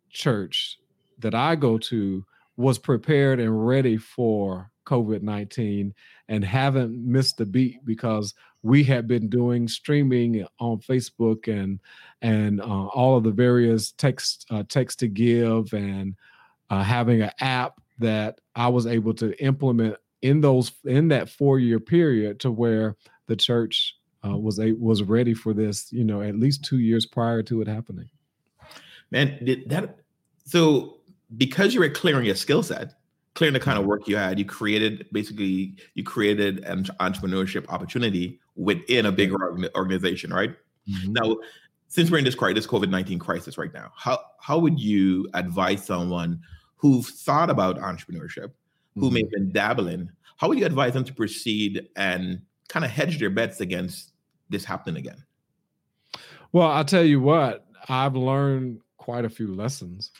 church 0.08 0.78
that 1.18 1.34
I 1.34 1.56
go 1.56 1.78
to 1.78 2.24
was 2.56 2.78
prepared 2.78 3.40
and 3.40 3.66
ready 3.66 3.96
for 3.96 4.70
COVID 4.86 5.22
19 5.22 5.94
and 6.28 6.44
haven't 6.44 7.04
missed 7.04 7.40
a 7.40 7.46
beat 7.46 7.84
because 7.84 8.34
we 8.62 8.82
had 8.82 9.06
been 9.06 9.28
doing 9.28 9.68
streaming 9.68 10.46
on 10.58 10.78
Facebook 10.78 11.48
and 11.48 11.80
and 12.22 12.60
uh, 12.60 12.86
all 12.86 13.16
of 13.16 13.24
the 13.24 13.30
various 13.30 13.92
text 13.92 14.46
uh, 14.50 14.62
text 14.68 14.98
to 15.00 15.08
give 15.08 15.72
and 15.72 16.14
uh, 16.70 16.82
having 16.82 17.22
an 17.22 17.30
app 17.40 17.80
that 17.98 18.40
I 18.56 18.68
was 18.68 18.86
able 18.86 19.14
to 19.14 19.38
implement 19.42 19.96
in 20.22 20.40
those 20.40 20.72
in 20.84 21.08
that 21.08 21.28
four 21.28 21.58
year 21.58 21.80
period 21.80 22.40
to 22.40 22.50
where 22.50 22.96
the 23.26 23.36
church 23.36 23.96
uh, 24.26 24.36
was 24.36 24.58
a 24.58 24.72
was 24.72 25.02
ready 25.02 25.34
for 25.34 25.52
this 25.52 25.92
you 25.92 26.04
know 26.04 26.22
at 26.22 26.36
least 26.36 26.64
two 26.64 26.78
years 26.78 27.06
prior 27.06 27.42
to 27.42 27.60
it 27.60 27.68
happening. 27.68 28.08
Man 29.10 29.38
did 29.44 29.68
that 29.68 29.98
so 30.46 30.98
because 31.36 31.74
you 31.74 31.80
were 31.80 31.88
clearing 31.88 32.24
your 32.24 32.34
skill 32.34 32.62
set 32.62 32.94
clearing 33.34 33.54
the 33.54 33.60
kind 33.60 33.76
of 33.76 33.82
mm-hmm. 33.82 33.90
work 33.90 34.08
you 34.08 34.16
had 34.16 34.38
you 34.38 34.44
created 34.44 35.06
basically 35.12 35.74
you 35.94 36.04
created 36.04 36.64
an 36.64 36.84
entrepreneurship 37.00 37.68
opportunity 37.68 38.38
within 38.56 39.06
a 39.06 39.12
bigger 39.12 39.36
organization 39.76 40.32
right 40.32 40.54
mm-hmm. 40.88 41.12
now 41.12 41.36
since 41.88 42.10
we're 42.10 42.18
in 42.18 42.24
this 42.24 42.34
crisis 42.34 42.66
covid-19 42.66 43.18
crisis 43.18 43.58
right 43.58 43.72
now 43.74 43.92
how 43.96 44.18
how 44.40 44.58
would 44.58 44.78
you 44.78 45.28
advise 45.34 45.84
someone 45.84 46.40
who 46.76 47.02
thought 47.02 47.48
about 47.48 47.78
entrepreneurship 47.78 48.50
who 48.94 49.06
mm-hmm. 49.06 49.14
may 49.14 49.20
have 49.20 49.30
been 49.30 49.52
dabbling, 49.52 50.10
how 50.36 50.48
would 50.48 50.58
you 50.58 50.66
advise 50.66 50.92
them 50.92 51.04
to 51.04 51.14
proceed 51.14 51.88
and 51.96 52.40
kind 52.68 52.84
of 52.84 52.90
hedge 52.90 53.18
their 53.18 53.30
bets 53.30 53.60
against 53.60 54.12
this 54.48 54.64
happening 54.64 54.98
again? 54.98 55.22
Well, 56.52 56.68
I'll 56.68 56.84
tell 56.84 57.04
you 57.04 57.20
what, 57.20 57.66
I've 57.88 58.16
learned 58.16 58.80
quite 58.96 59.24
a 59.24 59.30
few 59.30 59.54
lessons. 59.54 60.12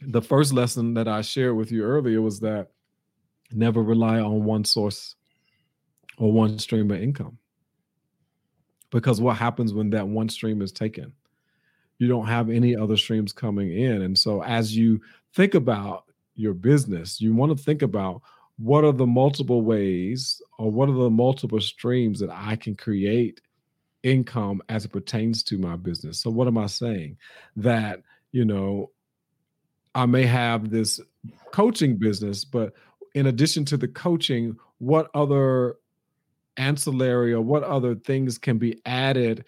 The 0.00 0.22
first 0.22 0.52
lesson 0.52 0.94
that 0.94 1.08
I 1.08 1.22
shared 1.22 1.56
with 1.56 1.72
you 1.72 1.82
earlier 1.82 2.22
was 2.22 2.40
that 2.40 2.68
never 3.52 3.82
rely 3.82 4.20
on 4.20 4.44
one 4.44 4.64
source 4.64 5.16
or 6.18 6.32
one 6.32 6.58
stream 6.58 6.90
of 6.90 7.00
income. 7.00 7.38
Because 8.90 9.20
what 9.20 9.36
happens 9.36 9.74
when 9.74 9.90
that 9.90 10.08
one 10.08 10.28
stream 10.28 10.62
is 10.62 10.72
taken? 10.72 11.12
You 11.98 12.08
don't 12.08 12.26
have 12.26 12.48
any 12.48 12.76
other 12.76 12.96
streams 12.96 13.32
coming 13.32 13.76
in. 13.76 14.02
And 14.02 14.16
so 14.16 14.42
as 14.42 14.76
you 14.76 15.00
think 15.34 15.54
about 15.54 16.04
your 16.34 16.54
business, 16.54 17.20
you 17.20 17.34
want 17.34 17.56
to 17.56 17.62
think 17.62 17.82
about 17.82 18.22
what 18.58 18.84
are 18.84 18.92
the 18.92 19.06
multiple 19.06 19.62
ways 19.62 20.40
or 20.58 20.70
what 20.70 20.88
are 20.88 20.94
the 20.94 21.10
multiple 21.10 21.60
streams 21.60 22.20
that 22.20 22.30
I 22.30 22.56
can 22.56 22.74
create 22.76 23.40
income 24.02 24.62
as 24.68 24.84
it 24.84 24.92
pertains 24.92 25.42
to 25.44 25.58
my 25.58 25.76
business. 25.76 26.20
So, 26.20 26.30
what 26.30 26.48
am 26.48 26.58
I 26.58 26.66
saying? 26.66 27.18
That, 27.56 28.02
you 28.32 28.44
know, 28.44 28.90
I 29.94 30.06
may 30.06 30.24
have 30.24 30.70
this 30.70 31.00
coaching 31.52 31.96
business, 31.96 32.44
but 32.44 32.72
in 33.14 33.26
addition 33.26 33.64
to 33.66 33.76
the 33.76 33.88
coaching, 33.88 34.56
what 34.78 35.10
other 35.14 35.76
ancillary 36.56 37.32
or 37.32 37.40
what 37.40 37.62
other 37.62 37.94
things 37.94 38.38
can 38.38 38.58
be 38.58 38.80
added 38.86 39.44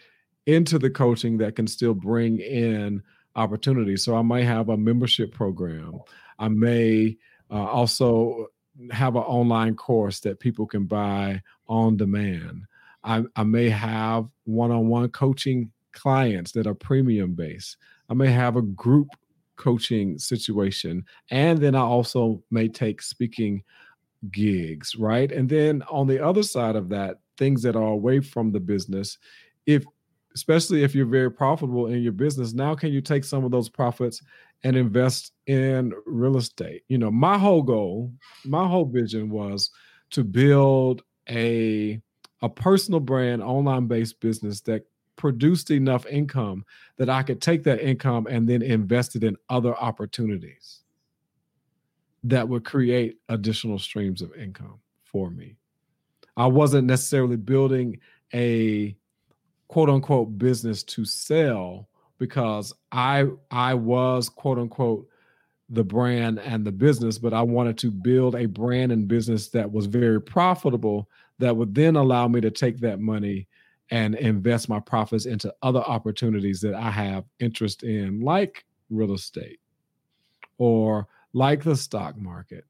into 0.47 0.79
the 0.79 0.91
coaching 0.91 1.39
that 1.39 1.57
can 1.57 1.67
still 1.67 1.95
bring 1.95 2.39
in 2.39 3.03
opportunities? 3.37 4.05
So, 4.05 4.17
I 4.17 4.23
might 4.23 4.45
have 4.45 4.69
a 4.69 4.77
membership 4.77 5.33
program. 5.33 6.01
I 6.39 6.49
may 6.49 7.17
uh, 7.51 7.65
also 7.65 8.47
have 8.91 9.17
an 9.17 9.23
online 9.23 9.75
course 9.75 10.21
that 10.21 10.41
people 10.41 10.67
can 10.67 10.87
buy 10.87 11.43
on 11.69 11.97
demand. 11.97 12.65
I, 13.05 13.25
I 13.37 13.45
may 13.45 13.69
have 13.69 14.27
one 14.45 14.71
on 14.71 14.89
one 14.89 15.09
coaching 15.11 15.71
clients 15.93 16.53
that 16.53 16.67
are 16.67 16.75
premium 16.75 17.35
based. 17.35 17.77
I 18.09 18.15
may 18.15 18.31
have 18.31 18.57
a 18.57 18.63
group 18.63 19.09
coaching 19.61 20.19
situation. 20.19 21.05
And 21.31 21.59
then 21.59 21.75
I 21.75 21.83
also 21.83 22.43
may 22.51 22.69
take 22.69 23.03
speaking 23.03 23.63
gigs, 24.33 24.97
right? 24.97 25.31
And 25.31 25.49
then 25.49 25.83
on 25.91 26.07
the 26.07 26.25
other 26.25 26.43
side 26.43 26.77
of 26.77 26.89
that, 26.91 27.19
things 27.39 27.63
that 27.63 27.77
are 27.77 27.93
away 27.93 28.21
from 28.21 28.53
the 28.53 28.61
business, 28.61 29.19
if 29.67 29.85
especially 30.35 30.83
if 30.83 30.95
you're 30.95 31.07
very 31.07 31.31
profitable 31.31 31.87
in 31.89 32.03
your 32.03 32.13
business, 32.13 32.53
now 32.53 32.75
can 32.75 32.93
you 32.93 33.01
take 33.01 33.25
some 33.25 33.45
of 33.45 33.51
those 33.51 33.69
profits 33.69 34.23
and 34.63 34.77
invest 34.77 35.33
in 35.47 35.93
real 36.07 36.37
estate. 36.37 36.83
You 36.89 36.99
know, 36.99 37.11
my 37.11 37.39
whole 37.39 37.63
goal, 37.63 38.13
my 38.45 38.67
whole 38.67 38.85
vision 38.85 39.31
was 39.31 39.71
to 40.11 40.25
build 40.25 41.03
a 41.29 42.01
a 42.43 42.49
personal 42.49 43.01
brand 43.01 43.43
online 43.43 43.87
based 43.87 44.21
business 44.21 44.63
that 44.63 44.83
produced 45.21 45.71
enough 45.71 46.07
income 46.07 46.65
that 46.97 47.11
I 47.11 47.23
could 47.23 47.43
take 47.43 47.63
that 47.65 47.87
income 47.87 48.27
and 48.27 48.49
then 48.49 48.63
invest 48.63 49.15
it 49.17 49.23
in 49.23 49.37
other 49.51 49.77
opportunities 49.77 50.81
that 52.25 52.49
would 52.49 52.65
create 52.65 53.19
additional 53.29 53.79
streams 53.79 54.23
of 54.23 54.35
income 54.35 54.81
for 55.05 55.31
me. 55.31 55.57
I 56.39 56.47
wasn't 56.47 56.87
necessarily 56.87 57.37
building 57.37 57.99
a 58.33 58.97
quote 59.69 59.91
unquote 59.91 60.39
business 60.39 60.83
to 60.85 61.05
sell 61.05 61.91
because 62.19 62.73
I 62.91 63.27
I 63.51 63.75
was 63.75 64.31
quote 64.31 64.59
unquote 64.59 65.07
the 65.69 65.85
brand 65.85 66.39
and 66.41 66.65
the 66.65 66.73
business, 66.73 67.19
but 67.19 67.35
I 67.35 67.43
wanted 67.43 67.77
to 67.79 67.91
build 67.91 68.37
a 68.37 68.47
brand 68.47 68.91
and 68.91 69.07
business 69.07 69.49
that 69.51 69.71
was 69.71 69.85
very 69.85 70.21
profitable 70.21 71.11
that 71.39 71.55
would 71.55 71.75
then 71.75 71.97
allow 71.97 72.27
me 72.27 72.41
to 72.41 72.51
take 72.51 72.81
that 72.81 73.01
money 73.01 73.49
and 73.91 74.15
invest 74.15 74.69
my 74.69 74.81
profits 74.81 75.27
into 75.27 75.53
other 75.63 75.81
opportunities 75.81 76.61
that 76.61 76.75
I 76.75 76.91
have 76.91 77.25
interest 77.41 77.83
in, 77.83 78.21
like 78.21 78.65
real 78.89 79.13
estate 79.13 79.59
or 80.59 81.09
like 81.33 81.65
the 81.65 81.77
stock 81.77 82.17
market, 82.17 82.65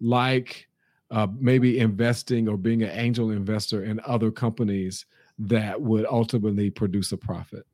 like 0.00 0.68
uh, 1.10 1.26
maybe 1.38 1.78
investing 1.78 2.48
or 2.48 2.56
being 2.56 2.82
an 2.82 2.90
angel 2.90 3.30
investor 3.30 3.84
in 3.84 4.00
other 4.06 4.30
companies 4.30 5.06
that 5.38 5.80
would 5.80 6.06
ultimately 6.06 6.70
produce 6.70 7.12
a 7.12 7.16
profit 7.16 7.64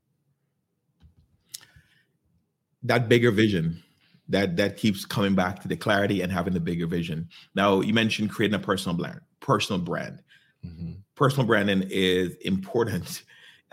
that 2.84 3.09
bigger 3.09 3.30
vision 3.30 3.82
that 4.28 4.57
that 4.57 4.76
keeps 4.76 5.05
coming 5.05 5.34
back 5.34 5.61
to 5.61 5.68
the 5.68 5.76
clarity 5.76 6.20
and 6.20 6.30
having 6.30 6.55
the 6.55 6.61
bigger 6.61 6.86
vision. 6.86 7.28
Now, 7.55 7.80
you 7.80 7.92
mentioned 7.92 8.30
creating 8.30 8.55
a 8.55 8.59
personal 8.62 8.97
brand. 8.97 9.20
Personal 9.40 9.80
brand. 9.80 10.22
Mm-hmm. 10.64 10.92
Personal 11.14 11.46
branding 11.46 11.84
is 11.90 12.34
important, 12.36 13.22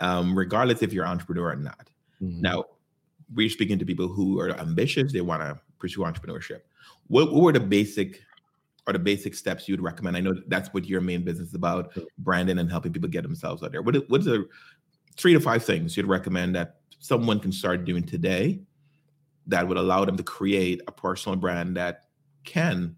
um, 0.00 0.36
regardless 0.36 0.82
if 0.82 0.92
you're 0.92 1.04
an 1.04 1.10
entrepreneur 1.10 1.50
or 1.50 1.56
not. 1.56 1.90
Mm-hmm. 2.22 2.40
Now, 2.40 2.64
we're 3.34 3.48
speaking 3.48 3.78
to 3.78 3.84
people 3.84 4.08
who 4.08 4.40
are 4.40 4.50
ambitious; 4.60 5.12
they 5.12 5.20
want 5.20 5.42
to 5.42 5.60
pursue 5.78 6.00
entrepreneurship. 6.00 6.60
What, 7.08 7.32
what 7.32 7.42
were 7.42 7.52
the 7.52 7.60
basic 7.60 8.20
or 8.86 8.92
the 8.92 8.98
basic 8.98 9.34
steps 9.34 9.68
you'd 9.68 9.80
recommend? 9.80 10.16
I 10.16 10.20
know 10.20 10.34
that's 10.48 10.72
what 10.72 10.86
your 10.86 11.00
main 11.00 11.24
business 11.24 11.48
is 11.48 11.54
about, 11.54 11.96
branding 12.18 12.58
and 12.58 12.70
helping 12.70 12.92
people 12.92 13.08
get 13.08 13.22
themselves 13.22 13.62
out 13.62 13.72
there. 13.72 13.82
What 13.82 13.96
what's 14.08 14.24
the 14.24 14.48
three 15.16 15.32
to 15.32 15.40
five 15.40 15.64
things 15.64 15.96
you'd 15.96 16.06
recommend 16.06 16.54
that 16.54 16.76
someone 16.98 17.40
can 17.40 17.52
start 17.52 17.84
doing 17.84 18.04
today 18.04 18.60
that 19.46 19.66
would 19.66 19.76
allow 19.76 20.04
them 20.04 20.16
to 20.16 20.22
create 20.22 20.80
a 20.86 20.92
personal 20.92 21.36
brand 21.36 21.76
that 21.76 22.04
can 22.44 22.96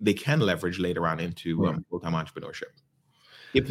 they 0.00 0.12
can 0.12 0.40
leverage 0.40 0.78
later 0.78 1.06
on 1.06 1.18
into 1.20 1.62
right. 1.62 1.74
um, 1.74 1.84
full-time 1.88 2.12
entrepreneurship 2.12 2.76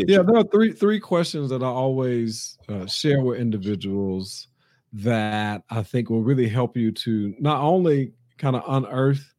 yeah 0.07 0.21
there 0.21 0.37
are 0.37 0.43
three 0.43 0.71
three 0.71 0.99
questions 0.99 1.49
that 1.49 1.63
i 1.63 1.67
always 1.67 2.57
uh, 2.69 2.85
share 2.85 3.21
with 3.21 3.39
individuals 3.39 4.47
that 4.93 5.63
i 5.69 5.81
think 5.81 6.09
will 6.09 6.23
really 6.23 6.47
help 6.47 6.75
you 6.77 6.91
to 6.91 7.33
not 7.39 7.61
only 7.61 8.11
kind 8.37 8.55
of 8.55 8.63
unearth 8.67 9.33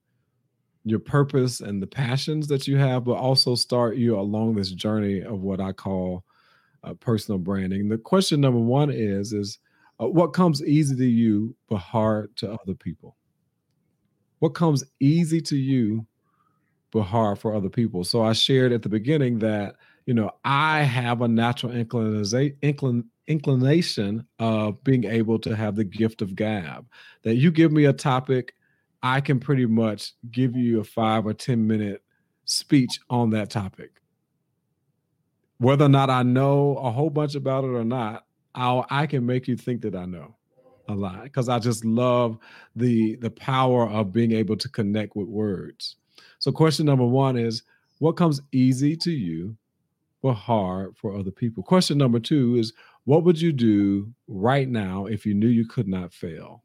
your 0.84 1.00
purpose 1.00 1.60
and 1.60 1.82
the 1.82 1.86
passions 1.86 2.46
that 2.46 2.68
you 2.68 2.76
have 2.76 3.04
but 3.04 3.16
also 3.16 3.54
start 3.54 3.96
you 3.96 4.18
along 4.18 4.54
this 4.54 4.70
journey 4.70 5.22
of 5.22 5.40
what 5.40 5.60
i 5.60 5.72
call 5.72 6.24
uh, 6.84 6.94
personal 6.94 7.38
branding 7.38 7.88
the 7.88 7.98
question 7.98 8.40
number 8.40 8.60
one 8.60 8.90
is 8.90 9.32
is 9.32 9.58
uh, 10.00 10.06
what 10.06 10.32
comes 10.32 10.62
easy 10.64 10.96
to 10.96 11.06
you 11.06 11.54
but 11.68 11.78
hard 11.78 12.34
to 12.36 12.52
other 12.52 12.74
people? 12.74 13.16
What 14.40 14.54
comes 14.54 14.84
easy 15.00 15.40
to 15.42 15.56
you 15.56 16.06
but 16.90 17.02
hard 17.02 17.38
for 17.38 17.54
other 17.54 17.70
people? 17.70 18.04
So 18.04 18.22
I 18.22 18.32
shared 18.32 18.72
at 18.72 18.82
the 18.82 18.88
beginning 18.88 19.38
that 19.40 19.76
you 20.06 20.14
know 20.14 20.30
I 20.44 20.82
have 20.82 21.20
a 21.20 21.28
natural 21.28 21.72
inclin- 21.72 23.04
inclination 23.26 24.26
of 24.38 24.82
being 24.84 25.04
able 25.04 25.38
to 25.40 25.54
have 25.54 25.76
the 25.76 25.84
gift 25.84 26.22
of 26.22 26.34
gab. 26.34 26.86
That 27.22 27.34
you 27.34 27.50
give 27.50 27.72
me 27.72 27.84
a 27.84 27.92
topic, 27.92 28.54
I 29.02 29.20
can 29.20 29.40
pretty 29.40 29.66
much 29.66 30.12
give 30.30 30.56
you 30.56 30.80
a 30.80 30.84
five 30.84 31.26
or 31.26 31.34
ten 31.34 31.66
minute 31.66 32.02
speech 32.44 33.00
on 33.10 33.30
that 33.30 33.50
topic. 33.50 34.00
Whether 35.58 35.86
or 35.86 35.90
not 35.90 36.10
I 36.10 36.22
know 36.22 36.76
a 36.76 36.90
whole 36.90 37.10
bunch 37.10 37.34
about 37.34 37.64
it 37.64 37.68
or 37.68 37.84
not, 37.84 38.26
I'll, 38.54 38.86
I 38.90 39.06
can 39.06 39.26
make 39.26 39.48
you 39.48 39.56
think 39.56 39.82
that 39.82 39.96
I 39.96 40.06
know 40.06 40.36
a 40.88 40.94
lot 40.94 41.24
because 41.24 41.48
I 41.48 41.58
just 41.58 41.84
love 41.84 42.38
the 42.76 43.16
the 43.16 43.30
power 43.30 43.88
of 43.88 44.12
being 44.12 44.32
able 44.32 44.56
to 44.56 44.68
connect 44.68 45.16
with 45.16 45.26
words. 45.26 45.96
So 46.38 46.52
question 46.52 46.86
number 46.86 47.04
one 47.04 47.36
is 47.36 47.64
what 47.98 48.16
comes 48.16 48.40
easy 48.52 48.94
to 48.96 49.10
you 49.10 49.56
but 50.26 50.34
hard 50.34 50.96
for 50.96 51.14
other 51.14 51.30
people? 51.30 51.62
Question 51.62 51.98
number 51.98 52.18
two 52.18 52.56
is 52.56 52.72
what 53.04 53.22
would 53.22 53.40
you 53.40 53.52
do 53.52 54.12
right 54.26 54.68
now 54.68 55.06
if 55.06 55.24
you 55.24 55.34
knew 55.34 55.46
you 55.46 55.64
could 55.64 55.86
not 55.86 56.12
fail? 56.12 56.64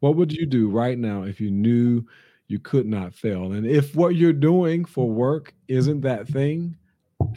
What 0.00 0.16
would 0.16 0.30
you 0.30 0.44
do 0.44 0.68
right 0.68 0.98
now 0.98 1.22
if 1.22 1.40
you 1.40 1.50
knew 1.50 2.04
you 2.48 2.58
could 2.58 2.84
not 2.84 3.14
fail? 3.14 3.52
And 3.52 3.66
if 3.66 3.96
what 3.96 4.16
you're 4.16 4.34
doing 4.34 4.84
for 4.84 5.08
work 5.08 5.54
isn't 5.68 6.02
that 6.02 6.28
thing, 6.28 6.76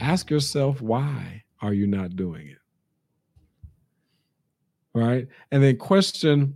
ask 0.00 0.28
yourself 0.28 0.82
why 0.82 1.42
are 1.62 1.72
you 1.72 1.86
not 1.86 2.16
doing 2.16 2.48
it? 2.48 2.58
Right. 4.92 5.26
And 5.52 5.62
then 5.62 5.78
question 5.78 6.54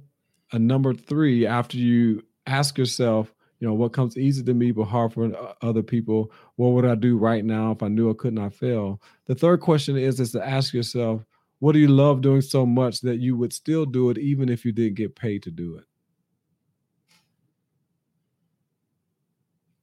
a 0.52 0.58
number 0.58 0.92
three 0.92 1.46
after 1.46 1.78
you 1.78 2.22
ask 2.46 2.76
yourself, 2.76 3.32
you 3.62 3.68
know, 3.68 3.74
what 3.74 3.92
comes 3.92 4.18
easy 4.18 4.42
to 4.42 4.54
me 4.54 4.72
but 4.72 4.86
hard 4.86 5.12
for 5.12 5.26
uh, 5.26 5.52
other 5.62 5.84
people? 5.84 6.32
What 6.56 6.70
would 6.70 6.84
I 6.84 6.96
do 6.96 7.16
right 7.16 7.44
now 7.44 7.70
if 7.70 7.80
I 7.80 7.86
knew 7.86 8.10
I 8.10 8.14
could 8.14 8.34
not 8.34 8.52
fail? 8.52 9.00
The 9.26 9.36
third 9.36 9.60
question 9.60 9.96
is 9.96 10.18
is 10.18 10.32
to 10.32 10.44
ask 10.44 10.74
yourself, 10.74 11.24
what 11.60 11.70
do 11.70 11.78
you 11.78 11.86
love 11.86 12.22
doing 12.22 12.40
so 12.40 12.66
much 12.66 13.02
that 13.02 13.20
you 13.20 13.36
would 13.36 13.52
still 13.52 13.86
do 13.86 14.10
it 14.10 14.18
even 14.18 14.48
if 14.48 14.64
you 14.64 14.72
didn't 14.72 14.96
get 14.96 15.14
paid 15.14 15.44
to 15.44 15.52
do 15.52 15.76
it? 15.76 15.84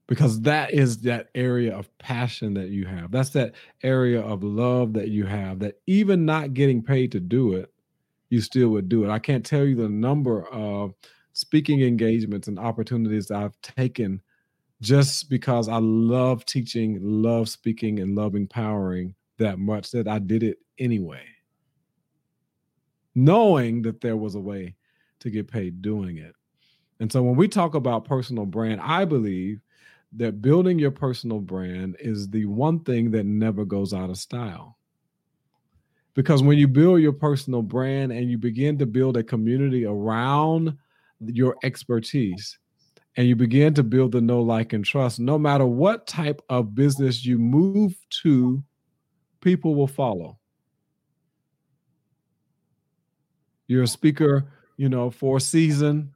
because 0.07 0.41
that 0.41 0.73
is 0.73 0.97
that 0.97 1.30
area 1.36 1.73
of 1.73 1.88
passion 1.99 2.55
that 2.55 2.69
you 2.69 2.84
have. 2.84 3.11
That's 3.11 3.30
that 3.30 3.53
area 3.84 4.19
of 4.19 4.43
love 4.43 4.91
that 4.93 5.09
you 5.09 5.27
have 5.27 5.59
that 5.59 5.80
even 5.86 6.25
not 6.25 6.55
getting 6.55 6.82
paid 6.82 7.11
to 7.11 7.19
do 7.19 7.53
it, 7.53 7.71
you 8.30 8.41
still 8.41 8.69
would 8.69 8.89
do 8.89 9.05
it. 9.05 9.11
I 9.11 9.19
can't 9.19 9.45
tell 9.45 9.63
you 9.63 9.75
the 9.75 9.88
number 9.88 10.47
of 10.47 10.95
speaking 11.40 11.82
engagements 11.82 12.50
and 12.50 12.60
opportunities 12.60 13.32
I've 13.32 13.60
taken 13.62 14.22
just 14.82 15.30
because 15.30 15.70
I 15.70 15.78
love 15.78 16.46
teaching, 16.46 17.00
love 17.02 17.48
speaking, 17.48 18.00
and 18.00 18.14
love 18.14 18.36
empowering 18.36 19.16
that 19.38 19.58
much 19.58 19.92
that 19.92 20.08
I 20.08 20.20
did 20.20 20.44
it 20.44 20.58
anyway. 20.78 21.24
Knowing 23.16 23.82
that 23.84 24.02
there 24.02 24.18
was 24.18 24.36
a 24.36 24.40
way 24.40 24.76
to 25.20 25.30
get 25.30 25.50
paid 25.50 25.82
doing 25.82 26.18
it. 26.18 26.36
And 27.00 27.10
so 27.10 27.24
when 27.24 27.38
we 27.38 27.48
talk 27.48 27.74
about 27.74 28.04
personal 28.04 28.46
brand, 28.46 28.82
I 28.82 29.06
believe 29.06 29.62
that 30.18 30.42
building 30.42 30.78
your 30.78 30.92
personal 30.92 31.40
brand 31.40 31.96
is 32.00 32.30
the 32.30 32.46
one 32.46 32.82
thing 32.82 33.12
that 33.12 33.26
never 33.26 33.64
goes 33.64 33.94
out 33.94 34.10
of 34.10 34.18
style. 34.18 34.78
Because 36.16 36.44
when 36.44 36.58
you 36.58 36.68
build 36.68 37.00
your 37.00 37.14
personal 37.14 37.62
brand 37.62 38.12
and 38.12 38.30
you 38.30 38.38
begin 38.38 38.78
to 38.80 38.86
build 38.86 39.16
a 39.16 39.24
community 39.24 39.86
around 39.86 40.78
your 41.26 41.55
expertise, 41.63 42.57
and 43.17 43.28
you 43.28 43.36
begin 43.36 43.74
to 43.74 43.84
build 43.84 44.11
the 44.13 44.22
know, 44.22 44.41
like, 44.41 44.74
and 44.74 44.86
trust, 44.86 45.20
no 45.20 45.38
matter 45.38 45.65
what 45.65 46.07
type 46.07 46.41
of 46.49 46.76
business 46.76 47.26
you 47.26 47.38
move 47.38 47.95
to, 48.24 48.63
people 49.41 49.76
will 49.76 49.88
follow. 49.88 50.38
You're 53.67 53.84
a 53.84 53.88
speaker, 53.88 54.51
you 54.78 54.89
know, 54.89 55.09
for 55.09 55.38
a 55.38 55.41
season, 55.41 56.13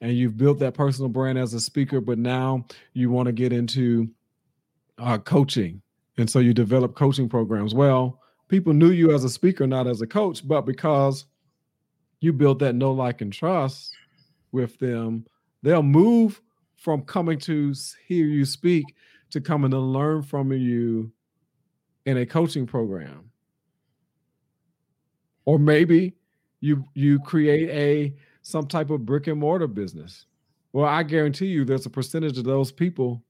and 0.00 0.12
you've 0.16 0.36
built 0.36 0.58
that 0.58 0.74
personal 0.74 1.08
brand 1.08 1.38
as 1.38 1.54
a 1.54 1.60
speaker, 1.60 2.00
but 2.00 2.18
now 2.18 2.66
you 2.92 3.10
want 3.10 3.26
to 3.26 3.32
get 3.32 3.52
into 3.52 4.08
uh, 4.98 5.18
coaching. 5.18 5.80
And 6.18 6.28
so 6.28 6.38
you 6.38 6.52
develop 6.54 6.94
coaching 6.94 7.28
programs. 7.28 7.74
Well, 7.74 8.20
people 8.48 8.72
knew 8.72 8.90
you 8.90 9.14
as 9.14 9.24
a 9.24 9.28
speaker, 9.28 9.66
not 9.66 9.86
as 9.86 10.00
a 10.02 10.06
coach, 10.06 10.46
but 10.46 10.62
because 10.62 11.24
you 12.20 12.32
built 12.32 12.58
that 12.60 12.74
know, 12.74 12.92
like, 12.92 13.20
and 13.20 13.32
trust 13.32 13.94
with 14.56 14.78
them, 14.78 15.24
they'll 15.62 15.82
move 15.82 16.40
from 16.76 17.02
coming 17.02 17.38
to 17.40 17.74
hear 18.08 18.26
you 18.26 18.44
speak 18.44 18.84
to 19.30 19.40
coming 19.40 19.70
to 19.70 19.78
learn 19.78 20.22
from 20.22 20.52
you 20.52 21.12
in 22.06 22.16
a 22.16 22.26
coaching 22.26 22.66
program. 22.66 23.30
Or 25.44 25.58
maybe 25.58 26.16
you 26.60 26.84
you 26.94 27.20
create 27.20 27.68
a 27.70 28.16
some 28.42 28.66
type 28.66 28.90
of 28.90 29.04
brick 29.04 29.26
and 29.26 29.38
mortar 29.38 29.66
business. 29.66 30.26
Well, 30.72 30.86
I 30.86 31.02
guarantee 31.02 31.46
you 31.46 31.64
there's 31.64 31.86
a 31.86 31.90
percentage 31.90 32.38
of 32.38 32.44
those 32.44 32.72
people, 32.72 33.22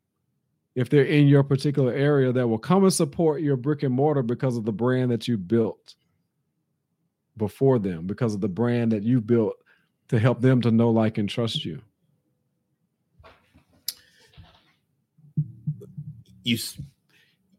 if 0.75 0.89
they're 0.89 1.05
in 1.05 1.27
your 1.27 1.43
particular 1.43 1.93
area, 1.93 2.33
that 2.33 2.47
will 2.47 2.59
come 2.59 2.85
and 2.85 2.93
support 2.93 3.43
your 3.43 3.57
brick 3.57 3.83
and 3.83 3.95
mortar 3.95 4.23
because 4.23 4.57
of 4.57 4.65
the 4.65 4.73
brand 4.73 5.11
that 5.11 5.27
you 5.27 5.37
built 5.37 5.95
before 7.37 7.79
them, 7.79 8.07
because 8.07 8.35
of 8.35 8.41
the 8.41 8.49
brand 8.49 8.93
that 8.93 9.03
you 9.03 9.21
built 9.21 9.57
to 10.09 10.19
help 10.19 10.41
them 10.41 10.61
to 10.63 10.71
know, 10.71 10.91
like, 10.91 11.19
and 11.19 11.29
trust 11.29 11.65
you. 11.65 11.81
You, 16.45 16.59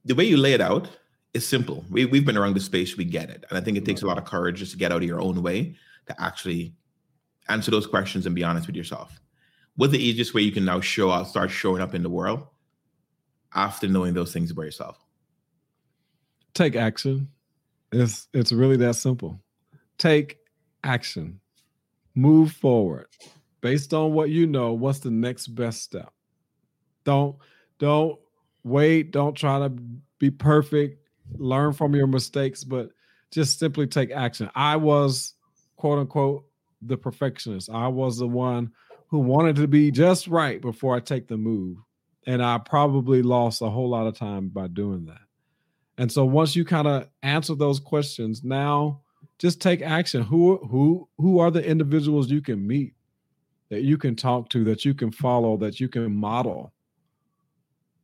the 0.06 0.16
way 0.16 0.24
you 0.24 0.38
lay 0.38 0.54
it 0.54 0.62
out 0.62 0.90
is 1.34 1.46
simple. 1.46 1.84
We, 1.90 2.06
we've 2.06 2.26
been 2.26 2.38
around 2.38 2.54
the 2.54 2.62
space, 2.62 2.96
we 2.96 3.04
get 3.06 3.30
it. 3.30 3.44
And 3.50 3.58
I 3.58 3.62
think 3.62 3.78
it 3.78 3.86
takes 3.86 4.02
a 4.02 4.08
lot 4.08 4.18
of 4.18 4.26
courage 4.26 4.60
just 4.60 4.72
to 4.72 4.78
get 4.78 4.92
out 4.92 5.02
of 5.02 5.08
your 5.08 5.20
own 5.20 5.44
way 5.44 5.76
to 6.08 6.22
actually 6.22 6.74
answer 7.50 7.72
those 7.72 7.86
questions 7.86 8.26
and 8.26 8.34
be 8.34 8.44
honest 8.44 8.68
with 8.68 8.76
yourself. 8.76 9.20
What's 9.76 9.92
the 9.92 10.00
easiest 10.00 10.34
way 10.34 10.42
you 10.42 10.52
can 10.52 10.66
now 10.66 10.80
show 10.80 11.10
up, 11.10 11.28
start 11.28 11.52
showing 11.52 11.82
up 11.82 11.94
in 11.94 12.02
the 12.02 12.10
world 12.10 12.48
after 13.54 13.88
knowing 13.88 14.14
those 14.14 14.34
things 14.34 14.52
about 14.52 14.64
yourself? 14.64 14.98
Take 16.54 16.76
action. 16.76 17.30
It's 17.92 18.28
it's 18.34 18.52
really 18.52 18.78
that 18.78 18.96
simple. 18.96 19.40
Take 19.98 20.40
action. 20.84 21.40
Move 22.18 22.52
forward. 22.52 23.06
Based 23.62 23.94
on 23.94 24.12
what 24.12 24.32
you 24.32 24.48
know, 24.48 24.74
what's 24.74 25.00
the 25.00 25.12
next 25.12 25.50
best 25.50 25.84
step? 25.84 26.12
Don't 27.04 27.36
don't 27.78 28.18
wait, 28.64 29.12
don't 29.12 29.36
try 29.36 29.60
to 29.60 29.70
be 30.18 30.32
perfect, 30.32 31.08
learn 31.38 31.74
from 31.74 31.94
your 31.94 32.08
mistakes, 32.08 32.64
but 32.64 32.90
just 33.30 33.60
simply 33.60 33.86
take 33.86 34.10
action. 34.10 34.50
I 34.56 34.78
was 34.78 35.36
quote 35.76 36.00
unquote 36.00 36.46
the 36.82 36.98
perfectionist. 36.98 37.70
I 37.70 37.88
was 37.88 38.18
the 38.18 38.28
one 38.28 38.72
who 39.10 39.20
wanted 39.20 39.58
to 39.58 39.68
be 39.68 39.92
just 39.92 40.28
right 40.28 40.60
before 40.60 40.96
I 40.96 41.00
take 41.02 41.28
the 41.28 41.38
move. 41.38 41.78
And 42.26 42.44
I 42.44 42.58
probably 42.58 43.22
lost 43.22 43.62
a 43.62 43.70
whole 43.70 43.90
lot 43.90 44.08
of 44.08 44.18
time 44.18 44.50
by 44.50 44.70
doing 44.70 45.06
that. 45.06 45.22
And 46.00 46.12
so 46.12 46.26
once 46.26 46.56
you 46.56 46.66
kind 46.66 46.88
of 46.88 47.10
answer 47.22 47.54
those 47.54 47.80
questions, 47.80 48.44
now 48.44 49.02
just 49.40 49.62
take 49.62 49.82
action. 49.82 50.24
Who 50.24 50.58
who 50.70 51.08
who 51.18 51.40
are 51.40 51.52
the 51.52 51.66
individuals 51.66 52.30
you 52.30 52.42
can 52.42 52.66
meet 52.66 52.94
that 53.70 53.84
you 53.84 53.98
can 53.98 54.16
talk 54.16 54.50
to, 54.50 54.64
that 54.66 54.86
you 54.86 54.94
can 54.94 55.12
follow, 55.12 55.58
that 55.58 55.80
you 55.80 55.88
can 55.88 56.16
model? 56.16 56.74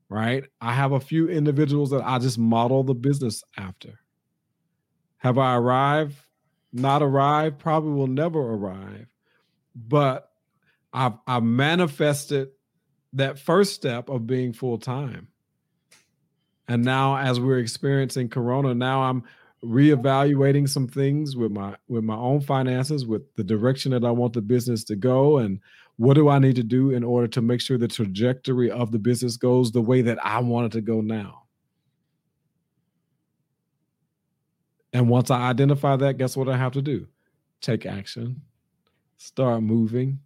Right? 0.10 0.46
I 0.62 0.74
have 0.74 0.92
a 0.92 1.00
few 1.00 1.28
individuals 1.28 1.90
that 1.90 2.04
I 2.04 2.20
just 2.20 2.38
model 2.38 2.84
the 2.84 2.94
business 2.94 3.44
after. 3.58 4.00
Have 5.18 5.38
I 5.38 5.56
arrived? 5.56 6.16
Not 6.72 7.02
arrived, 7.02 7.60
probably 7.60 7.94
will 7.94 8.08
never 8.08 8.40
arrive. 8.40 9.08
But 9.76 10.30
I've 10.92 11.14
I've 11.26 11.44
manifested 11.44 12.50
that 13.14 13.40
first 13.40 13.74
step 13.74 14.10
of 14.10 14.28
being 14.28 14.54
full 14.54 14.78
time. 14.78 15.30
And 16.68 16.84
now 16.84 17.18
as 17.18 17.40
we're 17.40 17.60
experiencing 17.60 18.30
corona, 18.30 18.74
now 18.74 19.04
I'm 19.04 19.24
reevaluating 19.64 20.68
some 20.68 20.88
things 20.88 21.36
with 21.36 21.52
my 21.52 21.76
with 21.88 22.04
my 22.04 22.16
own 22.16 22.42
finances, 22.42 23.06
with 23.06 23.22
the 23.36 23.44
direction 23.44 23.92
that 23.92 24.04
I 24.04 24.12
want 24.12 24.34
the 24.34 24.42
business 24.42 24.84
to 24.86 24.96
go 24.96 25.38
and 25.38 25.60
what 25.98 26.16
do 26.16 26.28
I 26.28 26.40
need 26.40 26.56
to 26.56 26.64
do 26.64 26.92
in 26.92 27.04
order 27.04 27.28
to 27.28 27.42
make 27.42 27.62
sure 27.62 27.78
the 27.78 27.88
trajectory 27.88 28.70
of 28.70 28.92
the 28.92 29.00
business 29.00 29.38
goes 29.38 29.72
the 29.72 29.82
way 29.82 30.02
that 30.02 30.24
I 30.26 30.40
want 30.40 30.68
it 30.68 30.72
to 30.74 30.82
go 30.82 31.02
now. 31.02 31.44
And 34.92 35.10
once 35.10 35.32
I 35.32 35.50
identify 35.50 35.96
that, 35.98 36.18
guess 36.18 36.36
what 36.36 36.50
I 36.50 36.58
have 36.58 36.74
to 36.74 36.82
do? 36.82 37.08
Take 37.62 37.86
action, 37.86 38.42
start 39.18 39.64
moving, 39.64 40.20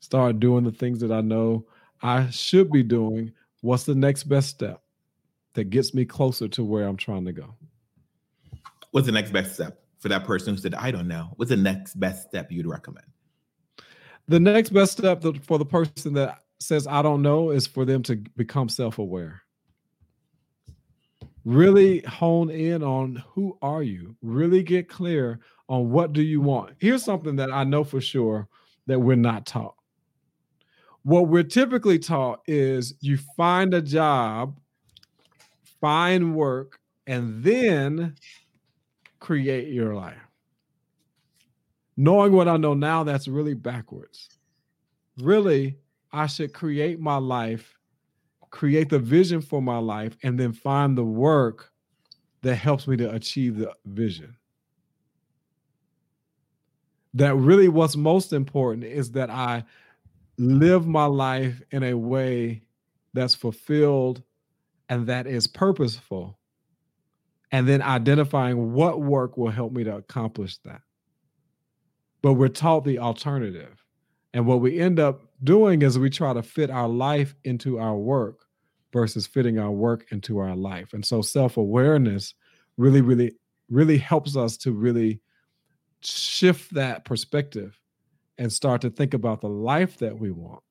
start 0.00 0.40
doing 0.40 0.64
the 0.64 0.72
things 0.72 1.00
that 1.00 1.10
I 1.10 1.20
know 1.20 1.66
I 2.02 2.28
should 2.30 2.70
be 2.70 2.82
doing. 2.82 3.32
What's 3.60 3.84
the 3.84 3.94
next 3.94 4.24
best 4.24 4.50
step 4.50 4.82
that 5.54 5.70
gets 5.70 5.94
me 5.94 6.04
closer 6.04 6.46
to 6.48 6.64
where 6.64 6.86
I'm 6.86 6.96
trying 6.96 7.24
to 7.24 7.32
go? 7.32 7.54
What's 8.90 9.06
the 9.06 9.12
next 9.12 9.32
best 9.32 9.54
step 9.54 9.82
for 9.98 10.08
that 10.08 10.24
person 10.24 10.54
who 10.54 10.60
said, 10.60 10.74
I 10.74 10.90
don't 10.90 11.08
know? 11.08 11.32
What's 11.36 11.50
the 11.50 11.56
next 11.56 11.98
best 11.98 12.28
step 12.28 12.50
you'd 12.50 12.66
recommend? 12.66 13.06
The 14.28 14.40
next 14.40 14.70
best 14.70 14.92
step 14.92 15.22
for 15.42 15.58
the 15.58 15.64
person 15.64 16.14
that 16.14 16.38
says, 16.60 16.86
I 16.86 17.02
don't 17.02 17.22
know, 17.22 17.50
is 17.50 17.66
for 17.66 17.84
them 17.84 18.02
to 18.04 18.16
become 18.36 18.68
self 18.68 18.98
aware. 18.98 19.42
Really 21.44 22.00
hone 22.00 22.50
in 22.50 22.82
on 22.82 23.22
who 23.30 23.56
are 23.62 23.82
you? 23.82 24.16
Really 24.22 24.62
get 24.62 24.88
clear 24.88 25.40
on 25.68 25.90
what 25.90 26.12
do 26.12 26.22
you 26.22 26.40
want. 26.40 26.74
Here's 26.78 27.04
something 27.04 27.36
that 27.36 27.52
I 27.52 27.64
know 27.64 27.84
for 27.84 28.00
sure 28.00 28.48
that 28.86 28.98
we're 28.98 29.16
not 29.16 29.46
taught. 29.46 29.74
What 31.02 31.28
we're 31.28 31.42
typically 31.42 31.98
taught 31.98 32.40
is 32.46 32.94
you 33.00 33.18
find 33.36 33.72
a 33.72 33.80
job, 33.80 34.58
find 35.80 36.34
work, 36.34 36.80
and 37.06 37.42
then 37.42 38.14
create 39.20 39.72
your 39.72 39.94
life. 39.94 40.16
Knowing 41.96 42.32
what 42.32 42.48
I 42.48 42.56
know 42.56 42.74
now, 42.74 43.02
that's 43.02 43.26
really 43.26 43.54
backwards. 43.54 44.28
Really, 45.18 45.78
I 46.12 46.26
should 46.26 46.54
create 46.54 47.00
my 47.00 47.16
life, 47.16 47.74
create 48.50 48.88
the 48.88 49.00
vision 49.00 49.40
for 49.40 49.60
my 49.60 49.78
life, 49.78 50.16
and 50.22 50.38
then 50.38 50.52
find 50.52 50.96
the 50.96 51.04
work 51.04 51.72
that 52.42 52.54
helps 52.54 52.86
me 52.86 52.96
to 52.98 53.12
achieve 53.12 53.56
the 53.56 53.72
vision. 53.84 54.36
That 57.14 57.34
really 57.34 57.68
what's 57.68 57.96
most 57.96 58.32
important 58.32 58.84
is 58.84 59.10
that 59.12 59.28
I 59.28 59.64
live 60.36 60.86
my 60.86 61.06
life 61.06 61.60
in 61.72 61.82
a 61.82 61.94
way 61.94 62.62
that's 63.12 63.34
fulfilled 63.34 64.22
and 64.88 65.06
that 65.08 65.26
is 65.26 65.46
purposeful 65.46 66.37
and 67.50 67.68
then 67.68 67.82
identifying 67.82 68.72
what 68.72 69.00
work 69.00 69.36
will 69.36 69.50
help 69.50 69.72
me 69.72 69.84
to 69.84 69.96
accomplish 69.96 70.58
that. 70.58 70.82
But 72.22 72.34
we're 72.34 72.48
taught 72.48 72.84
the 72.84 72.98
alternative. 72.98 73.84
And 74.34 74.46
what 74.46 74.60
we 74.60 74.78
end 74.78 75.00
up 75.00 75.22
doing 75.42 75.82
is 75.82 75.98
we 75.98 76.10
try 76.10 76.32
to 76.32 76.42
fit 76.42 76.70
our 76.70 76.88
life 76.88 77.34
into 77.44 77.78
our 77.78 77.96
work 77.96 78.44
versus 78.92 79.26
fitting 79.26 79.58
our 79.58 79.70
work 79.70 80.06
into 80.10 80.38
our 80.38 80.56
life. 80.56 80.92
And 80.92 81.04
so 81.04 81.22
self 81.22 81.56
awareness 81.56 82.34
really, 82.76 83.00
really, 83.00 83.32
really 83.70 83.98
helps 83.98 84.36
us 84.36 84.56
to 84.58 84.72
really 84.72 85.20
shift 86.00 86.74
that 86.74 87.04
perspective 87.04 87.78
and 88.38 88.52
start 88.52 88.80
to 88.82 88.90
think 88.90 89.14
about 89.14 89.40
the 89.40 89.48
life 89.48 89.98
that 89.98 90.18
we 90.18 90.30
want, 90.30 90.62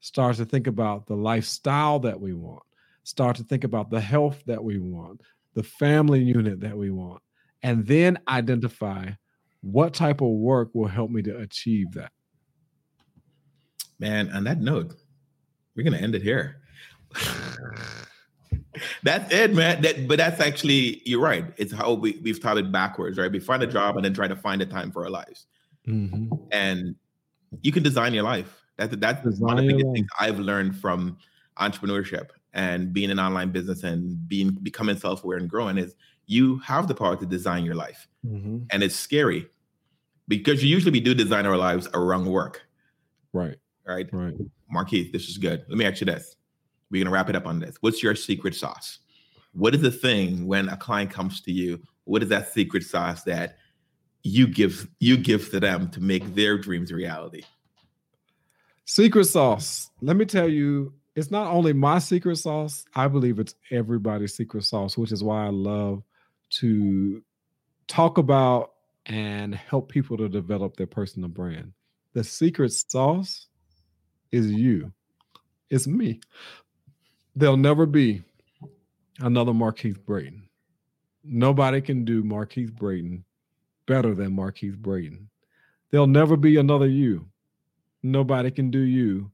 start 0.00 0.36
to 0.36 0.44
think 0.44 0.66
about 0.66 1.06
the 1.06 1.14
lifestyle 1.14 1.98
that 2.00 2.20
we 2.20 2.34
want, 2.34 2.62
start 3.04 3.36
to 3.36 3.44
think 3.44 3.64
about 3.64 3.90
the 3.90 4.00
health 4.00 4.42
that 4.46 4.62
we 4.62 4.78
want, 4.78 5.22
the 5.56 5.62
family 5.62 6.22
unit 6.22 6.60
that 6.60 6.76
we 6.76 6.90
want, 6.90 7.22
and 7.62 7.84
then 7.86 8.18
identify 8.28 9.10
what 9.62 9.94
type 9.94 10.20
of 10.20 10.28
work 10.28 10.68
will 10.74 10.86
help 10.86 11.10
me 11.10 11.22
to 11.22 11.38
achieve 11.38 11.90
that. 11.92 12.12
Man, 13.98 14.30
on 14.32 14.44
that 14.44 14.60
note, 14.60 14.94
we're 15.74 15.82
gonna 15.82 15.96
end 15.96 16.14
it 16.14 16.22
here. 16.22 16.60
that's 19.02 19.32
it, 19.32 19.54
man. 19.54 19.80
That, 19.80 20.06
but 20.06 20.18
that's 20.18 20.40
actually 20.40 21.00
you're 21.06 21.20
right. 21.20 21.46
It's 21.56 21.72
how 21.72 21.94
we, 21.94 22.20
we've 22.22 22.40
taught 22.40 22.58
it 22.58 22.70
backwards, 22.70 23.16
right? 23.16 23.32
We 23.32 23.40
find 23.40 23.62
a 23.62 23.66
job 23.66 23.96
and 23.96 24.04
then 24.04 24.12
try 24.12 24.28
to 24.28 24.36
find 24.36 24.60
a 24.60 24.66
time 24.66 24.92
for 24.92 25.04
our 25.04 25.10
lives. 25.10 25.46
Mm-hmm. 25.88 26.34
And 26.52 26.94
you 27.62 27.72
can 27.72 27.82
design 27.82 28.12
your 28.12 28.24
life. 28.24 28.62
That's 28.76 28.94
that's 28.96 29.24
design 29.24 29.46
one 29.46 29.58
of 29.58 29.64
the 29.64 29.72
biggest 29.72 29.94
things 29.94 30.08
I've 30.20 30.38
learned 30.38 30.76
from 30.76 31.16
entrepreneurship 31.58 32.28
and 32.56 32.92
being 32.92 33.10
an 33.10 33.20
online 33.20 33.52
business 33.52 33.84
and 33.84 34.26
being 34.26 34.50
becoming 34.62 34.96
self-aware 34.96 35.38
and 35.38 35.48
growing 35.48 35.78
is 35.78 35.94
you 36.26 36.58
have 36.58 36.88
the 36.88 36.94
power 36.94 37.14
to 37.14 37.26
design 37.26 37.64
your 37.64 37.76
life. 37.76 38.08
Mm-hmm. 38.26 38.64
and 38.70 38.82
it's 38.82 38.96
scary 38.96 39.46
because 40.26 40.64
you 40.64 40.68
usually 40.68 40.90
we 40.90 40.98
do 40.98 41.14
design 41.14 41.46
our 41.46 41.56
lives 41.56 41.86
around 41.94 42.26
work. 42.26 42.62
Right. 43.32 43.56
Right? 43.86 44.08
Right. 44.10 44.34
Markeith 44.74 45.12
this 45.12 45.28
is 45.28 45.38
good. 45.38 45.64
Let 45.68 45.78
me 45.78 45.84
ask 45.84 46.00
you 46.00 46.06
this. 46.06 46.34
We're 46.90 47.04
going 47.04 47.06
to 47.06 47.12
wrap 47.12 47.28
it 47.28 47.36
up 47.36 47.46
on 47.46 47.60
this. 47.60 47.76
What's 47.80 48.02
your 48.02 48.16
secret 48.16 48.54
sauce? 48.56 48.98
What 49.52 49.74
is 49.74 49.82
the 49.82 49.90
thing 49.90 50.46
when 50.46 50.68
a 50.68 50.76
client 50.76 51.10
comes 51.10 51.40
to 51.42 51.52
you 51.52 51.80
what 52.04 52.22
is 52.22 52.28
that 52.28 52.52
secret 52.52 52.84
sauce 52.84 53.24
that 53.24 53.58
you 54.22 54.46
give 54.46 54.88
you 54.98 55.16
give 55.16 55.50
to 55.50 55.60
them 55.60 55.88
to 55.90 56.00
make 56.00 56.34
their 56.34 56.56
dreams 56.56 56.92
reality? 56.92 57.42
Secret 58.86 59.26
sauce. 59.26 59.90
Let 60.00 60.16
me 60.16 60.24
tell 60.24 60.48
you 60.48 60.94
it's 61.16 61.30
not 61.30 61.50
only 61.50 61.72
my 61.72 61.98
secret 61.98 62.36
sauce, 62.36 62.84
I 62.94 63.08
believe 63.08 63.38
it's 63.38 63.54
everybody's 63.70 64.36
secret 64.36 64.64
sauce, 64.64 64.98
which 64.98 65.12
is 65.12 65.24
why 65.24 65.46
I 65.46 65.48
love 65.48 66.02
to 66.50 67.22
talk 67.88 68.18
about 68.18 68.72
and 69.06 69.54
help 69.54 69.88
people 69.88 70.18
to 70.18 70.28
develop 70.28 70.76
their 70.76 70.86
personal 70.86 71.30
brand. 71.30 71.72
The 72.12 72.22
secret 72.22 72.70
sauce 72.72 73.46
is 74.30 74.52
you. 74.52 74.92
It's 75.70 75.86
me. 75.86 76.20
There'll 77.34 77.56
never 77.56 77.86
be 77.86 78.22
another 79.20 79.52
Markeith 79.52 80.04
Braden. 80.04 80.46
Nobody 81.24 81.80
can 81.80 82.04
do 82.04 82.22
Markeith 82.22 82.74
Braden 82.74 83.24
better 83.86 84.14
than 84.14 84.36
Markeith 84.36 84.76
Braden. 84.76 85.30
There'll 85.90 86.06
never 86.06 86.36
be 86.36 86.58
another 86.58 86.88
you. 86.88 87.26
Nobody 88.02 88.50
can 88.50 88.70
do 88.70 88.80
you 88.80 89.30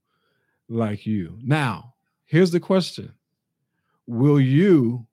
like 0.72 1.06
you. 1.06 1.38
Now, 1.42 1.94
here's 2.24 2.50
the 2.50 2.60
question 2.60 3.12
Will 4.06 4.40
you 4.40 5.06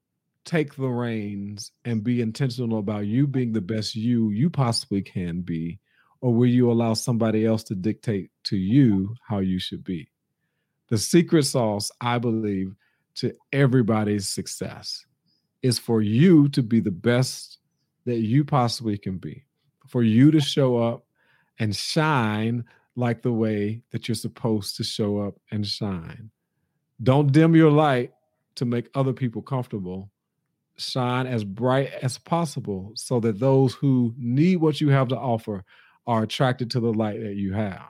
take 0.45 0.75
the 0.75 0.87
reins 0.87 1.71
and 1.85 2.03
be 2.03 2.21
intentional 2.21 2.79
about 2.79 3.05
you 3.05 3.27
being 3.27 3.51
the 3.51 3.61
best 3.61 3.95
you 3.95 4.31
you 4.31 4.49
possibly 4.49 5.01
can 5.01 5.41
be? 5.41 5.79
Or 6.21 6.33
will 6.33 6.47
you 6.47 6.69
allow 6.69 6.95
somebody 6.95 7.45
else 7.45 7.63
to 7.65 7.75
dictate 7.75 8.29
to 8.45 8.57
you 8.57 9.15
how 9.27 9.39
you 9.39 9.59
should 9.59 9.83
be? 9.83 10.09
The 10.89 10.97
secret 10.97 11.43
sauce, 11.43 11.91
I 12.01 12.17
believe, 12.17 12.75
to 13.15 13.33
everybody's 13.53 14.27
success 14.27 15.05
is 15.61 15.79
for 15.79 16.01
you 16.01 16.49
to 16.49 16.63
be 16.63 16.79
the 16.79 16.91
best 16.91 17.59
that 18.05 18.19
you 18.19 18.43
possibly 18.43 18.97
can 18.97 19.17
be, 19.17 19.45
for 19.87 20.03
you 20.03 20.31
to 20.31 20.41
show 20.41 20.77
up 20.77 21.05
and 21.59 21.75
shine 21.75 22.65
like 22.99 23.21
the 23.21 23.31
way 23.31 23.81
that 23.91 24.07
you're 24.07 24.15
supposed 24.15 24.75
to 24.75 24.83
show 24.83 25.19
up 25.19 25.35
and 25.51 25.65
shine. 25.65 26.29
Don't 27.01 27.31
dim 27.31 27.55
your 27.55 27.71
light 27.71 28.11
to 28.55 28.65
make 28.65 28.89
other 28.93 29.13
people 29.13 29.41
comfortable. 29.41 30.11
Shine 30.75 31.25
as 31.25 31.45
bright 31.45 31.91
as 32.01 32.17
possible 32.17 32.91
so 32.95 33.21
that 33.21 33.39
those 33.39 33.73
who 33.73 34.13
need 34.17 34.57
what 34.57 34.81
you 34.81 34.89
have 34.89 35.07
to 35.09 35.17
offer 35.17 35.63
are 36.07 36.23
attracted 36.23 36.69
to 36.71 36.81
the 36.81 36.91
light 36.91 37.21
that 37.21 37.35
you 37.35 37.53
have. 37.53 37.83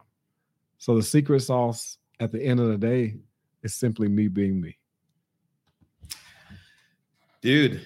So 0.78 0.96
the 0.96 1.04
secret 1.04 1.42
sauce 1.42 1.98
at 2.20 2.32
the 2.32 2.42
end 2.42 2.60
of 2.60 2.68
the 2.68 2.78
day 2.78 3.16
is 3.64 3.74
simply 3.74 4.08
me 4.08 4.28
being 4.28 4.62
me. 4.62 4.78
Dude, 7.42 7.86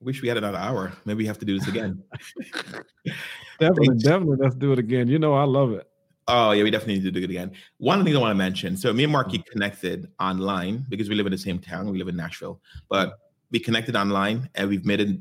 wish 0.00 0.22
we 0.22 0.28
had 0.28 0.36
another 0.36 0.58
hour. 0.58 0.92
Maybe 1.04 1.18
we 1.18 1.26
have 1.26 1.38
to 1.38 1.46
do 1.46 1.58
this 1.58 1.68
again. 1.68 2.02
definitely, 3.58 3.98
definitely. 3.98 4.36
Let's 4.40 4.54
do 4.54 4.72
it 4.72 4.78
again. 4.78 5.08
You 5.08 5.18
know, 5.18 5.34
I 5.34 5.44
love 5.44 5.72
it. 5.72 5.88
Oh 6.26 6.52
yeah, 6.52 6.62
we 6.62 6.70
definitely 6.70 6.94
need 6.94 7.04
to 7.04 7.10
do 7.10 7.22
it 7.22 7.30
again. 7.30 7.52
One 7.78 8.04
thing 8.04 8.16
I 8.16 8.18
want 8.18 8.30
to 8.30 8.34
mention. 8.34 8.76
So 8.76 8.92
me 8.92 9.04
and 9.04 9.12
Marky 9.12 9.38
mm. 9.38 9.46
connected 9.46 10.08
online 10.20 10.86
because 10.88 11.08
we 11.08 11.14
live 11.14 11.26
in 11.26 11.32
the 11.32 11.38
same 11.38 11.58
town. 11.58 11.90
We 11.90 11.98
live 11.98 12.08
in 12.08 12.16
Nashville, 12.16 12.60
but 12.88 13.18
we 13.50 13.58
connected 13.58 13.94
online 13.94 14.48
and 14.54 14.68
we've 14.68 14.84
made 14.84 15.00
it 15.00 15.18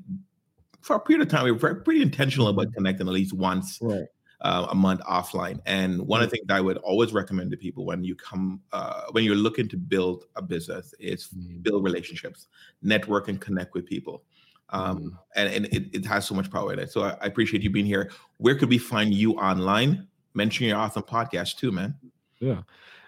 for 0.83 0.97
a 0.97 0.99
period 0.99 1.25
of 1.25 1.29
time, 1.29 1.45
we 1.45 1.51
were 1.51 1.75
pretty 1.75 2.01
intentional 2.01 2.49
about 2.49 2.73
connecting 2.73 3.07
at 3.07 3.13
least 3.13 3.33
once 3.33 3.79
Right. 3.81 4.05
uh, 4.41 4.67
a 4.69 4.75
month 4.75 4.99
offline. 5.01 5.59
And 5.65 6.01
one 6.05 6.21
of 6.21 6.29
the 6.29 6.35
things 6.35 6.47
that 6.47 6.55
I 6.55 6.61
would 6.61 6.77
always 6.77 7.13
recommend 7.13 7.51
to 7.51 7.57
people 7.57 7.85
when 7.85 8.03
you 8.03 8.15
come, 8.15 8.61
uh, 8.73 9.03
when 9.11 9.23
you're 9.23 9.35
looking 9.35 9.69
to 9.69 9.77
build 9.77 10.25
a 10.35 10.41
business, 10.41 10.93
is 10.99 11.27
build 11.27 11.83
relationships, 11.83 12.47
network, 12.81 13.29
and 13.29 13.39
connect 13.39 13.73
with 13.73 13.85
people. 13.85 14.23
Um. 14.69 15.17
And, 15.35 15.53
and 15.53 15.65
it, 15.67 15.95
it 15.95 16.05
has 16.05 16.25
so 16.25 16.35
much 16.35 16.51
power 16.51 16.73
in 16.73 16.79
it. 16.79 16.91
So 16.91 17.03
I, 17.03 17.11
I 17.21 17.25
appreciate 17.27 17.63
you 17.63 17.69
being 17.69 17.85
here. 17.85 18.11
Where 18.37 18.55
could 18.55 18.69
we 18.69 18.77
find 18.77 19.13
you 19.13 19.33
online? 19.33 20.07
Mention 20.33 20.67
your 20.67 20.77
awesome 20.77 21.03
podcast 21.03 21.57
too, 21.57 21.71
man. 21.71 21.95
Yeah. 22.39 22.61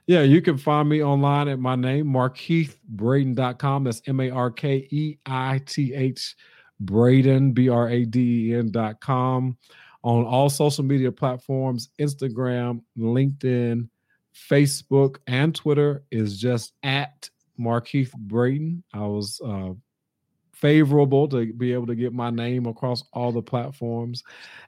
Yeah, 0.08 0.22
you 0.22 0.42
can 0.42 0.58
find 0.58 0.88
me 0.88 1.04
online 1.04 1.48
at 1.48 1.58
my 1.58 1.76
name, 1.76 2.06
markeithbraden.com. 2.06 3.84
That's 3.84 4.02
M 4.06 4.20
A 4.20 4.30
R 4.30 4.52
K 4.52 4.88
E 4.92 5.18
I 5.26 5.62
T 5.66 5.96
H 5.96 6.36
Braden, 6.80 7.54
B 7.54 7.70
R 7.70 7.90
A 7.90 8.06
D 8.06 8.52
E 8.52 8.56
N.com. 8.56 9.58
On 10.04 10.24
all 10.24 10.52
social 10.52 10.84
media 10.84 11.12
platforms 11.12 11.90
Instagram, 12.00 12.82
LinkedIn, 12.96 13.90
Facebook, 14.36 15.18
and 15.26 15.56
Twitter 15.56 16.04
is 16.12 16.40
just 16.40 16.74
at 16.84 17.28
Markeith 17.60 18.14
Braden. 18.14 18.84
I 18.94 19.00
was 19.00 19.42
uh, 19.44 19.72
favorable 20.56 21.28
to 21.28 21.51
be 21.53 21.74
able 21.74 21.88
to 21.88 21.95
get 21.95 22.14
my 22.14 22.30
name 22.30 22.66
across 22.66 23.03
all 23.14 23.32
the 23.32 23.41
platforms. 23.41 24.24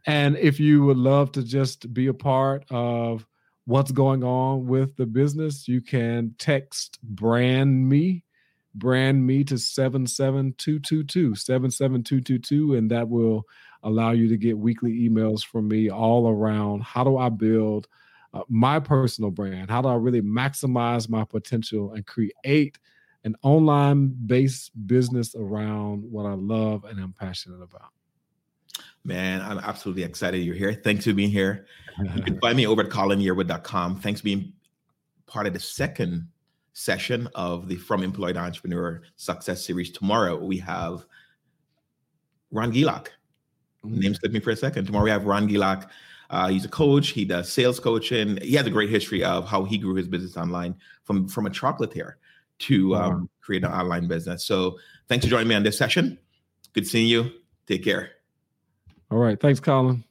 And 0.06 0.38
if 0.38 0.60
you 0.60 0.84
would 0.84 0.98
love 0.98 1.32
to 1.34 1.44
just 1.44 1.94
be 1.94 2.08
a 2.08 2.14
part 2.14 2.66
of 2.70 3.26
what's 3.66 3.92
going 3.92 4.24
on 4.24 4.68
with 4.68 4.96
the 4.98 5.06
business, 5.06 5.68
you 5.68 5.82
can 5.82 6.36
text 6.38 7.00
brand 7.04 7.88
me, 7.88 8.24
brand 8.76 9.26
me 9.26 9.44
to 9.46 9.58
77222, 9.58 11.36
77222, 11.36 12.76
and 12.76 12.92
that 12.92 13.08
will 13.08 13.44
allow 13.84 14.12
you 14.12 14.28
to 14.28 14.38
get 14.38 14.58
weekly 14.58 15.08
emails 15.08 15.46
from 15.46 15.68
me 15.68 15.90
all 15.90 16.28
around 16.28 16.84
how 16.84 17.04
do 17.04 17.18
I 17.18 17.30
build 17.30 17.88
uh, 18.34 18.42
my 18.50 18.80
personal 18.80 19.32
brand? 19.32 19.70
How 19.70 19.82
do 19.82 19.88
I 19.88 19.96
really 19.96 20.22
maximize 20.22 21.10
my 21.10 21.24
potential 21.24 21.94
and 21.94 22.06
create 22.06 22.78
an 23.28 23.36
online 23.44 24.16
based 24.26 24.72
business 24.88 25.36
around 25.36 26.02
what 26.02 26.26
I 26.26 26.34
love 26.34 26.86
and 26.86 27.00
I'm 27.00 27.14
passionate 27.14 27.62
about? 27.62 27.92
Man, 29.04 29.42
I'm 29.42 29.60
absolutely 29.60 30.04
excited 30.04 30.40
you're 30.40 30.56
here. 30.56 30.74
Thanks 30.74 31.06
for 31.06 31.14
being 31.14 31.30
here. 31.30 31.68
You 32.16 32.24
can 32.24 32.40
find 32.42 32.58
me 32.58 32.66
over 32.66 32.82
at 32.84 32.90
colinyearwood.com. 32.90 33.98
Thanks 33.98 34.22
for 34.22 34.26
being 34.26 34.54
part 35.28 35.46
of 35.46 35.54
the 35.54 35.60
second 35.60 36.28
session 36.74 37.28
of 37.36 37.68
the 37.68 37.76
From 37.76 38.02
Employed 38.02 38.38
Entrepreneur 38.38 39.02
Success 39.18 39.66
Series. 39.66 39.92
Tomorrow 39.92 40.38
we 40.44 40.58
have 40.60 41.06
Ron 42.52 42.72
Gilak. 42.72 43.08
Name 43.84 44.16
slipped 44.16 44.34
me 44.34 44.40
for 44.40 44.52
a 44.52 44.56
second. 44.56 44.86
Tomorrow 44.86 45.06
we 45.06 45.10
have 45.10 45.26
Ron 45.26 45.48
Gilak. 45.50 45.90
Uh, 46.30 46.48
he's 46.48 46.66
a 46.66 46.70
coach. 46.70 47.10
He 47.10 47.26
does 47.26 47.52
sales 47.52 47.80
coaching. 47.80 48.38
He 48.42 48.54
has 48.56 48.66
a 48.66 48.70
great 48.70 48.90
history 48.90 49.24
of 49.24 49.48
how 49.48 49.64
he 49.64 49.78
grew 49.78 49.96
his 49.96 50.08
business 50.08 50.38
online 50.38 50.76
from 51.04 51.28
from 51.28 51.46
a 51.46 51.50
chocolatier 51.50 52.14
to 52.60 52.96
um, 52.96 53.30
create 53.42 53.64
an 53.64 53.72
online 53.72 54.08
business. 54.08 54.46
So 54.46 54.78
thanks 55.08 55.26
for 55.26 55.30
joining 55.30 55.48
me 55.48 55.56
on 55.56 55.64
this 55.64 55.78
session. 55.78 56.18
Good 56.74 56.88
seeing 56.88 57.08
you. 57.08 57.32
Take 57.66 57.84
care. 57.84 58.12
All 59.10 59.18
right. 59.18 59.40
Thanks, 59.40 59.60
Colin. 59.60 60.04